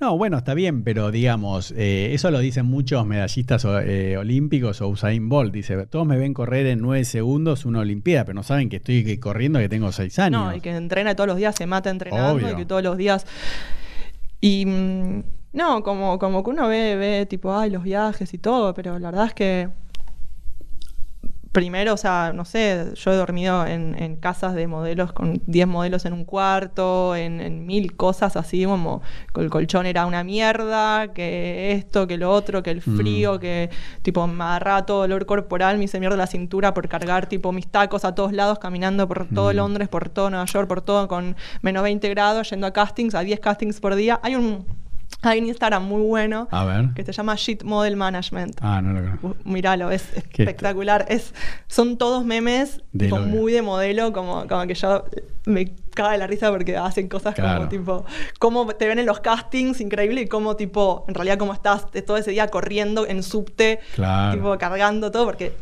[0.00, 4.88] No, bueno, está bien, pero digamos, eh, eso lo dicen muchos medallistas eh, olímpicos o
[4.88, 5.54] Usain Bolt.
[5.54, 9.16] Dice, todos me ven correr en nueve segundos una olimpiada, pero no saben que estoy
[9.18, 10.44] corriendo que tengo seis años.
[10.44, 12.50] No, y que entrena todos los días, se mata entrenando Obvio.
[12.52, 13.26] y que todos los días.
[14.42, 15.22] Y mm,
[15.54, 19.10] no, como, como que uno ve, ve tipo, ay, los viajes y todo, pero la
[19.10, 19.68] verdad es que
[21.52, 25.68] primero, o sea, no sé, yo he dormido en, en casas de modelos con 10
[25.68, 29.02] modelos en un cuarto, en, en mil cosas así, como
[29.36, 32.96] el colchón era una mierda, que esto, que lo otro, que el Mm.
[32.96, 33.70] frío, que
[34.02, 37.68] tipo me agarraba todo dolor corporal, me hice mierda la cintura por cargar tipo mis
[37.68, 39.56] tacos a todos lados, caminando por todo Mm.
[39.56, 43.20] Londres, por todo Nueva York, por todo con menos 20 grados, yendo a castings, a
[43.20, 44.18] 10 castings por día.
[44.24, 44.66] Hay un,
[45.22, 46.90] hay un Instagram muy bueno A ver.
[46.94, 48.56] que se llama Shit Model Management.
[48.60, 49.36] Ah, no lo conozco.
[49.44, 51.06] Míralo, es espectacular.
[51.08, 51.32] Es,
[51.66, 55.04] son todos memes De tipo, muy de modelo, como, como que yo
[55.46, 57.56] me cago de la risa porque hacen cosas Claro.
[57.58, 58.04] como tipo,
[58.38, 62.16] cómo te ven en los castings, increíble, y cómo tipo, en realidad cómo estás todo
[62.16, 64.34] ese día corriendo en subte, Claro.
[64.36, 65.54] tipo cargando todo, porque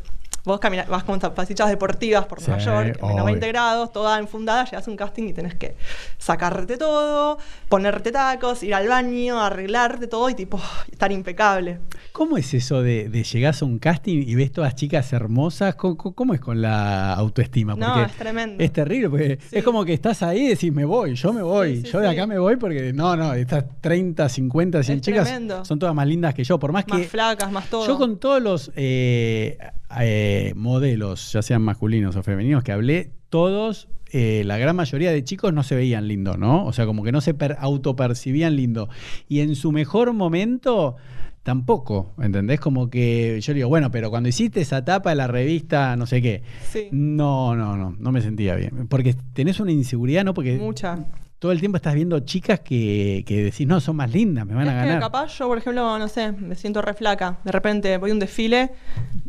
[0.45, 3.25] vos caminas, vas con zapatillas deportivas por Sí, Nueva York, menos obvio.
[3.27, 5.77] 20 grados, toda enfundada, llegas a un casting y tenés que
[6.19, 7.39] sacarte todo,
[7.69, 11.79] ponerte tacos, ir al baño, arreglarte todo y tipo estar impecable.
[12.13, 15.75] ¿Cómo es eso de, de llegás a un casting y ves todas chicas hermosas?
[15.77, 17.75] ¿Cómo, cómo- es con la autoestima?
[17.75, 18.63] No, es tremendo.
[18.63, 19.57] Es terrible, porque Sí.
[19.59, 22.09] es como que estás ahí y decís, me voy, yo me voy, Sí, yo de
[22.09, 25.65] acá me voy porque no, no, estas 30, 50, 100 Es chicas tremendo.
[25.65, 27.05] son todas más lindas que yo, por más Más que...
[27.07, 27.87] flacas, más todo.
[27.87, 29.57] Yo con todos los eh,
[30.01, 35.25] eh, modelos, ya sean masculinos o femeninos, que hablé, todos, eh, la gran mayoría de
[35.25, 36.65] chicos no se veían lindos, ¿no?
[36.67, 38.89] O sea, como que no se per- autopercibían lindo.
[39.29, 40.97] Y en su mejor momento,
[41.43, 42.61] tampoco, ¿entendés?
[42.61, 46.23] Como que yo digo, bueno, pero cuando hiciste esa tapa de la revista, no sé
[46.23, 46.89] qué, Sí.
[46.93, 48.87] no, no, no, no me sentía bien.
[48.89, 50.35] Porque tenés una inseguridad, ¿no?
[50.35, 50.99] Porque Mucha.
[51.43, 54.69] Todo el tiempo estás viendo chicas que, que decís, no, son más lindas, me van
[54.69, 55.01] a ganar.
[55.01, 57.39] capaz yo, por ejemplo, no sé, me siento re flaca.
[57.43, 58.71] De repente voy a un desfile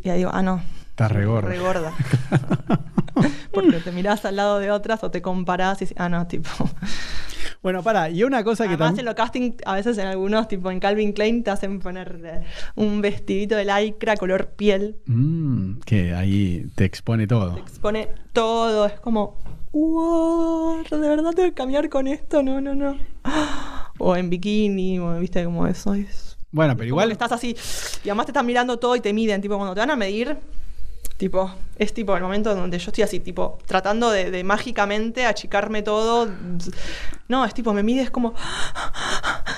[0.00, 0.62] y ahí digo, ah, no.
[0.90, 1.48] Estás re gorda.
[1.48, 1.92] Re gorda.
[3.52, 6.48] Porque te mirás al lado de otras o te comparás y dices, ah, no, tipo.
[7.64, 9.00] Bueno, para, y una cosa que también...
[9.00, 12.44] en los casting, a veces en algunos, tipo en Calvin Klein, te hacen poner eh,
[12.76, 14.98] un vestidito de lycra color piel.
[15.06, 17.54] Mm, que ahí te expone todo.
[17.54, 18.86] Te expone todo.
[18.86, 19.38] Es como,
[19.74, 22.42] wow, ¿de verdad tengo que cambiar con esto?
[22.42, 22.96] No, no, no.
[23.98, 25.94] O en bikini, o viste como eso.
[25.94, 27.10] Es Bueno, pero igual...
[27.12, 27.56] estás así.
[28.04, 29.40] Y además te están mirando todo y te miden.
[29.40, 30.38] Tipo, cuando te van a medir,
[31.16, 35.82] Tipo, es tipo el momento donde yo estoy así, tipo, tratando de, de mágicamente achicarme
[35.82, 36.28] todo.
[37.28, 38.34] No, es tipo, me mides como.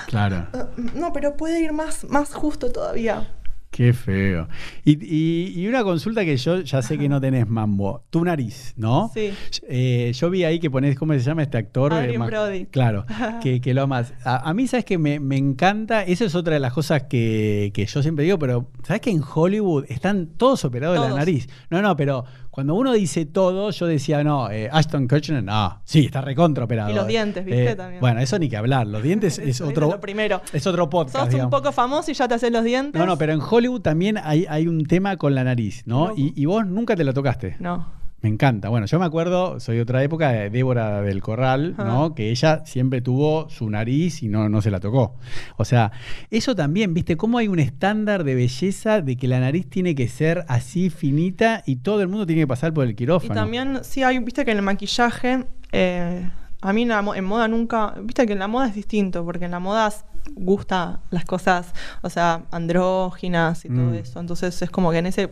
[0.05, 0.47] Claro.
[0.93, 3.27] No, pero puede ir más, más justo todavía.
[3.77, 4.47] Qué feo.
[4.83, 8.03] Y, y- y una consulta que yo ya sé que no tenés mambo.
[8.09, 9.11] Tu nariz, ¿no?
[9.13, 9.29] Sí.
[9.69, 11.93] Eh, yo vi ahí que ponés, ¿cómo se llama este actor?
[11.93, 12.65] Adrien Eh, Brody.
[12.65, 13.05] Claro,
[13.43, 14.15] que, que lo amas.
[14.23, 16.01] A, a mí, ¿sabes que me, me encanta?
[16.03, 19.21] Esa es otra de las cosas que, que yo siempre digo, pero ¿sabes que en
[19.21, 21.47] Hollywood están todos operados de la nariz?
[21.69, 22.25] No, no, pero
[22.57, 26.89] cuando uno dice todo, yo decía, no, eh, Ashton Kutcher, no, sí, está recontra operado.
[26.89, 27.69] Y los dientes, ¿viste?
[27.69, 28.01] eh, También.
[28.01, 28.87] Bueno, eso ni que hablar.
[28.87, 29.91] Los dientes es otro.
[29.91, 30.41] lo primero.
[30.51, 31.17] Es otro podcast.
[31.17, 31.51] Sos un digamos.
[31.51, 32.99] poco famoso y ya te haces los dientes.
[32.99, 36.07] No, no, pero en Hollywood también hay, hay un tema con la nariz, ¿no?
[36.07, 36.15] Loco.
[36.19, 37.57] Y, y vos nunca te la tocaste.
[37.59, 37.85] No.
[38.27, 38.67] Me encanta.
[38.67, 42.13] Bueno, yo me acuerdo, soy de otra época, de Débora del Corral, ¿no?
[42.13, 45.15] Que ella siempre tuvo su nariz y no, no se la tocó.
[45.55, 45.93] O sea,
[46.29, 47.15] eso también, ¿viste?
[47.15, 51.63] Cómo hay un estándar de belleza de que la nariz tiene que ser así finita
[51.65, 53.33] y todo el mundo tiene que pasar por el Y quirófano.
[53.33, 56.29] también, sí, hay, viste que en el maquillaje, eh,
[56.59, 59.59] a mí en, moda nunca, viste que en la moda es distinto, porque en la
[59.59, 59.89] moda
[60.35, 63.93] gusta las cosas, o sea, andróginas y todo Mm.
[63.95, 64.19] eso.
[64.19, 65.29] Entonces es como que en ese...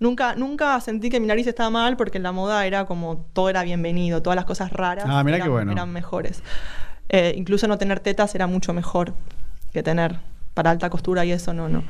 [0.00, 3.48] Nunca, nunca sentí que mi nariz estaba mal porque en la moda era como todo
[3.48, 5.72] era bienvenido, todas las cosas raras Ah, eran, bueno.
[5.72, 6.42] eran mejores.
[7.08, 9.14] Eh, incluso no tener tetas era mucho mejor
[9.72, 10.18] que tener
[10.54, 11.84] para alta costura y eso no, no.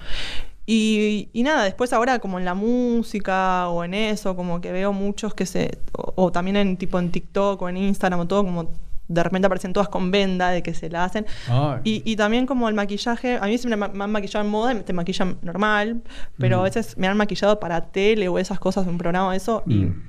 [0.68, 4.92] Y, y nada, después ahora como en la música o en eso, como que veo
[4.92, 8.44] muchos que se, o, o también en tipo en TikTok o en Instagram o todo,
[8.44, 8.70] como
[9.08, 11.26] de repente aparecen todas con venda de que se la hacen.
[11.84, 14.80] Y, y también como el maquillaje, a mí siempre me, han maquillado en moda y
[14.82, 16.02] te maquillan normal,
[16.38, 16.60] pero Mm.
[16.60, 20.02] a veces me han maquillado para tele o esas cosas, un programa eso, y, Mm.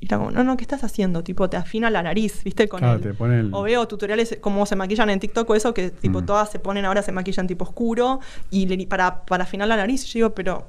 [0.00, 1.22] y como, no, no, ¿qué estás haciendo?
[1.24, 2.68] Tipo, te afina la nariz, ¿viste?
[2.68, 5.54] Con Claro, el- te pone el- O veo tutoriales como se maquillan en TikTok o
[5.54, 6.26] eso, que tipo Mm.
[6.26, 8.20] todas se ponen ahora, se maquillan tipo oscuro,
[8.50, 10.66] y le- para, para afinar la nariz, yo digo, pero,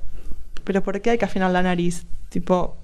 [0.64, 2.06] pero ¿por qué hay que afinar la nariz?
[2.30, 2.76] Tipo,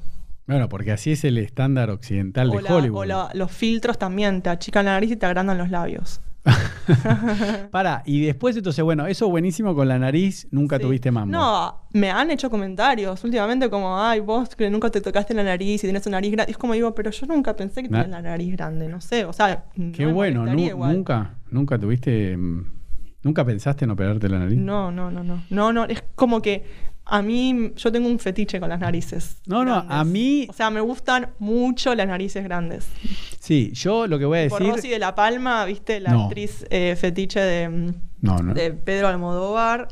[0.47, 2.99] Bueno, porque así es el estándar occidental de la- Hollywood.
[3.01, 6.22] o la- los filtros también, te achican la nariz y te agrandan los labios.
[7.72, 10.84] Para, y después entonces, bueno, eso buenísimo con la nariz, nunca Sí.
[10.84, 11.31] tuviste mambo.
[11.31, 15.84] No, me han hecho comentarios últimamente como, ay, vos que nunca te tocaste la nariz
[15.84, 16.51] y tienes una nariz grande.
[16.51, 19.26] Es como digo, pero yo nunca pensé que Na- tenía la nariz grande, no sé,
[19.26, 22.65] o sea, no Qué me bueno, nunca, nunca tuviste, mm,
[23.23, 24.57] nunca pensaste en operarte la nariz.
[24.59, 25.43] No, no, no, no.
[25.49, 26.63] No, no, es como que
[27.06, 29.38] a mí, yo tengo un fetiche con las narices.
[29.45, 32.88] No, no, a mí- O sea, me gustan mucho las narices grandes.
[33.40, 34.76] Sí, yo lo que voy a Por decir.
[34.76, 35.99] Rosy de la Palma, ¿viste?
[35.99, 36.23] La No.
[36.26, 38.53] actriz eh, fetiche de, mm, No, no.
[38.56, 39.88] de Pedro Almodóvar.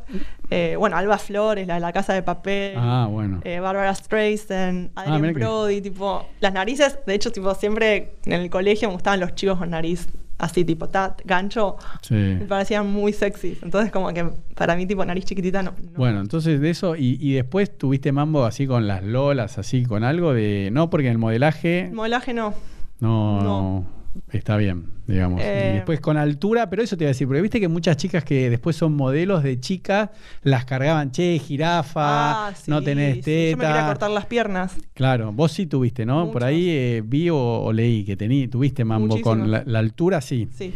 [0.49, 2.73] Eh, bueno, Alba Flores, la de La Casa de Papel.
[2.77, 3.41] Ah, bueno.
[3.43, 8.49] eh, Barbara Streisand, mirá que- Brody, tipo, las narices, de hecho, tipo, siempre en el
[8.49, 10.07] colegio me gustaban los chicos con nariz
[10.37, 12.13] así, tipo, ta, gancho, Sí.
[12.15, 13.57] me parecían muy sexy.
[13.61, 15.71] Entonces, como que para mí, tipo, nariz chiquitita, no.
[15.71, 15.97] no.
[15.97, 20.03] Bueno, entonces de eso, y, y después tuviste mambo así con las lolas, así con
[20.03, 20.69] algo de.
[20.71, 22.53] No, porque en el modelaje Modelaje no.
[22.99, 24.02] no, no.
[24.31, 25.41] Está bien, digamos.
[25.43, 25.69] Eh.
[25.71, 28.23] Y después con altura, pero eso te iba a decir, porque viste que muchas chicas
[28.23, 30.09] que después son modelos de chicas,
[30.41, 33.51] las cargaban, che, jirafa, Ah, sí, no tenés sí.
[33.51, 33.87] Yo me quería teta.
[33.87, 34.75] cortar las piernas.
[34.93, 36.31] Claro, vos sí tuviste, ¿no?
[36.31, 39.29] Por ahí eh, vi o, o leí que tení, tuviste mambo Muchísimo.
[39.31, 40.47] con la, la altura, sí.
[40.55, 40.73] Sí.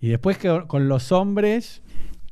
[0.00, 1.80] Y después que con los hombres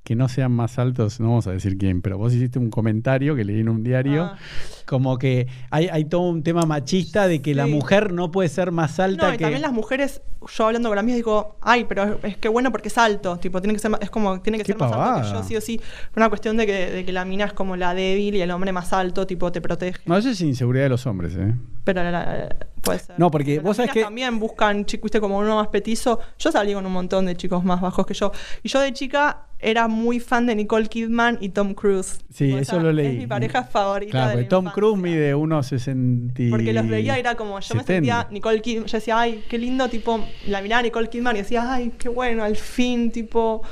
[0.05, 3.37] que no sean más altos, no vamos a decir quién, pero vos hiciste un comentario
[3.37, 4.37] que leí en un diario, Ah.
[4.85, 8.73] como que hay, hay todo un tema machista de que la mujer no puede ser
[8.73, 9.45] más alta No, y que...
[9.45, 10.21] también las mujeres,
[10.57, 13.75] yo hablando con amigas digo, ay, pero es que bueno porque es alto, tipo, tiene
[13.75, 15.61] que ser más- es como, tiene que Qué ser más alto que yo, sí o
[15.61, 15.81] sí.
[16.17, 18.73] Una cuestión de que, de que la mina es como la débil y el hombre
[18.73, 20.01] más alto, tipo, te protege.
[20.07, 21.55] No, eso es inseguridad de los hombres, ¿eh?
[21.85, 23.15] Pero la- puede ser.
[23.19, 26.19] No, porque Pero vos las sabés que- también buscan, chicos, viste, como uno más petizo.
[26.41, 28.33] Yo salí con un montón de chicos más bajos que yo.
[28.65, 32.19] Y yo de chica era muy fan de Nicole Kidman y Tom Cruise.
[32.31, 33.07] Sí, eso lo leí.
[33.07, 34.11] Es mi pareja favorita.
[34.11, 34.75] Claro, de porque la Tom infancia.
[34.81, 37.87] Cruise mide 1,60 Porque los veía era como, yo me 70.
[37.87, 41.39] sentía Nicole Kidman, yo decía, ay, qué lindo, tipo, la miraba a Nicole Kidman y
[41.41, 43.63] decía, ay, qué bueno, al fin, tipo,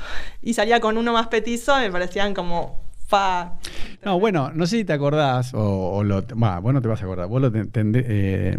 [0.41, 3.55] y salía con uno más petizo y me parecían como, fa.
[4.05, 6.23] No, bueno, no sé si te acordás, o, o lo.
[6.41, 7.27] Va, vos no te vas a acordar.
[7.27, 8.57] Vos lo te- tendré- eh,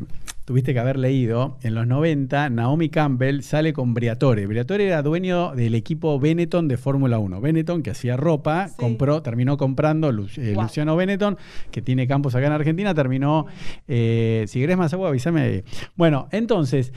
[0.53, 1.57] tuviste que haber leído.
[1.63, 4.47] En los 90, Naomi Campbell sale con Briatore.
[4.47, 7.41] Briatore era dueño del equipo Benetton de Fórmula 1.
[7.41, 8.75] Benetton, que hacía ropa, Sí.
[8.77, 10.65] compró, terminó comprando Lu- eh, Wow.
[10.65, 11.39] Luciano Benetton,
[11.71, 13.47] que tiene campos acá en Argentina, terminó.
[13.89, 15.65] eh, si querés más agua, avísame.
[15.97, 16.93] Bueno, entonces.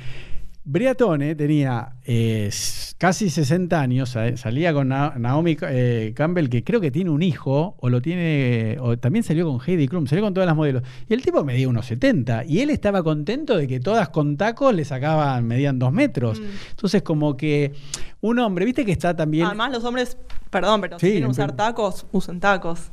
[0.68, 2.50] Briatone tenía eh,
[2.98, 7.22] casi 60 años, sa- salía con Na- Naomi eh, Campbell, que creo que tiene un
[7.22, 10.82] hijo, o lo tiene, o también salió con Heidi Klum, salió con todas las modelos.
[11.08, 14.74] Y el tipo medía unos 70, y él estaba contento de que todas con tacos
[14.74, 16.40] le sacaban, medían dos metros.
[16.40, 16.44] Mm.
[16.72, 17.74] Entonces, como que
[18.22, 19.46] un hombre, viste que está también.
[19.46, 20.18] Además, los hombres,
[20.50, 22.90] perdón, pero Sí, si quieren usar tacos, usen tacos.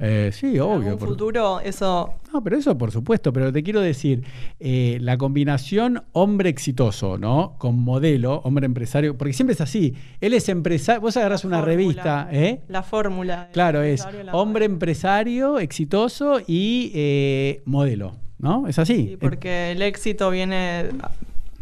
[0.00, 0.74] Eh, sí, En obvio.
[0.88, 4.24] algún por- futuro eso No, pero eso por supuesto, pero te quiero decir,
[4.58, 7.54] eh, la combinación hombre exitoso, ¿no?
[7.58, 9.94] Con modelo, hombre empresario, porque siempre es así.
[10.20, 12.60] Él es empresario, vos agarrás una fórmula, revista, ¿eh?
[12.66, 13.48] La fórmula.
[13.52, 18.66] Claro, es la- hombre empresario, exitoso y eh, modelo, ¿no?
[18.66, 19.10] Es así.
[19.10, 20.86] Sí, porque el éxito viene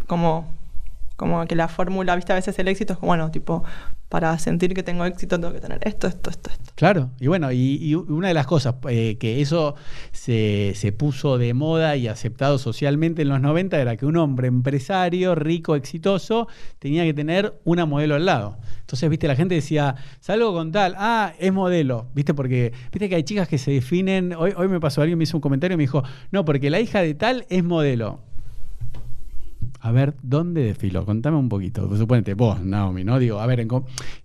[0.07, 0.47] como,
[1.17, 3.63] como que la fórmula, viste, a veces el éxito es como, bueno, tipo,
[4.13, 6.73] para sentir que tengo éxito tengo que tener esto, esto, esto, esto.
[6.75, 9.75] Claro, y bueno, y, y una de las cosas eh, que eso
[10.11, 14.49] se, se puso de moda y aceptado socialmente en los 90 era que un hombre
[14.49, 16.47] empresario, rico, exitoso,
[16.79, 18.59] tenía que tener una modelo al lado.
[18.81, 23.15] Entonces, viste, la gente decía, salgo con tal, ah, es modelo, viste, porque, viste que
[23.15, 25.79] hay chicas que se definen, hoy, hoy me pasó alguien, me hizo un comentario y
[25.79, 28.21] me dijo, no, porque la hija de tal es modelo.
[29.85, 31.05] A ver, ¿dónde desfiló?
[31.05, 31.89] Contame un poquito.
[31.89, 33.19] Pues, Suponete, vos, Naomi, ¿no?
[33.19, 33.67] Digo, a ver,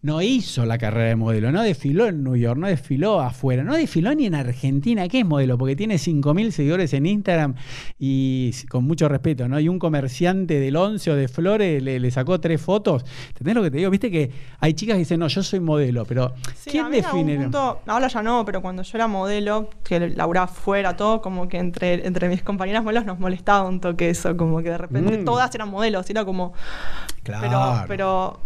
[0.03, 3.73] no hizo la carrera de modelo, no desfiló en New York, no desfiló afuera, no
[3.75, 5.07] desfiló ni en Argentina.
[5.07, 5.57] ¿Qué es modelo?
[5.57, 7.55] Porque tiene 5.000 seguidores en Instagram
[7.97, 9.59] y con mucho respeto, ¿no?
[9.59, 13.03] Y un comerciante del 11 o de Flores le, le sacó tres fotos.
[13.29, 13.89] ¿Entendés lo que te digo?
[13.89, 14.29] Viste que
[14.59, 17.37] hay chicas que dicen, no, yo soy modelo, pero Sí, ¿quién define?
[17.37, 21.57] punto- ahora ya no, pero cuando yo era modelo, que laburaba fuera, todo, como que
[21.57, 25.25] entre, entre mis compañeras modelos nos molestaba un toque eso, como que de repente Mm.
[25.25, 26.53] todas eran modelos, era como...
[27.23, 27.85] Pero, Claro.
[27.87, 28.39] pero,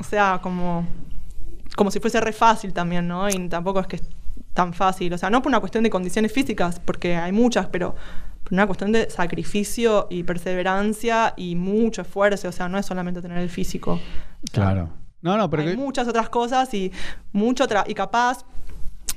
[0.00, 0.86] o sea, como,
[1.76, 3.28] como si fuese re fácil también, ¿no?
[3.28, 4.02] Y tampoco es que es
[4.54, 7.94] tan fácil, o sea, no por una cuestión de condiciones físicas, porque hay muchas, pero
[8.42, 13.22] por una cuestión de sacrificio y perseverancia y mucho esfuerzo, o sea, no es solamente
[13.22, 13.92] tener el físico.
[13.92, 13.98] O
[14.52, 14.88] sea, Claro.
[15.20, 16.92] No, no, pero hay que- muchas otras cosas y
[17.32, 18.44] mucho tra- y capaz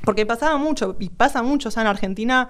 [0.03, 2.49] porque pasaba mucho y pasa mucho o sea en Argentina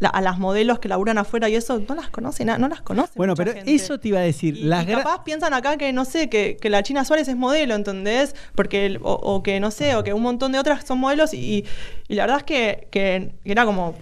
[0.00, 3.14] la- a las modelos que laburan afuera y eso no las conocen no las conocen
[3.16, 3.74] Bueno, mucha pero gente.
[3.74, 4.56] eso te iba a decir.
[4.56, 7.36] y, las y capaz piensan acá que no sé que, que la China Suárez es
[7.36, 8.34] modelo ¿entendés?
[8.54, 11.64] porque o, o que no sé o que un montón de otras son modelos y,
[12.08, 13.94] y la verdad es que, que era como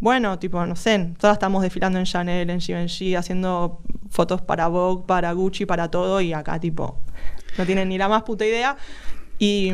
[0.00, 3.80] bueno, tipo, no sé, todas estamos desfilando en Chanel, en Givenchy, haciendo
[4.10, 6.98] fotos para Vogue, para Gucci, para todo, y acá, tipo,
[7.56, 8.76] no tienen ni la más puta idea.
[9.38, 9.72] Y,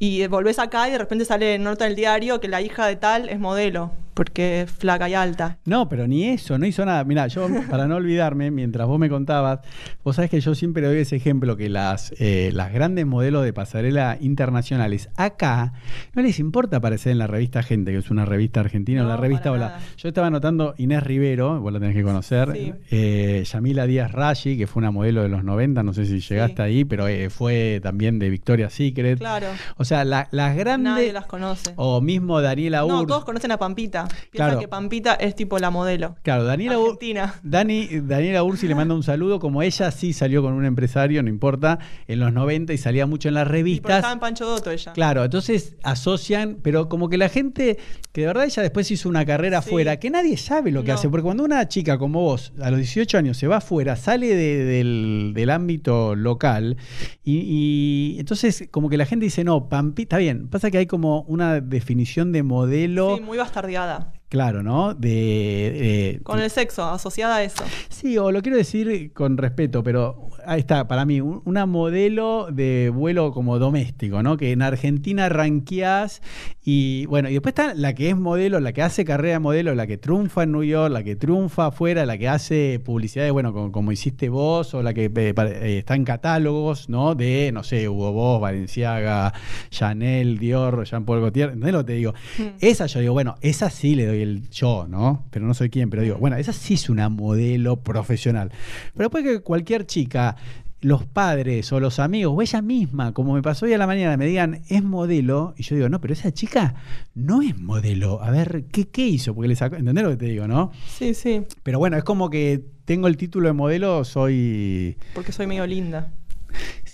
[0.00, 2.96] y volvés acá y de repente sale en nota del diario que la hija de
[2.96, 5.56] tal es modelo, porque es flaca y alta.
[5.64, 7.04] No, pero ni eso, no hizo nada.
[7.04, 9.60] Mira, yo, para no olvidarme, mientras vos me contabas,
[10.04, 13.54] vos sabés que yo siempre doy ese ejemplo que las, eh, las grandes modelos de
[13.54, 15.72] pasarela internacionales acá
[16.12, 19.08] no les importa aparecer en la revista Gente, que es una revista argentina, o No,
[19.08, 19.68] la revista Hola.
[19.68, 19.80] nada.
[19.96, 22.74] Yo estaba anotando Inés Rivero, vos la tenés que conocer, Sí.
[22.90, 26.56] eh, Yamila Díaz Rashi, que fue una modelo de los 90, no sé si llegaste
[26.56, 26.62] Sí.
[26.62, 29.18] ahí, pero eh, fue también de Victoria's Secret.
[29.18, 29.46] Claro.
[29.78, 30.92] O sea, la- las grandes...
[30.92, 31.72] Nadie las conoce.
[31.76, 33.06] O mismo Daniela no, Ur.
[33.06, 34.08] todos conocen a Pampita.
[34.30, 34.58] Piensan Claro.
[34.60, 36.16] que Pampita es tipo la modelo.
[36.22, 37.34] Claro, Daniela Argentina.
[37.42, 41.28] Dani, Daniela Ursi le manda un saludo, como ella sí salió con un empresario, no
[41.28, 43.96] importa, en los 90 y salía mucho en las Y revistas.
[43.96, 44.92] estaba en Pancho Dotto ella.
[44.92, 47.78] Claro, entonces asocian, pero como que la gente,
[48.12, 49.68] que de verdad ella después hizo una carrera Sí.
[49.68, 50.94] afuera, que nadie sabe lo que No.
[50.94, 54.34] hace, porque cuando una chica como vos, a los 18 años, se va afuera, sale
[54.34, 56.76] de- del, del ámbito local,
[57.24, 60.86] y, y entonces como que la gente dice, no, Pampi, está bien, pasa que hay
[60.86, 63.99] como una definición de modelo, Sí, muy bastardeada.
[64.30, 64.94] Claro, ¿no?
[64.94, 67.62] De, de- Con el sexo, asociada a eso.
[67.90, 72.48] Sí, o lo quiero decir con respeto, pero ahí está, para mí, un- una modelo
[72.50, 74.38] de vuelo como doméstico, ¿no?
[74.38, 76.22] Que en Argentina ranqueás
[76.64, 79.74] y bueno, y después está la que es modelo, la que hace carrera de modelo,
[79.74, 83.52] la que triunfa en New York, la que triunfa afuera, la que hace publicidades, bueno,
[83.52, 87.14] como, como hiciste vos, o la que eh, eh, está en catálogos, ¿no?
[87.14, 89.34] De, no sé, Hugo Boss, Valenciaga,
[89.70, 92.14] Chanel, Dior, Jean Paul Gaultier, ¿entendés lo que te digo?
[92.38, 92.42] Mm.
[92.60, 95.24] Esa yo digo, bueno, esa sí le doy el yo, ¿no?
[95.30, 98.50] Pero no soy quien, pero digo, bueno, esa sí es una modelo profesional.
[98.94, 100.36] Pero después que cualquier chica,
[100.80, 104.16] los padres o los amigos, o ella misma, como me pasó hoy a la mañana,
[104.16, 106.74] me digan, es modelo, y yo digo, no, pero esa chica
[107.14, 108.22] no es modelo.
[108.22, 109.34] A ver, ¿qué, qué hizo?
[109.34, 110.72] Porque le sacó, ¿entendés lo que te digo, no?
[110.88, 114.96] Sí, sí, Pero bueno, es como que tengo el título de modelo, soy...
[115.14, 116.12] porque soy medio linda.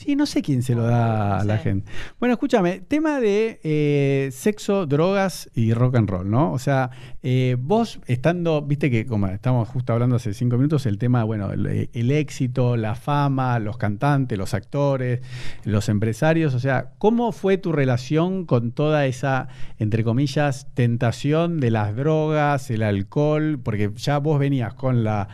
[0.07, 1.65] Sí, no sé quién se lo da a la sé.
[1.65, 1.91] gente.
[2.21, 6.53] Bueno, escúchame, tema de eh, sexo, drogas y rock and roll, ¿no?
[6.53, 6.91] O sea,
[7.25, 11.51] eh, vos estando, viste que como estamos justo hablando hace cinco minutos, el tema, bueno,
[11.51, 15.23] el, el éxito, la fama, los cantantes, los actores,
[15.65, 19.49] los empresarios, o sea, ¿cómo fue tu relación con toda esa,
[19.81, 23.59] entre comillas, tentación de las drogas, el alcohol?
[23.61, 25.27] Porque ya vos venías con la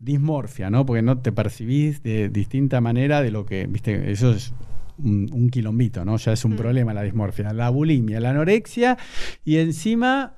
[0.00, 0.84] dismorfia, ¿no?
[0.84, 4.52] Porque no te percibís de distinta manera de lo que, viste, eso es
[4.98, 6.16] un, un quilombito, ¿no?
[6.16, 6.56] Ya es un Mm.
[6.56, 7.52] problema la dismorfia.
[7.52, 8.96] La bulimia, la anorexia
[9.44, 10.32] y encima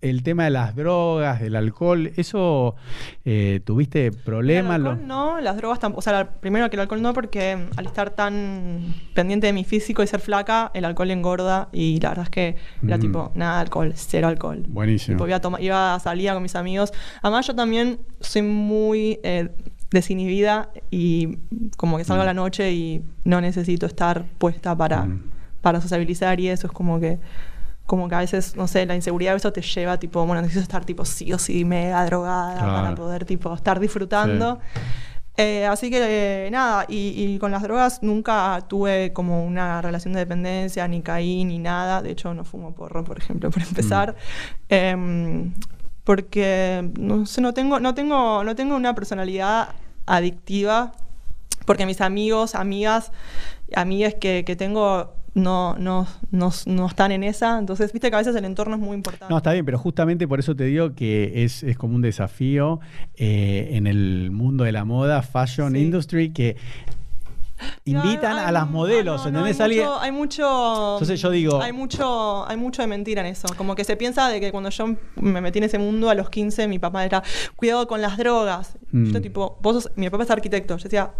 [0.00, 2.74] el tema de las drogas, del alcohol, ¿eso
[3.24, 4.80] eh, tuviste problemas?
[4.80, 6.00] El alcohol no, las drogas tampoco.
[6.00, 10.02] O sea, primero que el alcohol no, porque al estar tan pendiente de mi físico
[10.02, 13.00] y ser flaca, el alcohol engorda y la verdad es que era Mm.
[13.00, 14.64] tipo, nada alcohol, cero alcohol.
[14.66, 15.16] Buenísimo.
[15.18, 16.92] Tipo, iba, a toma- iba a salir con mis amigos.
[17.22, 19.50] Además, yo también soy muy eh,
[19.92, 21.38] desinhibida y
[21.76, 25.22] como que salgo a la noche y no necesito estar puesta para, Mm.
[25.60, 27.18] para sociabilizar y eso es como que
[27.84, 30.62] como que a veces, no sé, la inseguridad de eso te lleva tipo, bueno, necesito
[30.62, 32.72] estar tipo sí o sí mega drogada Claro.
[32.72, 34.60] para poder tipo estar disfrutando.
[35.36, 35.98] Eh, así que
[36.46, 41.02] eh, nada, y, y con las drogas nunca tuve como una relación de dependencia, ni
[41.02, 42.00] caí, ni nada.
[42.02, 44.14] De hecho, no fumo porro, por ejemplo, por empezar.
[44.68, 45.52] Em,
[46.04, 49.70] porque no sé, no tengo, no tengo, no tengo una personalidad
[50.06, 50.92] adictiva.
[51.66, 53.12] Porque mis amigos, amigas,
[53.74, 57.58] amigas que, que tengo no, no, no, no están en esa.
[57.58, 59.30] Entonces, viste que a veces el entorno es muy importante.
[59.30, 62.80] No, está bien, pero justamente por eso te digo que es, es como un desafío
[63.14, 65.78] eh, en el mundo de la moda, fashion Sí.
[65.78, 66.56] industry, que
[67.84, 69.60] invitan Hay- a las modelos, no, no, ¿entendés?
[69.60, 70.92] hay, Alguien- mucho, hay mucho.
[70.94, 73.48] Entonces yo digo- Hay mucho, hay mucho de mentira en eso.
[73.56, 74.86] Como que se piensa de que cuando yo
[75.16, 77.22] me metí en ese mundo a los 15, mi papá era,
[77.56, 78.76] cuidado con las drogas.
[78.90, 79.12] Mm.
[79.12, 80.76] Yo, tipo, vos sos- mi papá es arquitecto.
[80.76, 81.10] Yo decía.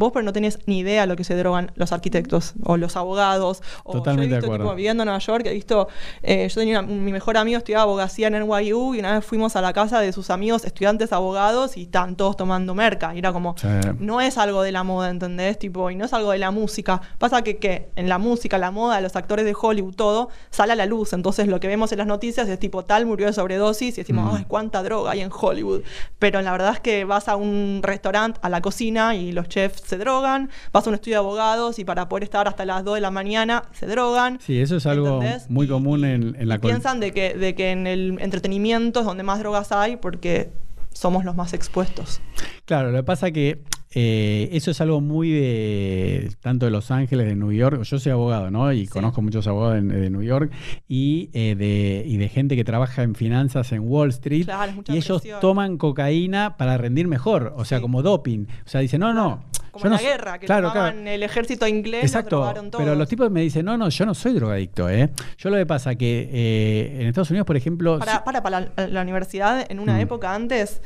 [0.00, 3.62] Vos pero no tenés ni idea lo que se drogan los arquitectos o los abogados.
[3.84, 4.64] O Totalmente yo he de visto, acuerdo.
[4.64, 5.88] tipo, viviendo en Nueva York, he visto,
[6.22, 9.56] eh, yo tenía una- mi mejor amigo estudiaba abogacía en NYU y una vez fuimos
[9.56, 13.14] a la casa de sus amigos estudiantes abogados y estaban todos tomando merca.
[13.14, 13.68] Y era como, Sí.
[13.98, 15.58] no es algo de la moda, ¿entendés?
[15.58, 17.02] Tipo, y no es algo de la música.
[17.18, 20.76] Pasa que, que en la música, la moda, los actores de Hollywood, todo, sale a
[20.76, 21.12] la luz.
[21.12, 24.32] Entonces lo que vemos en las noticias es tipo, tal murió de sobredosis y decimos,
[24.32, 24.36] Mm.
[24.38, 25.82] ay, cuánta droga hay en Hollywood.
[26.18, 29.89] Pero la verdad es que vas a un restaurante, a la cocina y los chefs
[29.90, 30.48] se drogan.
[30.72, 33.10] Vas a un estudio de abogados y para poder estar hasta las 2 de la
[33.10, 34.38] mañana se drogan.
[34.40, 35.50] Sí, eso es algo ¿entendés?
[35.50, 39.22] muy común en, en la piensan de que, de que en el entretenimiento es donde
[39.22, 40.50] más drogas hay porque
[40.92, 42.20] somos los más expuestos.
[42.64, 43.62] Claro, lo que pasa que
[43.92, 47.82] eh, eso es algo muy de tanto de Los Ángeles, de New York.
[47.82, 48.72] Yo soy abogado, ¿no?
[48.72, 48.92] Y Sí.
[48.92, 50.52] conozco muchos abogados en- de New York
[50.88, 54.44] y, eh, de, y de gente que trabaja en finanzas en Wall Street.
[54.44, 55.40] Claro, y ellos presión.
[55.40, 57.82] toman cocaína para rendir mejor, o sea, Sí.
[57.82, 58.46] como doping.
[58.64, 59.42] O sea, dicen, no, no.
[59.70, 61.10] Como en no la guerra, que claro, tomaban claro.
[61.10, 62.84] el ejército inglés, Exacto, drogaron todos.
[62.84, 65.10] pero los tipos me dicen, no, no, yo no soy drogadicto, ¿eh?
[65.38, 67.98] Yo lo que pasa que eh, en Estados Unidos, por ejemplo...
[67.98, 70.00] Para, para, para la, la universidad, en una Mm.
[70.00, 70.80] época antes,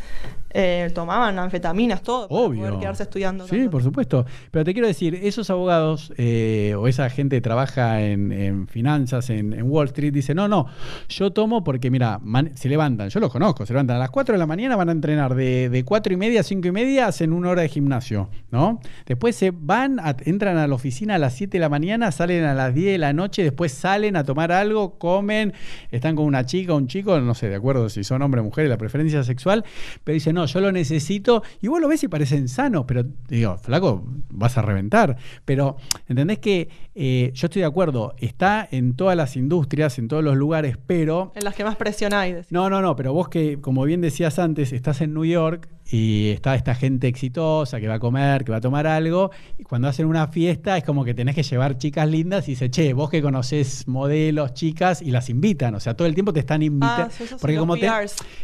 [0.50, 2.60] eh, tomaban anfetaminas, todo, para Obvio.
[2.66, 3.44] poder quedarse estudiando.
[3.46, 4.24] Sí, tanto por supuesto.
[4.50, 9.30] Pero te quiero decir, esos abogados eh, o esa gente que trabaja en, en finanzas,
[9.30, 10.66] en, en Wall Street, dice, no, no,
[11.08, 14.34] yo tomo porque, mira, man- se levantan, yo los conozco, se levantan a las 4
[14.34, 17.06] de la mañana, van a entrenar de, de 4 y media a 5 y media,
[17.08, 18.73] hacen una hora de gimnasio, ¿no?
[19.06, 22.44] Después se van, a- entran a la oficina a las 7 de la mañana, salen
[22.44, 25.52] a las 10 de la noche, después salen a tomar algo, comen,
[25.90, 28.68] están con una chica, un chico, no sé, de acuerdo si son hombre o mujer,
[28.68, 29.64] la preferencia sexual,
[30.04, 33.56] pero dice, no, yo lo necesito, y vos lo ves y parecen sanos, pero digo,
[33.58, 35.16] flaco, vas a reventar.
[35.44, 35.76] Pero,
[36.08, 40.36] ¿entendés que eh, yo estoy de acuerdo, está en todas las industrias, en todos los
[40.36, 41.32] lugares, pero...
[41.34, 42.32] En las que más presión hay.
[42.32, 42.52] decís.
[42.52, 46.30] No, no, no, pero vos que, como bien decías antes, estás en New York y
[46.30, 49.86] está esta gente exitosa que va a comer, que va a tomar algo, y cuando
[49.86, 53.08] hacen una fiesta es como que tenés que llevar chicas lindas y dice, che, vos
[53.10, 57.12] que conocés modelos, chicas, y las invitan, o sea, todo el tiempo te están invitando.
[57.20, 57.88] Ah, porque como te-.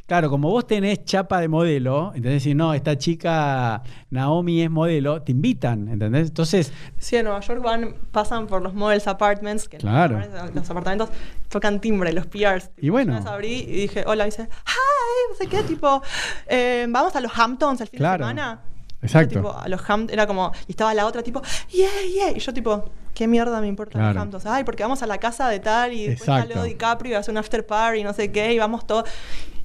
[0.06, 2.44] Claro, como vos tenés chapa de modelo, ¿entendés?
[2.44, 6.28] Si no, esta chica Naomi es modelo, te invitan, ¿entendés?
[6.28, 10.20] Entonces, Sí, en Nueva York van, pasan por los models apartments, que Claro.
[10.55, 11.09] los apartamentos
[11.48, 12.70] tocan timbre, los PRs.
[12.78, 13.16] Y bueno.
[13.27, 16.01] Abrí y dije, hola, y dice, hi, no sé qué, tipo,
[16.47, 18.25] eh, vamos a los Hamptons el fin Claro.
[18.27, 18.61] de semana.
[19.03, 19.35] Exacto.
[19.35, 21.41] Yo, tipo, a los Hamptons, era como, y estaba la otra tipo,
[21.71, 24.15] yeah, yeah, y yo tipo, ¿qué mierda me importan Claro.
[24.15, 24.47] los Hamptons?
[24.47, 26.55] Ay, porque vamos a la casa de tal y después Exacto.
[26.55, 29.09] Leo DiCaprio y hace un after party y no sé qué, y vamos todos.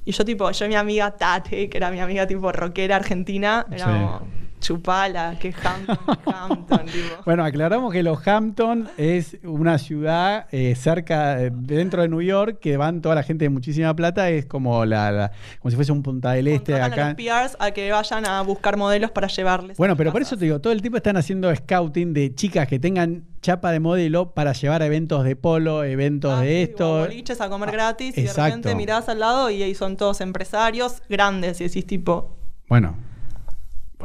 [0.06, 3.66] Y yo tipo, yo y mi amiga Tate, que era mi amiga tipo rockera argentina,
[3.70, 3.90] era Sí.
[3.90, 4.20] como,
[4.60, 7.22] chupala, que Hampton, Hampton, tipo.
[7.24, 12.58] Bueno, aclaramos que los Hampton es una ciudad eh, cerca, eh, dentro de New York,
[12.60, 15.30] que van toda la gente de muchísima plata, es como la, la-
[15.60, 17.06] como si fuese un Punta del Este Contratan a acá.
[17.08, 17.14] los
[17.50, 19.76] PRs a que vayan a buscar modelos para llevarles.
[19.76, 22.78] Bueno, pero por eso te digo, todo el tiempo están haciendo scouting de chicas que
[22.78, 27.00] tengan chapa de modelo para llevar a eventos de polo, eventos Ah, de esto.
[27.00, 30.20] boliches a comer Ah, gratis y de repente mirás al lado y ahí son todos
[30.20, 32.36] empresarios grandes y decís tipo,
[32.68, 32.96] Bueno,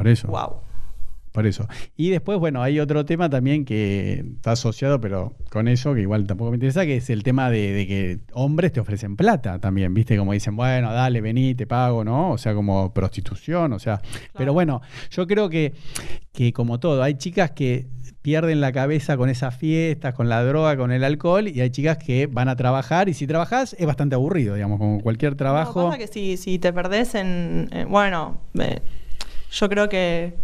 [0.02, 0.28] por eso.
[0.28, 0.60] wow.
[1.32, 1.66] por eso.
[1.96, 6.26] Y después, bueno, hay otro tema también que está asociado, pero con eso, que igual
[6.26, 9.94] tampoco me interesa, que es el tema de, de que hombres te ofrecen plata también,
[9.94, 10.16] ¿viste?
[10.18, 12.32] Como dicen, bueno, dale, vení, te pago, ¿no?
[12.32, 14.00] O sea, como prostitución, o sea.
[14.36, 15.72] Pero bueno, yo creo que,
[16.32, 17.86] que como todo, hay chicas que
[18.22, 21.98] pierden la cabeza con esas fiestas, con la droga, con el alcohol, y hay chicas
[21.98, 25.82] que van a trabajar, y si trabajas es bastante aburrido, digamos, como cualquier trabajo.
[25.82, 27.68] No, pasa que si, si te perdés en.
[27.72, 28.80] eh, bueno, eh,
[29.52, 30.34] yo creo que.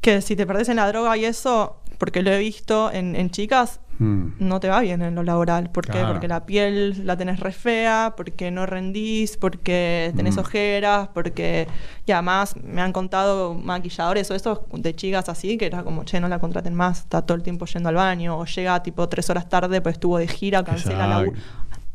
[0.00, 3.30] Que si te perdés en la droga y eso, porque lo he visto en, en
[3.30, 4.36] chicas, Mm.
[4.38, 5.68] no te va bien en lo laboral.
[5.68, 5.98] ¿Por qué?
[6.06, 10.40] Porque la piel la tenés re fea, porque no rendís, porque tenés Mm.
[10.40, 11.68] ojeras, porque...
[12.06, 16.18] Y además me han contado maquilladores o eso de chicas así, que era como, che,
[16.18, 19.28] no la contraten más, está todo el tiempo yendo al baño, o llega tipo tres
[19.28, 21.26] horas tarde, pues estuvo de gira, cancela la...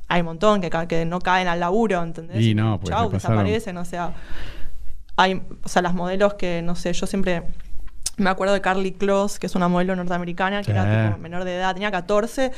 [0.08, 2.40] Hay un montón que, que no caen al laburo, ¿entendés?
[2.40, 4.14] Y no, pues, Chau, desaparecen, o sea...
[5.18, 7.44] Hay, o sea, las modelos que, no sé, yo siempre...
[8.18, 10.72] Me acuerdo de Carly Close, que es una modelo norteamericana, que Sí.
[10.72, 12.52] era tipo menor de edad, tenía 14,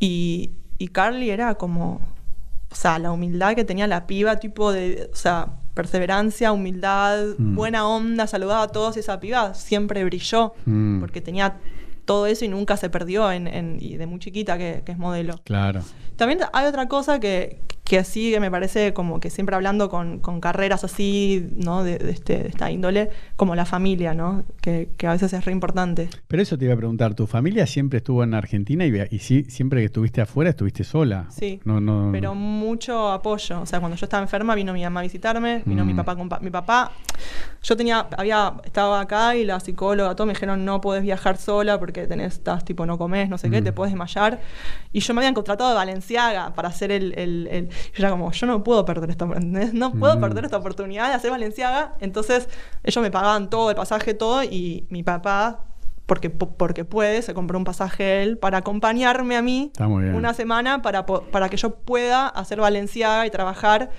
[0.00, 2.00] y, y Carly era como,
[2.70, 7.54] o sea, la humildad que tenía la piba, tipo de, o sea, perseverancia, humildad, Mm.
[7.54, 10.98] buena onda, saludaba a todos, y esa piba siempre brilló, Mm.
[11.00, 11.58] porque tenía
[12.04, 14.98] todo eso y nunca se perdió, en, en- y de muy chiquita que, que es
[14.98, 15.36] modelo.
[15.44, 15.82] Claro.
[16.16, 17.60] También hay otra cosa que,
[17.90, 21.82] que sí que me parece como que siempre hablando con, con carreras así, ¿no?
[21.82, 24.44] De, de este, de esta índole, como la familia, ¿no?
[24.62, 26.08] Que, que a veces es re importante.
[26.28, 29.42] Pero eso te iba a preguntar, ¿tu familia siempre estuvo en Argentina y, y sí,
[29.48, 31.26] siempre que estuviste afuera estuviste sola?
[31.30, 32.10] Sí, No, no.
[32.12, 33.60] pero mucho apoyo.
[33.60, 35.88] O sea, cuando yo estaba enferma vino mi mamá a visitarme, vino Mm.
[35.88, 36.92] mi papá con pa- mi papá.
[37.60, 41.80] Yo tenía, había, estaba acá y la psicóloga, todo me dijeron no puedes viajar sola
[41.80, 43.64] porque tenés, estás tipo no comes, no sé qué, Mm.
[43.64, 44.40] te puedes desmayar.
[44.92, 48.30] Y yo me habían contratado de Valenciaga para hacer el, el, el- yo era como,
[48.32, 50.20] yo no puedo perder esta, no puedo Mm.
[50.20, 51.94] perder esta oportunidad de hacer Valenciaga.
[52.00, 52.48] Entonces
[52.82, 55.64] ellos me pagaban todo, el pasaje, todo, y mi papá
[56.06, 59.70] porque, po- porque puede, se compró un pasaje él para acompañarme a mí
[60.16, 63.90] una semana para, para que yo pueda hacer Valenciaga y trabajar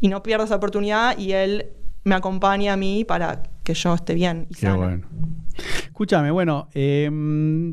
[0.00, 1.66] y no pierda esa oportunidad y él
[2.04, 4.76] me acompaña a mí para que yo esté bien y Qué sana.
[4.76, 5.06] bueno.
[5.84, 7.10] Escúchame, bueno, eh,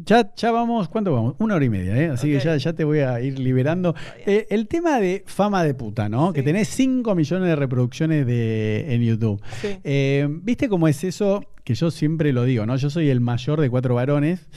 [0.05, 1.35] ya, ya vamos, ¿cuánto vamos?
[1.39, 2.09] Una hora y media, ¿eh?
[2.09, 3.93] Así que ya, ya te voy a ir liberando.
[4.25, 6.33] Eh, el tema de fama de puta, ¿no?
[6.33, 9.41] Que tenés 5 millones de reproducciones de, en YouTube.
[9.61, 9.77] Sí.
[9.83, 11.43] Eh, ¿Viste cómo es eso?
[11.63, 12.75] Que yo siempre lo digo, ¿no?
[12.77, 14.47] Yo soy el mayor de cuatro varones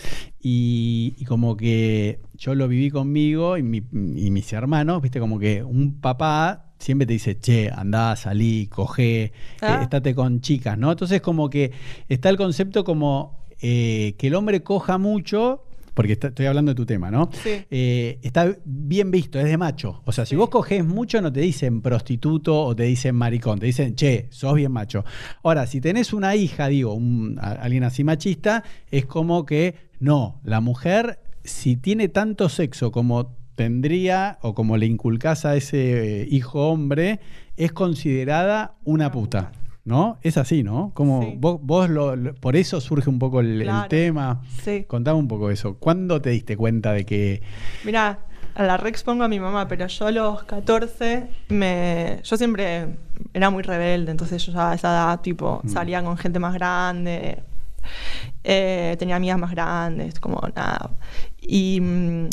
[0.40, 5.18] y, y como que yo lo viví conmigo y, mi- y mis hermanos, ¿viste?
[5.20, 9.78] Como que un papá siempre te dice, che, andá, salí, coge, Ah.
[9.80, 10.90] eh, estate con chicas, ¿no?
[10.92, 11.72] Entonces como que
[12.08, 15.64] está el concepto como eh, que el hombre coja mucho,
[15.94, 17.28] porque está- estoy hablando de tu tema, ¿no?
[17.42, 17.64] Sí.
[17.72, 20.00] Eh, está bien visto, es de macho.
[20.04, 20.36] O sea, si Sí.
[20.36, 24.54] vos coges mucho, no te dicen prostituto o te dicen maricón, te dicen, che, sos
[24.54, 25.04] bien macho.
[25.42, 30.40] Ahora, si tenés una hija, digo, un- a- alguien así machista, es como que no,
[30.44, 36.28] la mujer, si tiene tanto sexo como tendría o como le inculcás a ese eh,
[36.30, 37.20] hijo hombre,
[37.58, 39.52] es considerada una puta.
[39.84, 40.18] ¿No?
[40.22, 40.90] Es así, ¿no?
[40.92, 41.34] Como Sí.
[41.38, 44.42] vos, vos lo- lo- por eso surge un poco el, tema.
[44.62, 44.84] Sí.
[44.86, 45.78] Contame un poco eso.
[45.78, 47.40] ¿Cuándo te diste cuenta de que
[47.86, 48.18] Mira,
[48.54, 52.20] a la Rex pongo a mi mamá, pero yo a los 14 me.
[52.22, 52.96] Yo siempre
[53.32, 55.68] era muy rebelde, entonces yo ya a esa edad, tipo, Mm.
[55.70, 57.38] salía con gente más grande,
[58.44, 60.90] eh, tenía amigas más grandes, como nada.
[61.40, 62.28] Y, mm, y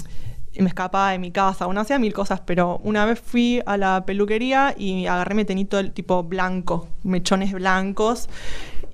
[0.61, 4.05] me escapaba de mi casa, uno hacía mil cosas, pero una vez fui a la
[4.05, 8.29] peluquería y agarré mi tenito el tipo blanco, mechones blancos.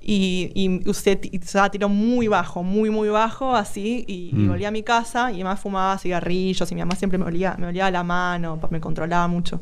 [0.04, 4.48] Y, y usé usaba tiro muy bajo, muy, muy bajo, así, y, y Mm.
[4.48, 7.68] volví a mi casa y además fumaba cigarrillos y mi mamá siempre me olía, me
[7.68, 9.60] olía la mano, me controlaba mucho.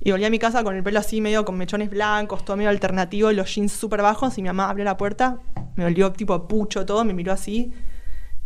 [0.00, 2.70] Y volví a mi casa con el pelo así medio con mechones blancos, todo medio
[2.70, 5.38] alternativo, los jeans súper bajos y mi mamá abrió la puerta,
[5.74, 7.72] me olió tipo a pucho todo, me miró así,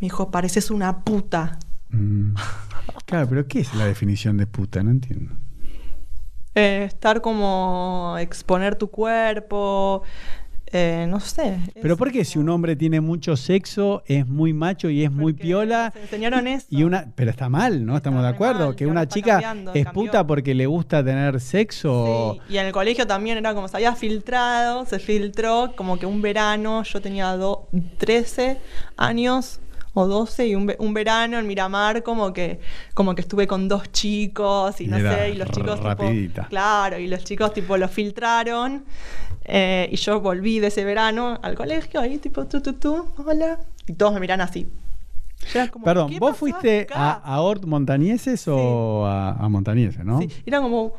[0.00, 1.58] me dijo, pareces una puta.
[1.92, 2.34] Mm.
[3.06, 4.82] Claro, pero ¿qué es la definición de puta?
[4.82, 5.34] No entiendo.
[6.54, 10.02] Eh, estar como exponer tu cuerpo,
[10.66, 11.58] eh, no sé.
[11.80, 15.32] Pero ¿por qué si un hombre tiene mucho sexo, es muy macho y es muy
[15.32, 15.92] piola?
[15.94, 16.66] nos enseñaron eso.
[16.70, 17.96] Y una, pero está mal, ¿no?
[17.96, 18.66] Estamos de acuerdo.
[18.68, 20.02] mal, que una chica cambiando, es cambió.
[20.04, 22.38] puta porque le gusta tener sexo.
[22.46, 26.04] Sí, y en el colegio también era como se había filtrado, se filtró como que
[26.06, 28.58] un verano, yo tenía do- 13
[28.98, 29.58] años
[29.94, 32.60] o 12 y un, un verano en Miramar como que
[32.94, 37.08] como que estuve con dos chicos y no sé, y los chicos tipo, claro, y
[37.08, 38.84] los chicos tipo lo filtraron
[39.44, 43.58] eh, y yo volví de ese verano al colegio ahí tipo tú tú tú, hola,
[43.86, 44.66] y todos me miran así.
[45.72, 46.94] Como, Perdón, ¿qué ¿vos fuiste acá?
[46.94, 50.20] a, a Ort Montañeses o a, a Montañeses, no?
[50.20, 50.94] Sí, era como,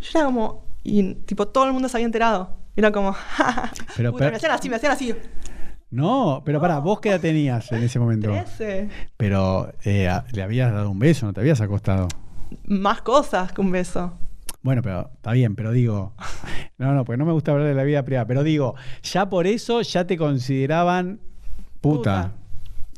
[0.00, 2.56] yo era como, y tipo todo el mundo se había enterado.
[2.74, 3.14] Era como,
[3.96, 5.14] Pero Puta, per- me hacían así, me hacían así.
[5.90, 8.28] No, pero para, ¿vos qué edad tenías en ese momento?
[8.28, 8.88] 13.
[9.16, 12.08] Pero eh, le habías dado un beso, no te habías acostado.
[12.64, 14.12] Más cosas que un beso.
[14.62, 16.14] Bueno, pero está bien, pero digo,
[16.78, 19.46] no, no, porque no me gusta hablar de la vida privada, pero digo, ya por
[19.46, 21.20] eso ya te consideraban
[21.80, 22.32] puta.
[22.32, 22.44] Puta.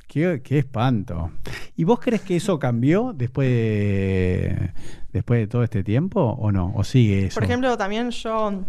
[0.06, 1.32] Qué, qué espanto.
[1.76, 4.70] ¿Y vos crees que eso cambió después de,
[5.12, 6.72] después de todo este tiempo o no?
[6.76, 7.34] ¿O sigue eso?
[7.34, 8.62] Por ejemplo, también yo,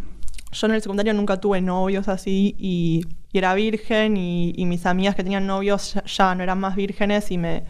[0.60, 4.86] yo en el secundario nunca tuve novios así y, y era virgen y, y mis
[4.86, 7.64] amigas que tenían novios ya, ya no eran más vírgenes y me...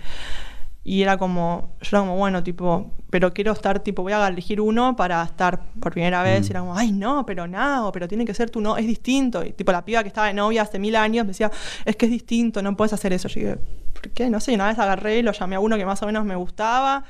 [0.90, 4.62] Y era como, yo era como, bueno, tipo, pero quiero estar, tipo, voy a elegir
[4.62, 6.44] uno para estar por primera vez.
[6.44, 6.46] Mm.
[6.46, 9.44] Y era como, ay, no, pero nada, pero tiene que ser tu no, es distinto.
[9.44, 11.52] Y tipo, la piba que estaba de novia hace mil años me decía,
[11.84, 13.28] es que es distinto, no puedes hacer eso.
[13.28, 13.58] Yo dije,
[13.94, 14.30] ¿por qué?
[14.30, 16.38] No sé, y una vez agarré, lo llamé a uno que más o menos me
[16.38, 17.04] gustaba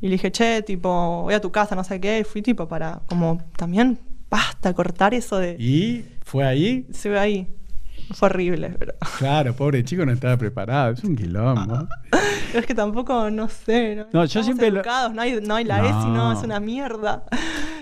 [0.00, 2.20] y le dije, che, tipo, voy a tu casa, no sé qué.
[2.20, 3.98] Y fui, tipo, para, como, también,
[4.30, 5.56] basta, cortar eso de...
[5.58, 6.86] ¿Y fue ahí?
[6.92, 7.48] Se ve ahí.
[8.14, 8.94] Fue horrible, pero...
[9.18, 11.86] Claro, pobre chico no estaba preparado, es un quilombo.
[12.10, 13.96] Pero es que tampoco, no sé.
[13.96, 15.84] No, No, yo siempre lo- educados, no, hay, no hay la No.
[15.88, 17.24] ESI, no, es una mierda.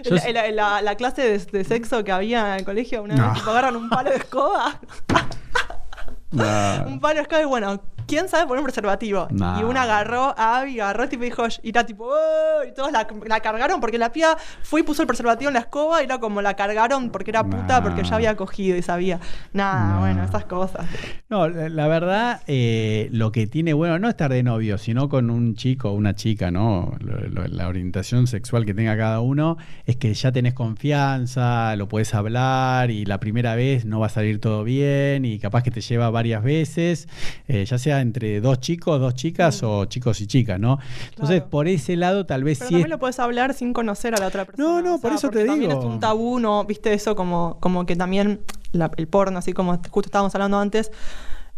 [0.05, 3.14] Yo La, la- la- la clase de, de sexo que había en el colegio, una
[3.14, 3.24] No.
[3.31, 4.81] vez tipo, agarran un palo de escoba,
[6.86, 9.28] un palo de escoba y bueno, ¿quién sabe poner un preservativo?
[9.30, 13.06] Y una agarró, a Abby agarró y dijo, y era tipo, "Oh", y todos la,
[13.26, 16.18] la cargaron porque la piba fue y puso el preservativo en la escoba y era
[16.18, 19.20] como la cargaron porque era puta, porque ya había cogido y sabía.
[19.52, 20.00] Nada, No.
[20.00, 20.86] bueno, esas cosas.
[21.28, 25.54] No, la, verdad, eh, lo que tiene bueno no estar de novio, sino con un
[25.54, 26.92] chico o una chica, ¿no?
[27.00, 29.56] La orientación sexual que tenga cada uno
[29.86, 34.10] es que ya tenés confianza, lo puedes hablar y la primera vez no va a
[34.10, 37.08] salir todo bien y capaz que te lleva varias veces,
[37.48, 40.78] eh, ya sea entre dos chicos, dos chicas o chicos y chicas, ¿no?
[41.10, 41.51] Entonces, Claro.
[41.51, 44.18] por ese lado, tal vez Pero sí también es- lo puedes hablar sin conocer a
[44.18, 44.68] la otra persona.
[44.68, 45.81] No, no, por eso te también digo.
[45.81, 46.64] es un tabú, ¿no?
[46.64, 48.40] Viste eso como, como que también
[48.73, 50.90] la- el porno, así como justo estábamos hablando antes,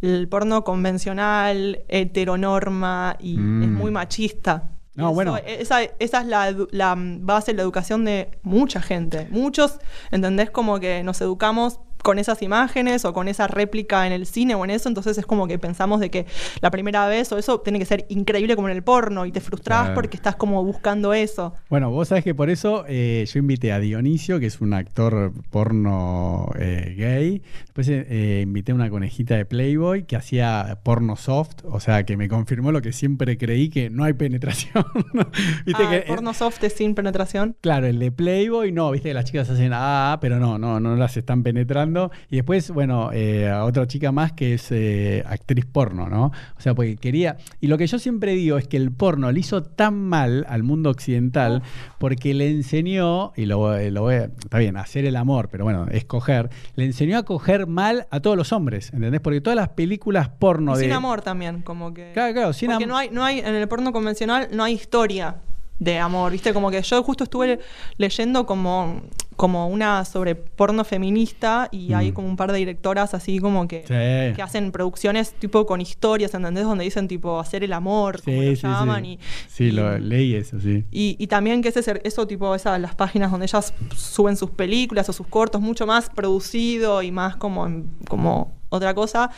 [0.01, 3.63] el porno convencional, heteronorma y Mm.
[3.63, 4.71] es muy machista.
[4.95, 5.37] No, Eso- bueno.
[5.47, 9.29] Esa, esa es la, la base de la educación de mucha gente.
[9.31, 9.79] Muchos,
[10.11, 10.51] ¿entendés?
[10.51, 14.65] Como que nos educamos con esas imágenes o con esa réplica en el cine o
[14.65, 16.27] en eso, entonces es como que pensamos de que
[16.61, 19.41] la primera vez o eso tiene que ser increíble como en el porno y te
[19.41, 19.95] frustras Claro.
[19.95, 21.55] porque estás como buscando eso.
[21.69, 25.33] Bueno, vos sabés que por eso eh, yo invité a Dionisio, que es un actor
[25.51, 27.43] porno eh, gay.
[27.65, 32.17] Después eh, invité a una conejita de Playboy que hacía porno soft, o sea, que
[32.17, 34.85] me confirmó lo que siempre creí, que no hay penetración.
[35.67, 37.57] ¿Viste Ah, que, el porno soft es sin penetración.
[37.61, 40.97] Claro, el de Playboy no, viste que las chicas hacen ah, pero no, no, no
[40.97, 41.88] las están penetrando.
[42.31, 46.27] Y después, bueno, eh, a otra chica más que es eh, actriz porno, ¿no?
[46.57, 47.37] O sea, porque quería.
[47.61, 50.63] Y lo que yo siempre digo es que el porno le hizo tan mal al
[50.63, 51.63] mundo occidental
[51.99, 54.25] porque le enseñó, y lo, voy- lo voy a.
[54.25, 56.51] Está bien, hacer el amor, pero bueno, escoger.
[56.77, 59.21] Le enseñó a coger mal a todos los hombres, ¿entendés?
[59.21, 60.85] Porque todas las películas porno y de.
[60.85, 62.13] sin amor también, como que.
[62.13, 64.75] Claro, claro, sin Porque am- no hay, no hay, en el porno convencional no hay
[64.75, 65.37] historia
[65.79, 66.53] de amor, ¿viste?
[66.53, 67.61] Como que yo justo estuve
[67.99, 69.01] leyendo como,
[69.37, 72.15] como una sobre porno feminista y hay Mm.
[72.15, 74.35] como un par de directoras así como que, Sí.
[74.35, 76.65] que hacen producciones tipo con historias, ¿entendés?
[76.65, 79.05] Donde dicen tipo hacer el amor, como Sí, lo sí, llaman.
[79.05, 79.11] sí.
[79.13, 79.19] Y,
[79.49, 80.85] Sí, y- lo leí eso, sí.
[80.91, 85.09] y, y también que ese eso tipo esas las páginas donde ellas suben sus películas
[85.09, 87.69] o sus cortos mucho más producido y más como
[88.09, 89.31] como otra cosa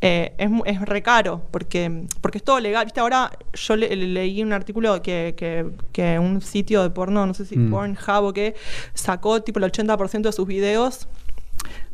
[0.00, 2.84] eh, es, es re caro porque porque es todo legal.
[2.84, 7.26] Viste ahora yo le- le- leí un artículo que, que, que un sitio de porno
[7.26, 7.70] no sé si Mm.
[7.70, 8.54] Pornhub o qué
[8.92, 11.08] sacó tipo el 80% de sus videos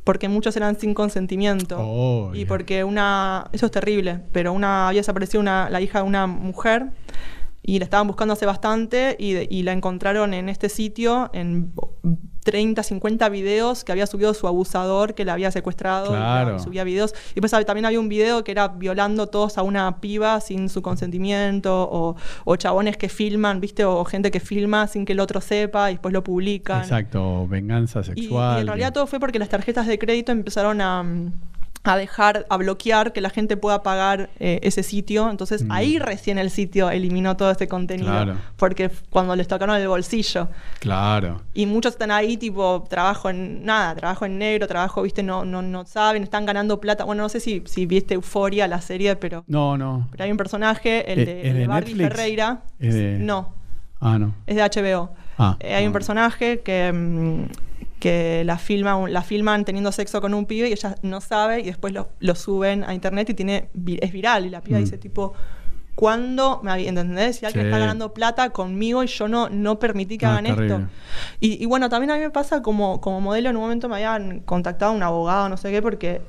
[0.02, 1.76] porque muchos eran sin consentimiento.
[1.78, 6.04] Oh, y porque una eso es terrible pero una había desaparecido una la hija de
[6.08, 6.90] una mujer
[7.62, 11.72] y la estaban buscando hace bastante y, de- y la encontraron en este sitio en
[12.42, 16.56] 30, 50 videos que había subido su abusador que la había secuestrado y la- Claro.
[16.56, 17.14] y subía videos.
[17.34, 20.80] Y hab- también había un video que era violando todos a una piba sin su
[20.82, 23.84] consentimiento o, o chabones que filman, ¿viste?
[23.84, 26.80] O gente que filma sin que el otro sepa y después lo publican.
[26.80, 28.58] Exacto, venganza sexual.
[28.58, 31.32] y en realidad todo fue porque las tarjetas de crédito empezaron a, mm,
[31.82, 35.30] a dejar, a bloquear que la gente pueda pagar eh, ese sitio.
[35.30, 35.72] Entonces Mm.
[35.72, 38.10] ahí recién el sitio eliminó todo este contenido.
[38.10, 38.36] Claro.
[38.56, 40.48] Porque cuando les tocaron el bolsillo.
[40.78, 41.40] Claro.
[41.54, 45.62] Y muchos están ahí, tipo, trabajo en nada, trabajo en negro, trabajo, viste, no, no,
[45.62, 47.04] no saben, están ganando plata.
[47.04, 50.06] Bueno, no sé si, si viste Euforia, la serie, pero, No, no.
[50.10, 52.08] pero hay un personaje, el ¿Es- de, es el de Barbie Netflix?
[52.10, 52.60] Ferreira.
[52.78, 53.54] ¿Es de- No,
[54.00, 54.34] Ah, no.
[54.46, 55.10] es de HBO.
[55.38, 57.44] Ah, Eh, hay un personaje que, mm,
[58.00, 61.64] que la, filma, la filman teniendo sexo con un pibe y ella no sabe y
[61.64, 63.68] después lo, lo suben a internet y tiene
[64.00, 64.46] es viral.
[64.46, 64.82] Y la piba Mm.
[64.84, 65.34] dice tipo,
[65.94, 67.36] ¿cuándo me había, ¿entendés?
[67.36, 67.68] Si alguien Sí.
[67.68, 70.80] está ganando plata conmigo y yo no, no permití que Ah, hagan esto.
[71.40, 73.96] Y, y bueno, también a mí me pasa como, como modelo, en un momento me
[73.96, 76.22] habían contactado un abogado, no sé qué, porque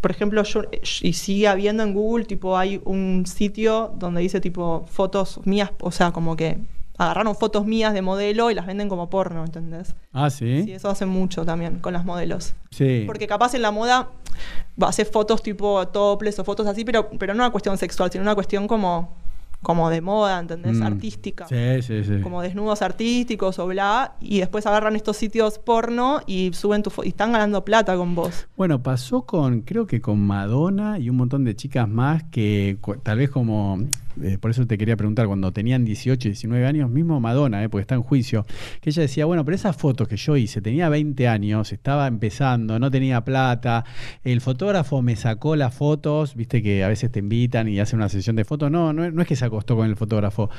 [0.00, 0.62] por ejemplo, yo,
[1.02, 5.90] y sigue habiendo en Google, tipo, hay un sitio donde dice, tipo, fotos mías, o
[5.90, 6.58] sea, como que
[6.98, 9.94] agarraron fotos mías de modelo y las venden como porno, ¿entendés?
[10.12, 10.64] Ah, sí.
[10.64, 12.54] Sí, eso hacen mucho también con las modelos.
[12.70, 13.04] Sí.
[13.06, 14.08] Porque capaz en la moda
[14.80, 18.10] va a hacer fotos tipo toples o fotos así, pero, pero no una cuestión sexual,
[18.10, 19.14] sino una cuestión como
[19.62, 20.76] como de moda, ¿entendés?
[20.76, 20.82] Mm.
[20.82, 21.48] Artística.
[21.48, 22.20] Sí, sí, sí.
[22.22, 27.08] Como desnudos artísticos o bla, y después agarran estos sitios porno y suben tu y
[27.08, 28.46] están ganando plata con vos.
[28.56, 33.18] Bueno, pasó con, creo que con Madonna y un montón de chicas más que tal
[33.18, 33.80] vez como,
[34.22, 37.82] eh, por eso te quería preguntar, cuando tenían 18, 19 años, mismo Madonna, eh, porque
[37.82, 38.46] está en juicio,
[38.80, 42.78] que ella decía, bueno, pero esas fotos que yo hice, tenía 20 años, estaba empezando,
[42.78, 43.84] no tenía plata,
[44.24, 48.08] el fotógrafo me sacó las fotos, viste que a veces te invitan y hacen una
[48.08, 50.50] sesión de fotos, no, no, no es que se acostó con el fotógrafo,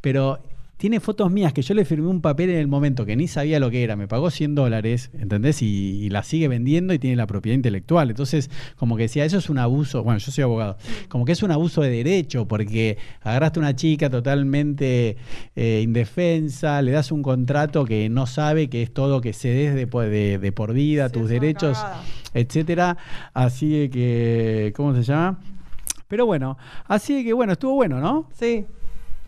[0.00, 0.40] pero
[0.76, 3.58] tiene fotos mías que yo le firmé un papel en el momento que ni sabía
[3.58, 5.62] lo que era, me pagó 100 dólares, ¿entendés?
[5.62, 5.66] Y,
[6.04, 8.10] y la sigue vendiendo y tiene la propiedad intelectual.
[8.10, 10.76] Entonces, como que decía, eso es un abuso, bueno, yo soy abogado,
[11.08, 15.16] como que es un abuso de derecho, porque agarraste a una chica totalmente
[15.54, 19.86] eh, indefensa, le das un contrato que no sabe que es todo que cedes de,
[19.86, 22.02] de, de por vida, Sí, tus derechos, cagada.
[22.34, 22.96] etcétera.
[23.32, 25.38] Así de que, ¿cómo se llama?
[26.08, 28.28] Pero bueno, así de que bueno, estuvo bueno, ¿no?
[28.38, 28.66] Sí,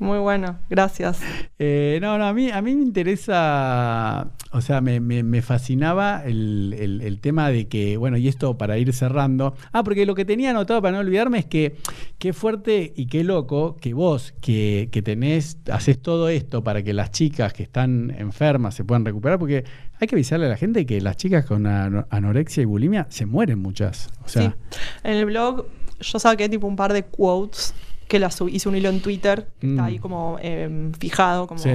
[0.00, 1.20] muy bueno, gracias.
[1.58, 6.22] Eh, no, no, a mí, a mí me interesa, o sea, me, me- me fascinaba
[6.24, 9.54] el, el- el tema de que, bueno, y esto para ir cerrando.
[9.72, 11.76] Ah, porque lo que tenía anotado para no olvidarme es que
[12.18, 16.92] qué fuerte y qué loco que vos, que, que tenés, haces todo esto para que
[16.92, 19.64] las chicas que están enfermas se puedan recuperar, porque
[20.00, 23.26] hay que avisarle a la gente que las chicas con ano- anorexia y bulimia se
[23.26, 24.10] mueren muchas.
[24.24, 24.76] O sea, sí.
[25.04, 25.66] En el blog
[26.00, 27.74] yo saqué tipo un par de quotes
[28.08, 29.70] que las subí, hice un hilo en Twitter, que Mm.
[29.70, 31.70] está ahí como eh, fijado, como Sí.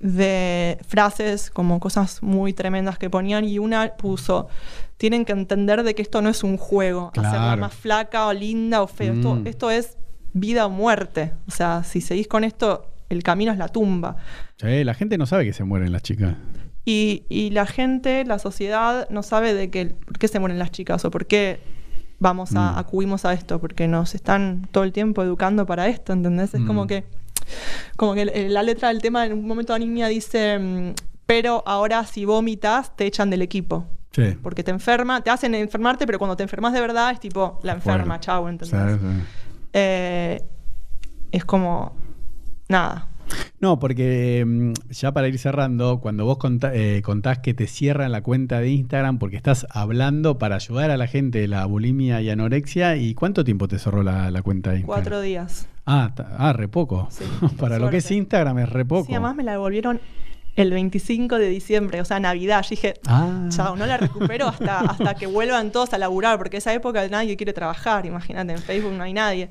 [0.00, 4.48] de frases, como cosas muy tremendas que ponían, y una puso,
[4.96, 8.82] tienen que entender de que esto no es un juego, hacerla más flaca o linda
[8.82, 9.46] o feo, esto, Mm.
[9.46, 9.96] esto es
[10.32, 14.16] vida o muerte, o sea, si seguís con esto, el camino es la tumba.
[14.56, 16.34] Sí, la gente no sabe que se mueren las chicas.
[16.86, 20.70] Y, y la gente, la sociedad, no sabe de qué, por qué se mueren las
[20.70, 21.60] chicas o por qué
[22.20, 22.78] vamos a Mm.
[22.78, 26.54] acudimos a esto, porque nos están todo el tiempo educando para esto, ¿entendés?
[26.54, 26.86] Es como Mm.
[26.86, 27.04] que,
[27.96, 30.92] como que el- la letra del tema en un momento la niña dice, mm,
[31.26, 33.86] pero ahora si vomitas te echan del equipo.
[34.12, 34.36] Sí.
[34.42, 37.72] Porque te enferma, te hacen enfermarte, pero cuando te enfermas de verdad es tipo la
[37.72, 38.98] enferma, chau, Sí, ¿entendés?
[39.00, 39.22] sí.
[39.72, 40.42] Eh,
[41.32, 41.92] es como,
[42.68, 43.06] nada.
[43.60, 48.10] No, porque mm, ya para ir cerrando, cuando vos contá- eh, contás que te cierran
[48.12, 52.20] la cuenta de Instagram porque estás hablando para ayudar a la gente de la bulimia
[52.22, 55.02] y anorexia, ¿y cuánto tiempo te cerró la, la cuenta de Instagram?
[55.02, 55.68] Cuatro días.
[55.86, 57.08] Ah, ah, re poco.
[57.10, 57.24] Sí,
[57.58, 58.10] para lo que es.
[58.10, 59.06] Instagram es re poco.
[59.06, 60.00] Sí, además me la devolvieron
[60.56, 62.62] el 25 de diciembre, o sea, Navidad.
[62.64, 63.46] Yo dije, Ah.
[63.50, 67.36] chao, no la recupero hasta, hasta que vuelvan todos a laburar, porque esa época nadie
[67.36, 69.48] quiere trabajar, imagínate, en Facebook no hay nadie.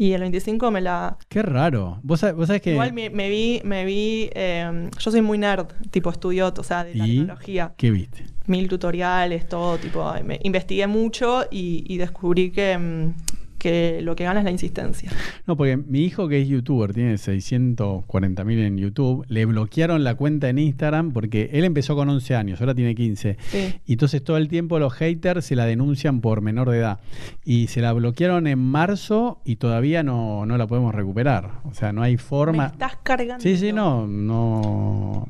[0.00, 1.18] Y el 25 me la...
[1.28, 1.98] Qué raro.
[2.04, 2.70] Vos, sab- vos sabés que...
[2.70, 6.84] Igual me, me vi, me vi, eh, yo soy muy nerd, tipo estudió, o sea,
[6.84, 7.74] de la ¿Y tecnología.
[7.76, 8.24] qué viste?
[8.46, 13.14] Mil tutoriales, todo, tipo, me investigué mucho y, y descubrí que, mm,
[13.58, 15.10] que lo que gana es la insistencia.
[15.46, 20.14] No, porque mi hijo que es youtuber, tiene 640 mil en YouTube, le bloquearon la
[20.14, 23.36] cuenta en Instagram porque él empezó con 11 años, ahora tiene 15.
[23.40, 23.74] Sí.
[23.86, 27.00] Y entonces todo el tiempo los haters se la denuncian por menor de edad.
[27.44, 31.50] Y se la bloquearon en marzo y todavía no, no la podemos recuperar.
[31.64, 32.66] O sea, no hay Me forma.
[32.66, 33.42] estás cargando.
[33.42, 35.26] Sí, sí, no, no.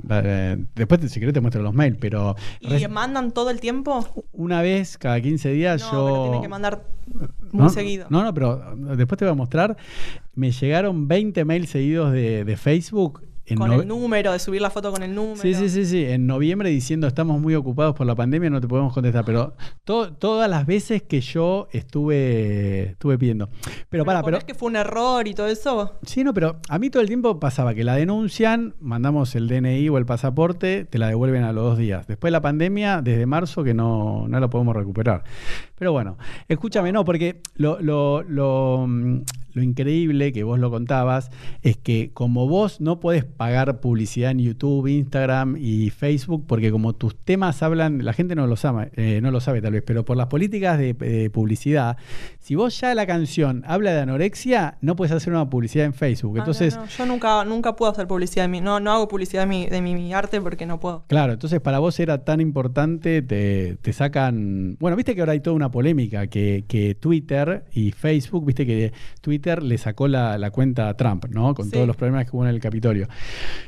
[0.74, 4.06] después, si querés, te muestro los mails, pero ¿Y mandan todo el tiempo?
[4.32, 6.04] una vez cada 15 días No, yo.
[6.06, 6.82] pero tienen que mandar
[7.52, 8.06] muy no, seguido.
[8.10, 9.76] No, no, pero después te voy a mostrar.
[10.34, 13.27] Me llegaron 20 mails seguidos de, de Facebook.
[13.56, 15.40] Con el número, de subir la foto con el número.
[15.40, 16.04] Sí, sí, sí, sí.
[16.04, 19.24] En noviembre diciendo estamos muy ocupados por la pandemia, no te podemos contestar.
[19.24, 19.54] Pero
[19.84, 23.48] to- todas las veces que yo estuve, estuve pidiendo.
[23.88, 24.36] Pero, para, pero.
[24.36, 25.94] ¿ponés que fue un error y todo eso?
[26.04, 29.88] Sí, no, pero a mí todo el tiempo pasaba que la denuncian, mandamos el DNI
[29.88, 32.06] o el pasaporte, te la devuelven a los dos días.
[32.06, 35.24] Después de la pandemia, desde marzo, que no, no la podemos recuperar.
[35.76, 36.18] Pero bueno,
[36.48, 39.20] escúchame, no, porque lo, lo, lo, mm,
[39.52, 41.30] lo increíble que vos lo contabas
[41.62, 46.94] es que como vos no podés pagar publicidad en YouTube, Instagram y Facebook, porque como
[46.94, 50.04] tus temas hablan, la gente no lo sabe, eh, no lo sabe tal vez, pero
[50.04, 51.96] por las políticas de, de publicidad,
[52.38, 56.32] si vos ya la canción habla de anorexia, no puedes hacer una publicidad en Facebook.
[56.34, 58.60] Ah, no, Entonces, no, Yo nunca, nunca puedo hacer publicidad de mi.
[58.60, 61.04] No, no hago publicidad de mi, de mi, mi arte porque no puedo.
[61.06, 64.76] Claro, entonces para vos era tan importante, te, te sacan...
[64.78, 68.92] Bueno, viste que ahora hay toda una polémica, que, que Twitter y Facebook, viste que
[69.20, 71.54] Twitter Twitter le sacó la, la cuenta a Trump, ¿no?
[71.54, 71.72] Con Sí.
[71.72, 73.08] todos los problemas que hubo en el Capitolio.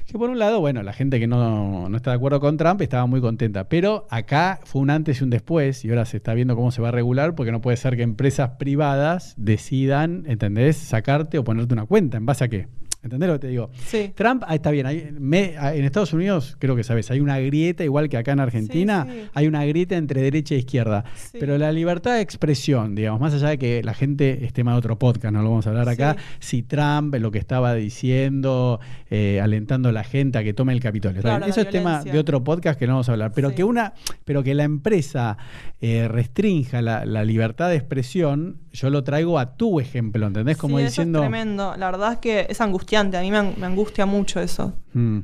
[0.07, 2.81] Que por un lado, bueno, la gente que no, no está de acuerdo con Trump
[2.83, 6.35] estaba muy contenta, pero acá fue un antes y un después, y ahora se está
[6.35, 10.77] viendo cómo se va a regular, porque no puede ser que empresas privadas decidan, ¿entendés?,
[10.77, 12.17] sacarte o ponerte una cuenta.
[12.19, 12.67] ¿En base a qué?
[13.03, 13.71] ¿Entendés lo que te digo?
[13.87, 14.13] Sí.
[14.15, 14.85] Trump, está bien.
[14.87, 18.41] hay- me- en Estados Unidos, creo que sabes, hay una grieta, igual que acá en
[18.41, 19.29] Argentina, Sí, sí.
[19.33, 21.05] hay una grieta entre derecha e izquierda.
[21.39, 24.79] Pero la libertad de expresión, digamos, más allá de que la gente esté más de
[24.81, 29.41] otro podcast, no lo vamos a hablar acá, si Trump, lo que estaba diciendo, eh,
[29.43, 31.23] alentando a la gente a que tome el Capitolio.
[31.23, 33.33] Claro, Eso es tema de otro podcast que no vamos a hablar.
[33.35, 33.95] Pero que una,
[34.27, 35.39] pero que la empresa
[35.81, 40.59] eh, restrinja la, la libertad de expresión, yo lo traigo a tu ejemplo, ¿entendés?
[40.59, 41.21] Como Sí, diciendo.
[41.21, 41.75] Eso es tremendo.
[41.79, 42.90] La verdad es que es angustiante.
[42.97, 44.73] A mí me, an- me angustia mucho eso.
[44.95, 45.19] Mm.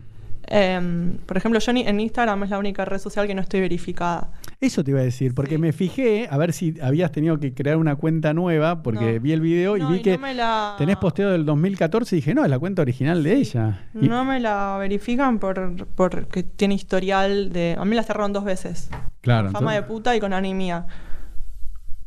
[0.48, 4.30] Em, por ejemplo, yo en Instagram es la única red social que no estoy verificada.
[4.60, 5.60] Eso te iba a decir, porque Sí.
[5.60, 9.20] me fijé a ver si habías tenido que crear una cuenta nueva, porque No.
[9.20, 12.18] vi el video y vi y que no me la- tenés posteo del 2014 y
[12.20, 13.88] dije, no, es la cuenta original de ella.
[14.00, 17.74] Y- No me la verifican por porque tiene historial de.
[17.76, 18.88] A mí la cerraron dos veces.
[19.22, 20.86] claro, Fama de puta y con anemia.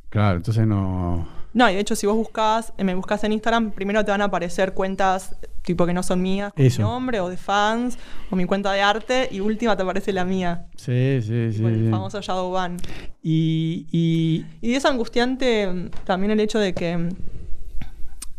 [0.10, 1.27] claro, entonces no.
[1.53, 4.21] No, y de hecho, si vos buscás, eh, me buscas en Instagram, primero te van
[4.21, 6.81] a aparecer cuentas tipo que no son mías, con Eso.
[6.81, 7.97] mi nombre, o de fans,
[8.31, 10.65] o mi cuenta de arte, y última te aparece la mía.
[10.76, 11.63] Sí, sí, sí.
[11.65, 11.91] el sí.
[11.91, 12.77] famoso shadow ban.
[13.23, 17.09] Y, y- Y es angustiante mm, también el hecho de que mm,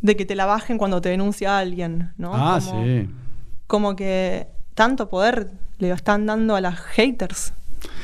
[0.01, 2.31] de que te la bajen cuando te denuncia alguien, ¿no?
[2.35, 3.09] ah, como, sí.
[3.67, 7.53] como que tanto poder le están dando a las haters,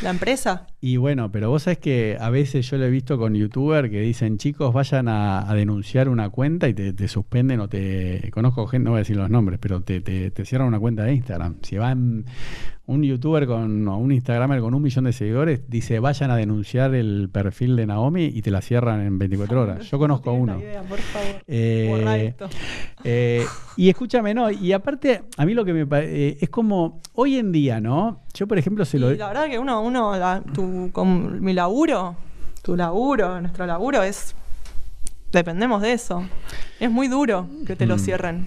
[0.02, 0.66] la empresa.
[0.80, 4.00] Y bueno, pero vos sabés que a veces yo lo he visto con youtubers que
[4.00, 8.30] dicen, chicos, vayan a, denunciar una cuenta y te, te suspenden o te...
[8.32, 11.04] Conozco gente, no voy a decir los nombres, pero te, te- te cierran una cuenta
[11.04, 11.56] de Instagram.
[11.62, 12.26] Si van
[12.88, 16.94] un youtuber con, o un instagramer con un millón de seguidores, dice, vayan a denunciar
[16.94, 19.90] el perfil de Naomi y te la cierran en 24 horas.
[19.90, 20.58] Yo conozco a No uno.
[20.60, 21.42] idea, por favor.
[21.48, 22.48] Eh, esto.
[23.02, 23.44] eh,
[23.76, 24.50] y escúchame, ¿no?
[24.50, 28.22] Y aparte, a mí lo que me parece es como hoy en día, ¿no?
[28.34, 29.10] Yo, por ejemplo, se lo.
[29.12, 32.16] Y la verdad que uno, uno la- tu, con mi laburo,
[32.62, 34.34] tu laburo, nuestro laburo es.
[35.32, 36.24] Dependemos de eso.
[36.78, 37.98] Es muy duro que te lo Mm.
[37.98, 38.46] cierren.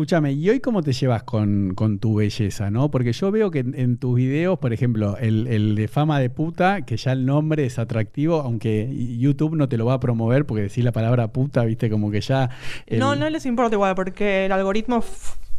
[0.00, 2.90] Escúchame, ¿y hoy cómo te llevas con, con tu belleza, no?
[2.90, 6.30] Porque yo veo que en, en tus videos, por ejemplo, el, el de fama de
[6.30, 10.46] puta, que ya el nombre es atractivo, aunque YouTube no te lo va a promover
[10.46, 12.48] porque decir la palabra puta, viste, como que ya.
[12.86, 15.04] el- No, no les importa igual, porque el algoritmo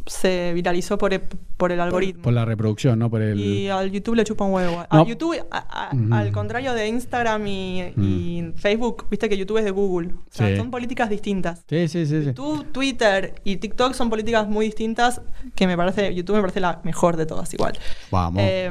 [0.06, 1.20] se viralizó por, e-
[1.56, 2.22] por el algoritmo.
[2.22, 3.08] Por la reproducción, ¿no?
[3.10, 3.38] Por el.
[3.38, 4.84] Y al YouTube le chupa un huevo.
[4.90, 5.00] No.
[5.02, 6.12] A YouTube, a- a- Ujú.
[6.14, 10.08] al contrario de Instagram y, y Facebook, viste que YouTube es de Google.
[10.08, 10.56] O sea, Sí.
[10.56, 11.64] son políticas distintas.
[11.68, 12.20] Sí, sí, sí.
[12.20, 12.26] sí.
[12.26, 15.20] YouTube, Twitter y TikTok son políticas muy distintas
[15.54, 17.78] que me parece, YouTube me parece la mejor de todas igual.
[18.10, 18.42] Vamos.
[18.44, 18.70] Eh,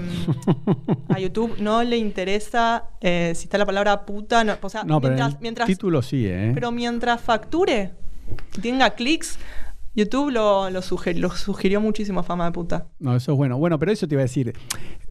[1.09, 4.99] a YouTube no le interesa eh, si está la palabra puta, no, o sea, no,
[5.01, 6.51] pero el mientras título sí, ¿eh?
[6.53, 7.91] pero mientras facture
[8.57, 9.37] y tenga clics,
[9.93, 12.88] YouTube lo, lo, suger- lo sugirió muchísimo fama de puta.
[12.99, 13.57] No, eso es bueno.
[13.57, 14.53] Bueno, pero eso te iba a decir.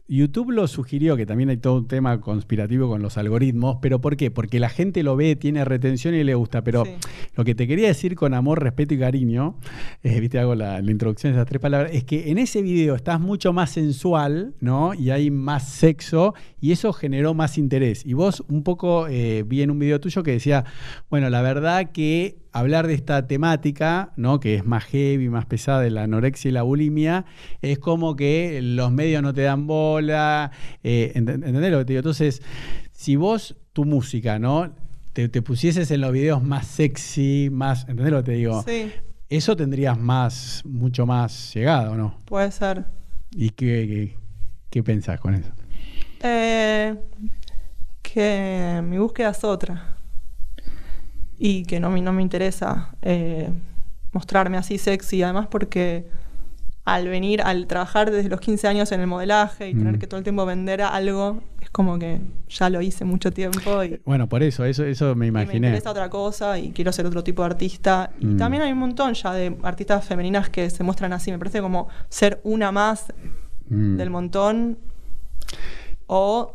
[0.07, 4.17] YouTube lo sugirió, que también hay todo un tema conspirativo con los algoritmos, pero ¿por
[4.17, 4.29] qué?
[4.29, 6.63] Porque la gente lo ve, tiene retención y le gusta.
[6.65, 6.91] Pero Sí.
[7.37, 9.55] lo que te quería decir con amor, respeto y cariño,
[10.03, 12.95] eh, viste, hago la, la introducción de esas tres palabras, es que en ese video
[12.95, 14.93] estás mucho más sensual, ¿no?
[14.93, 18.05] Y hay más sexo y eso generó más interés.
[18.05, 20.65] Y vos un poco eh, vi en un video tuyo que decía,
[21.09, 24.39] bueno, la verdad que hablar de esta temática, ¿no?
[24.39, 27.25] que es más heavy, más pesada de la anorexia y la bulimia,
[27.61, 30.51] es como que los medios no te dan bola,
[30.83, 31.99] eh, ent- ¿entendés lo que te digo?
[31.99, 32.41] Entonces,
[32.91, 34.73] si vos, tu música, ¿no?
[35.13, 38.63] Te, te pusieses en los videos más sexy, más, ¿entendés lo que te digo?
[38.63, 38.91] Sí,
[39.29, 42.17] Eso tendrías más, mucho más llegado, ¿no?
[42.25, 42.85] puede ser.
[43.33, 44.17] ¿Y qué, qué,
[44.69, 45.51] qué pensás con eso?
[46.21, 46.95] Eh,
[48.01, 49.97] que mi búsqueda es otra.
[51.43, 53.49] Y que no, me- no me interesa eh,
[54.11, 56.05] mostrarme así sexy, además porque
[56.85, 59.99] al venir, al trabajar desde los 15 años en el modelaje y tener Mm.
[59.99, 63.99] que todo el tiempo vender algo, es como que ya lo hice mucho tiempo y,
[64.05, 65.67] Bueno, por eso, eso, eso me y me imaginé.
[65.69, 68.11] interesa otra cosa y quiero ser otro tipo de artista.
[68.19, 68.37] Y Mm.
[68.37, 71.31] también hay un montón ya de artistas femeninas que se muestran así.
[71.31, 73.11] Me parece como ser una más
[73.69, 73.97] Mm.
[73.97, 74.77] del montón
[76.07, 76.53] o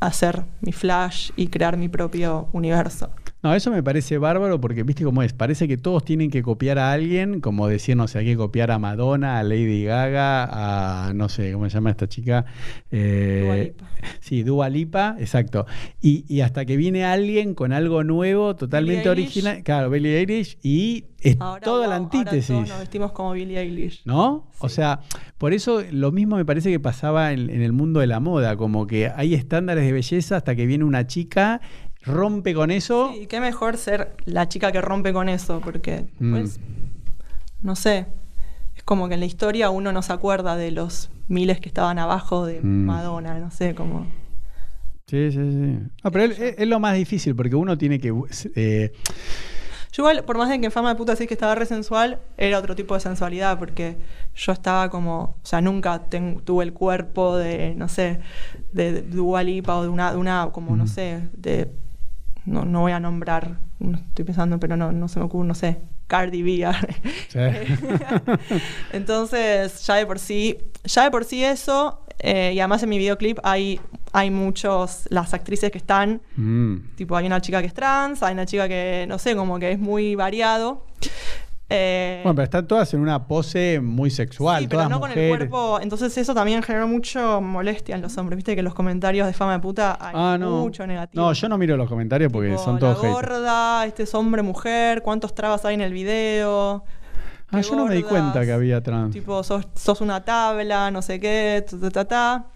[0.00, 3.10] hacer mi flash y crear mi propio universo.
[3.46, 6.80] No, eso me parece bárbaro porque, viste cómo es, parece que todos tienen que copiar
[6.80, 11.12] a alguien, como decir, no sé, hay que copiar a Madonna, a Lady Gaga, a,
[11.14, 12.44] no sé, ¿cómo se llama esta chica?
[12.90, 13.86] Eh, Dua Lipa.
[14.18, 15.64] Sí, Dua Lipa, exacto.
[16.00, 21.04] Y, y hasta que viene alguien con algo nuevo, totalmente original, claro, Billie Eilish, y
[21.20, 22.48] es Ahora, toda la ahora antítesis.
[22.48, 24.02] todos nos vestimos como Billie Eilish.
[24.06, 24.50] ¿No?
[24.58, 25.00] O sea,
[25.38, 28.56] por eso lo mismo me parece que pasaba en, en el mundo de la moda,
[28.56, 31.60] como que hay estándares de belleza hasta que viene una chica
[32.06, 33.12] rompe con eso.
[33.14, 36.30] Y qué mejor ser la chica que rompe con eso, porque Mm.
[36.32, 36.60] pues,
[37.62, 38.06] no sé,
[38.76, 41.98] es como que en la historia uno no se acuerda de los miles que estaban
[41.98, 42.84] abajo de Mm.
[42.86, 44.06] Madonna, no sé, como...
[45.08, 45.78] Sí, sí, sí.
[46.02, 48.12] No, pero es, es lo más difícil porque uno tiene que.
[48.56, 48.92] eh,
[49.92, 52.18] Yo igual, por más de que en Fama de Puta decís que estaba re sensual,
[52.36, 53.96] era otro tipo de sensualidad, porque
[54.34, 58.18] yo estaba como, o sea, nunca ten- tuve el cuerpo de, no sé,
[58.72, 60.88] de Dua Lipa o de una, de una como, no Mm.
[60.88, 61.70] sé, de,
[62.46, 65.54] no, no voy a nombrar, no estoy pensando, pero no, no se me ocurre, no
[65.54, 66.66] sé, Cardi B.
[67.28, 67.38] sí.
[68.92, 72.98] Entonces, ya de por sí, ya de por sí eso, eh, y además en mi
[72.98, 73.80] videoclip hay,
[74.12, 76.76] hay muchos, las actrices que están, Mm.
[76.96, 79.72] tipo hay una chica que es trans, hay una chica que, no sé, como que
[79.72, 80.84] es muy variado.
[81.68, 84.62] Eh, Bueno, pero están todas en una pose muy sexual.
[84.62, 88.16] sí, pero todas no con el cuerpo, entonces eso también generó mucho molestia en los
[88.18, 90.58] hombres, viste que los comentarios de fama de puta hay Ah, no.
[90.60, 91.24] mucho negativo.
[91.24, 94.42] No, yo no miro los comentarios porque Tipo, son todos la gorda, este es hombre,
[94.42, 96.84] mujer, cuántos trabas hay en el video.
[97.50, 99.12] Ah, yo no me di cuenta que había trans.
[99.12, 102.46] Tipo, sos, sos una tabla, no sé qué, ta, ta, ta, ta.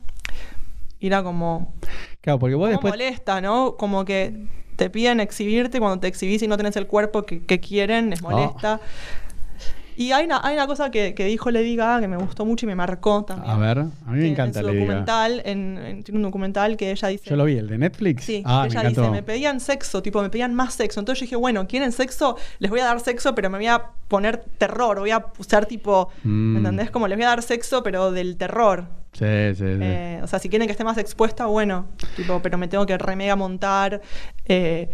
[1.01, 1.74] Y era como,
[2.20, 2.93] Claro, porque vos como después.
[2.93, 3.77] molesta, ¿no?
[3.77, 4.47] Como que
[4.81, 8.23] te piden exhibirte, cuando te exhibís y no tenés el cuerpo que, que quieren, les
[8.23, 8.81] molesta.
[9.97, 12.65] Y hay una, hay una cosa que, que dijo Lady Gaga que me gustó mucho
[12.65, 13.51] y me marcó también.
[13.51, 13.82] A ver, a
[14.12, 14.86] mí me encanta en su Lady Gaga.
[15.01, 17.28] documental, en, en- tiene un documental que ella dice...
[17.28, 18.24] Yo lo vi, el de Netflix.
[18.24, 21.01] Sí, ah, ella me dice, me pedían sexo, tipo, me pedían más sexo.
[21.01, 22.39] Entonces yo dije, bueno, ¿quieren sexo?
[22.61, 26.09] Les voy a dar sexo, pero me voy a poner terror, voy a usar tipo,
[26.24, 26.52] Mm.
[26.52, 26.90] ¿me entendés?
[26.90, 28.86] Como les voy a dar sexo, pero del terror.
[29.21, 29.79] Sí, sí, sí.
[29.83, 31.87] Eh, o sea, si quieren que esté más expuesta, bueno,
[32.17, 34.01] tipo, pero me tengo que remega montar.
[34.47, 34.91] eh,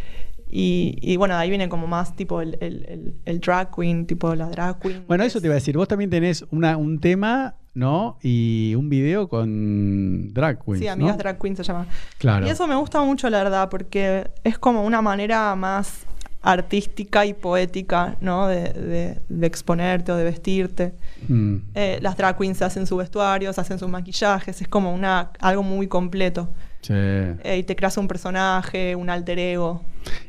[0.49, 4.07] y, y bueno, de ahí viene como más tipo el, el- el- el drag queen,
[4.07, 5.05] tipo la drag queen.
[5.09, 5.77] Bueno, eso es- te iba a decir.
[5.77, 8.19] Vos también tenés una, un tema, ¿no?
[8.23, 10.79] Y un video con drag queens.
[10.81, 11.19] Sí, Amigas ¿no?
[11.23, 11.87] Drag Queen se llama.
[12.19, 12.47] Claro.
[12.47, 16.07] Y eso me gusta mucho, la verdad, porque es como una manera más
[16.47, 18.47] artística y poética, ¿no?
[18.47, 20.95] De, de- de exponerte o de vestirte.
[21.29, 21.57] Mm.
[21.75, 25.63] Eh, las drag queens hacen su vestuario, se hacen sus maquillajes, es como una, algo
[25.63, 26.55] muy completo.
[26.83, 26.93] Sí.
[26.95, 29.83] Eh, y te creas un personaje, un alter ego.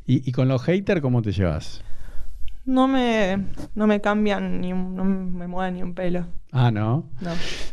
[0.07, 1.83] ¿Y, y con los haters cómo te llevas?
[2.65, 3.45] No me,
[3.75, 6.25] no me cambian ni un- no me mueven ni un pelo.
[6.51, 7.05] Ah, ¿no?
[7.21, 7.31] No.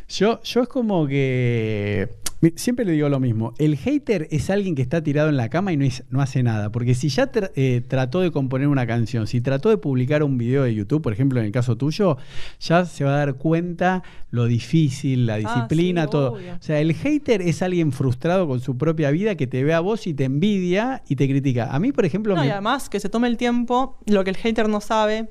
[0.09, 2.11] Yo, yo es como que.
[2.57, 3.55] Siempre le digo lo mismo.
[3.59, 6.43] El hater es alguien que está tirado en la cama y no, es- no hace
[6.43, 6.71] nada.
[6.73, 10.37] Porque si ya tra- eh, trató de componer una canción, si trató de publicar un
[10.39, 12.17] video de YouTube, por ejemplo, en el caso tuyo,
[12.61, 16.33] ya se va a dar cuenta lo difícil, la disciplina, Ah, sí, todo.
[16.33, 16.55] obvio.
[16.55, 19.81] O sea, el hater es alguien frustrado con su propia vida que te ve a
[19.81, 21.69] vos y te envidia y te critica.
[21.71, 22.35] A mí, por ejemplo.
[22.35, 25.29] No, me- y además que se tome el tiempo, lo que el hater no sabe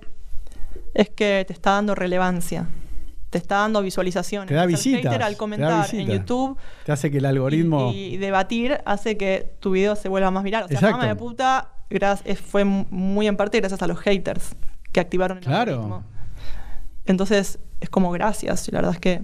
[0.94, 2.68] es que te está dando relevancia.
[3.34, 4.48] Te está dando visualizaciones.
[4.48, 6.08] Te da visitas, hater al comentar en.
[6.08, 6.56] YouTube
[6.86, 7.92] te hace que el algoritmo.
[7.92, 10.66] y, y debatir hace que tu video se vuelva más viral.
[10.66, 11.06] O sea, Exacto.
[11.06, 11.70] De puta
[12.46, 14.56] fue muy en parte gracias a los haters
[14.92, 15.72] que activaron el Claro.
[15.74, 16.04] algoritmo.
[17.06, 18.68] Entonces, es como gracias.
[18.68, 19.22] y La verdad es que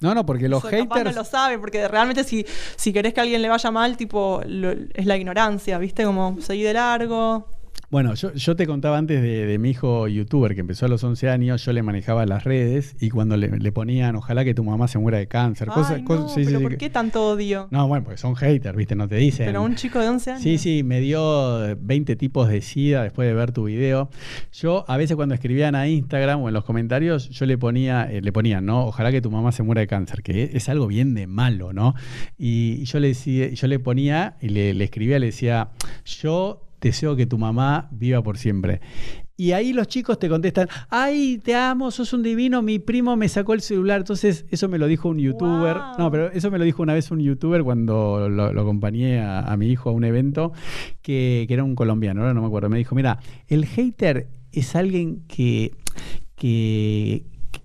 [0.00, 1.04] No, no, porque los capaz haters.
[1.16, 2.44] no lo sabe, porque realmente si,
[2.76, 6.04] si querés que a alguien le vaya mal, tipo, lo- es la ignorancia, ¿viste?
[6.04, 7.48] Como seguí de largo.
[7.90, 11.04] Bueno, yo, yo te contaba antes de, de mi hijo youtuber que empezó a los
[11.04, 14.64] 11 años, yo le manejaba las redes y cuando le, le ponían, ojalá que tu
[14.64, 15.92] mamá se muera de cáncer, cosas...
[15.92, 17.68] Ay, no, cosas- sí, sí, pero sí, ¿por qué tanto odio?
[17.70, 18.96] No, bueno, porque son haters, ¿viste?
[18.96, 19.46] No te dicen.
[19.46, 20.42] Pero un chico de 11 años.
[20.42, 24.10] Sí, sí, me dio 20 tipos de SIDA después de ver tu video.
[24.52, 28.20] Yo a veces cuando escribían a Instagram o en los comentarios, yo le ponía, eh,
[28.22, 28.86] le ponían, ¿no?
[28.86, 31.94] Ojalá que tu mamá se muera de cáncer, que es algo bien de malo, ¿no?
[32.38, 35.68] Y, yo le decía, yo le ponía y le, le escribía, le decía,
[36.04, 38.80] yo deseo que tu mamá viva por siempre.
[39.36, 43.28] Y ahí los chicos te contestan, ay, te amo, sos un divino, mi primo me
[43.28, 44.00] sacó el celular.
[44.00, 45.76] Entonces, eso me lo dijo un youtuber.
[45.76, 45.98] Wow.
[45.98, 49.40] No, pero eso me lo dijo una vez un youtuber cuando lo, lo acompañé a,
[49.40, 50.52] a mi hijo a un evento,
[51.02, 52.68] que, que era un colombiano, ahora no me acuerdo.
[52.68, 55.72] Me dijo, mira, el hater es alguien que,
[56.36, 57.24] que,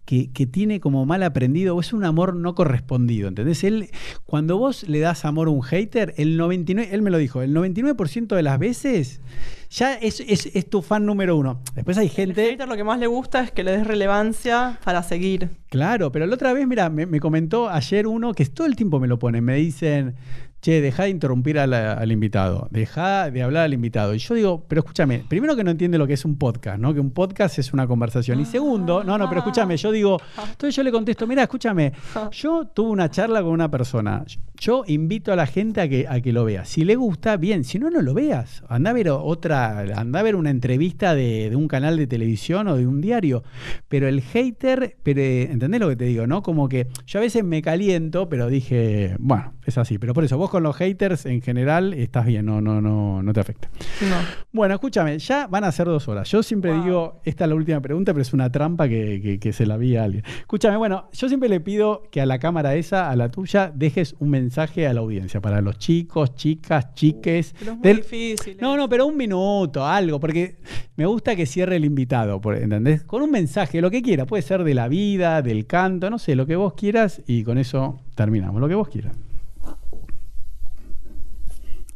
[0.10, 3.64] que, que tiene como mal aprendido o es un amor no correspondido, ¿entendés?
[3.64, 3.92] Él,
[4.26, 7.54] cuando vos le das amor a un hater, el 99, él me lo dijo, el
[7.54, 9.22] 99% de las veces
[9.70, 11.62] ya es, es, es tu fan número uno.
[11.76, 12.44] Después hay El gente...
[12.44, 15.50] hater lo que más le gusta es que le des relevancia para seguir.
[15.70, 19.00] Claro, pero la otra vez, mira, me, me comentó ayer uno que todo el tiempo
[19.00, 20.16] me lo pone, me dicen,
[20.62, 24.14] che, deja de interrumpir la- al invitado, deja de hablar al invitado.
[24.14, 26.94] Y yo digo, pero escúchame, primero que no entiende lo que es un podcast, ¿no?
[26.94, 28.40] Que un podcast es una conversación.
[28.40, 31.94] Y segundo, no, no, pero escúchame, yo digo, entonces yo le contesto, mira, escúchame,
[32.32, 34.24] yo tuve una charla con una persona,
[34.60, 36.66] yo invito a la gente a que, a que lo vea.
[36.66, 37.64] Si le gusta, bien.
[37.64, 38.64] Si no, no lo veas.
[38.68, 42.68] Anda a ver otra, anda a ver una entrevista de, de un canal de televisión
[42.68, 43.44] o de un diario.
[43.88, 46.28] Pero el hater, pero, ¿entendés lo que te digo?
[46.28, 46.44] ¿No?
[46.44, 49.98] Como que yo a veces me caliento, pero dije, bueno, es así.
[49.98, 53.34] Pero por eso, vos con los haters en general estás bien, no, no, no, no
[53.34, 53.70] te afecta.
[54.02, 54.16] No.
[54.52, 56.30] Bueno, escúchame, ya van a ser dos horas.
[56.30, 56.84] Yo siempre Wow.
[56.84, 59.78] digo, esta es la última pregunta, pero es una trampa que, que- que se la
[59.78, 60.24] vi a alguien.
[60.40, 64.16] Escúchame, bueno, yo siempre le pido que a la cámara esa, a la tuya, dejes
[64.20, 67.54] un mensaje a la audiencia, para los chicos, chicas, chiques.
[67.60, 68.58] Pero es muy del- difícil.
[68.60, 68.78] No, ¿eh?
[68.78, 70.58] no, pero un minuto, algo, porque
[70.96, 73.04] me gusta que cierre el invitado, ¿entendés?
[73.04, 76.36] Con un mensaje, lo que quiera, puede ser de la vida, del canto, no sé,
[76.36, 79.14] lo que vos quieras, y con eso terminamos, lo que vos quieras.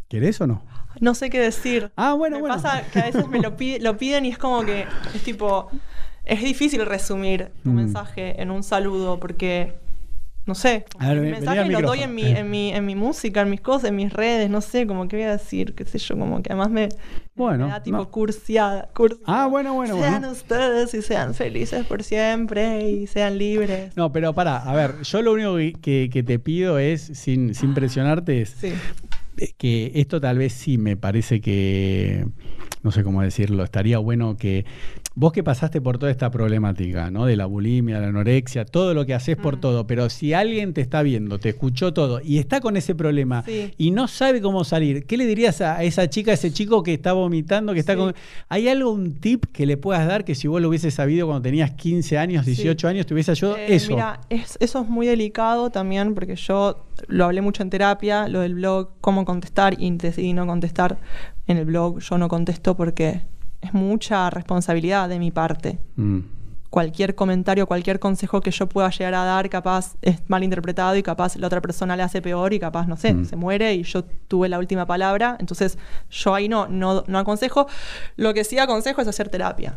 [0.08, 0.64] ¿Querés o no?
[1.00, 1.92] No sé qué decir.
[1.96, 2.56] Ah, bueno, me bueno.
[2.56, 3.58] pasa que a veces me lo
[3.98, 4.86] piden y es como que
[5.16, 5.70] es tipo.
[6.24, 7.76] Es difícil resumir tu Mm.
[7.76, 9.74] mensaje en un saludo porque.
[10.46, 10.84] No sé.
[11.00, 13.90] Ver, vení mensaje lo doy en mi, en, mi, en mi música, en mis cosas,
[13.92, 16.52] en mis redes, no sé, como que voy a decir, qué sé yo, como que
[16.52, 16.90] además me,
[17.34, 18.10] Bueno, me da tipo no.
[18.12, 19.24] cursiada, cursiada.
[19.26, 20.32] Ah, bueno, bueno, Sean bueno.
[20.32, 23.96] ustedes y sean felices por siempre y sean libres.
[23.96, 27.74] No, pero pará, a ver, yo lo único que, que- te pido es, sin, sin
[27.74, 28.74] presionarte, es Sí.
[29.38, 32.26] eh, que esto tal vez sí me parece que,
[32.82, 34.66] no sé cómo decirlo, estaría bueno que
[35.16, 37.26] vos que pasaste por toda esta problemática, ¿no?
[37.28, 39.60] De la bulimia, la anorexia, todo lo que haces por Mm.
[39.60, 43.44] todo, pero si alguien te está viendo, te escuchó todo y está con ese problema
[43.44, 43.74] Sí.
[43.78, 46.94] y no sabe cómo salir, ¿qué le dirías a esa chica, a ese chico que
[46.96, 48.00] está vomitando, que está Sí.
[48.00, 48.16] con...
[48.50, 51.44] ¿Hay algo, un tip que le puedas dar que si vos lo hubieses sabido cuando
[51.44, 52.52] tenías 15 años, Sí.
[52.52, 53.58] 18 años, te hubiese ayudado?
[53.58, 53.92] Eh, eso.
[53.92, 58.40] Mira, es- eso es muy delicado también porque yo lo hablé mucho en terapia, lo
[58.40, 60.98] del blog, cómo contestar y decidí no contestar
[61.46, 62.00] en el blog.
[62.00, 63.22] Yo no contesto porque
[63.64, 65.80] es mucha responsabilidad de mi parte.
[65.96, 66.20] Mm.
[66.70, 71.04] Cualquier comentario, cualquier consejo que yo pueda llegar a dar, capaz es mal interpretado y
[71.04, 73.26] capaz la otra persona le hace peor y capaz, no sé, Mm.
[73.26, 75.38] se muere y yo tuve la última palabra.
[75.40, 75.78] Entonces,
[76.10, 77.68] yo ahí no, no, no aconsejo.
[78.16, 79.76] Lo que sí aconsejo es hacer terapia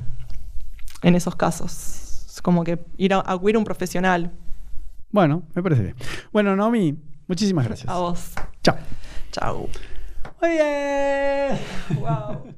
[1.02, 2.24] en esos casos.
[2.34, 4.32] Es como que ir a acudir a un profesional.
[5.10, 5.96] Bueno, me parece bien.
[6.32, 6.96] Bueno, Nomi,
[7.26, 7.88] muchísimas gracias.
[7.90, 8.32] A vos.
[8.62, 8.76] Chao.
[9.32, 9.68] Chao.
[10.40, 11.58] Bien.
[12.00, 12.54] Wow.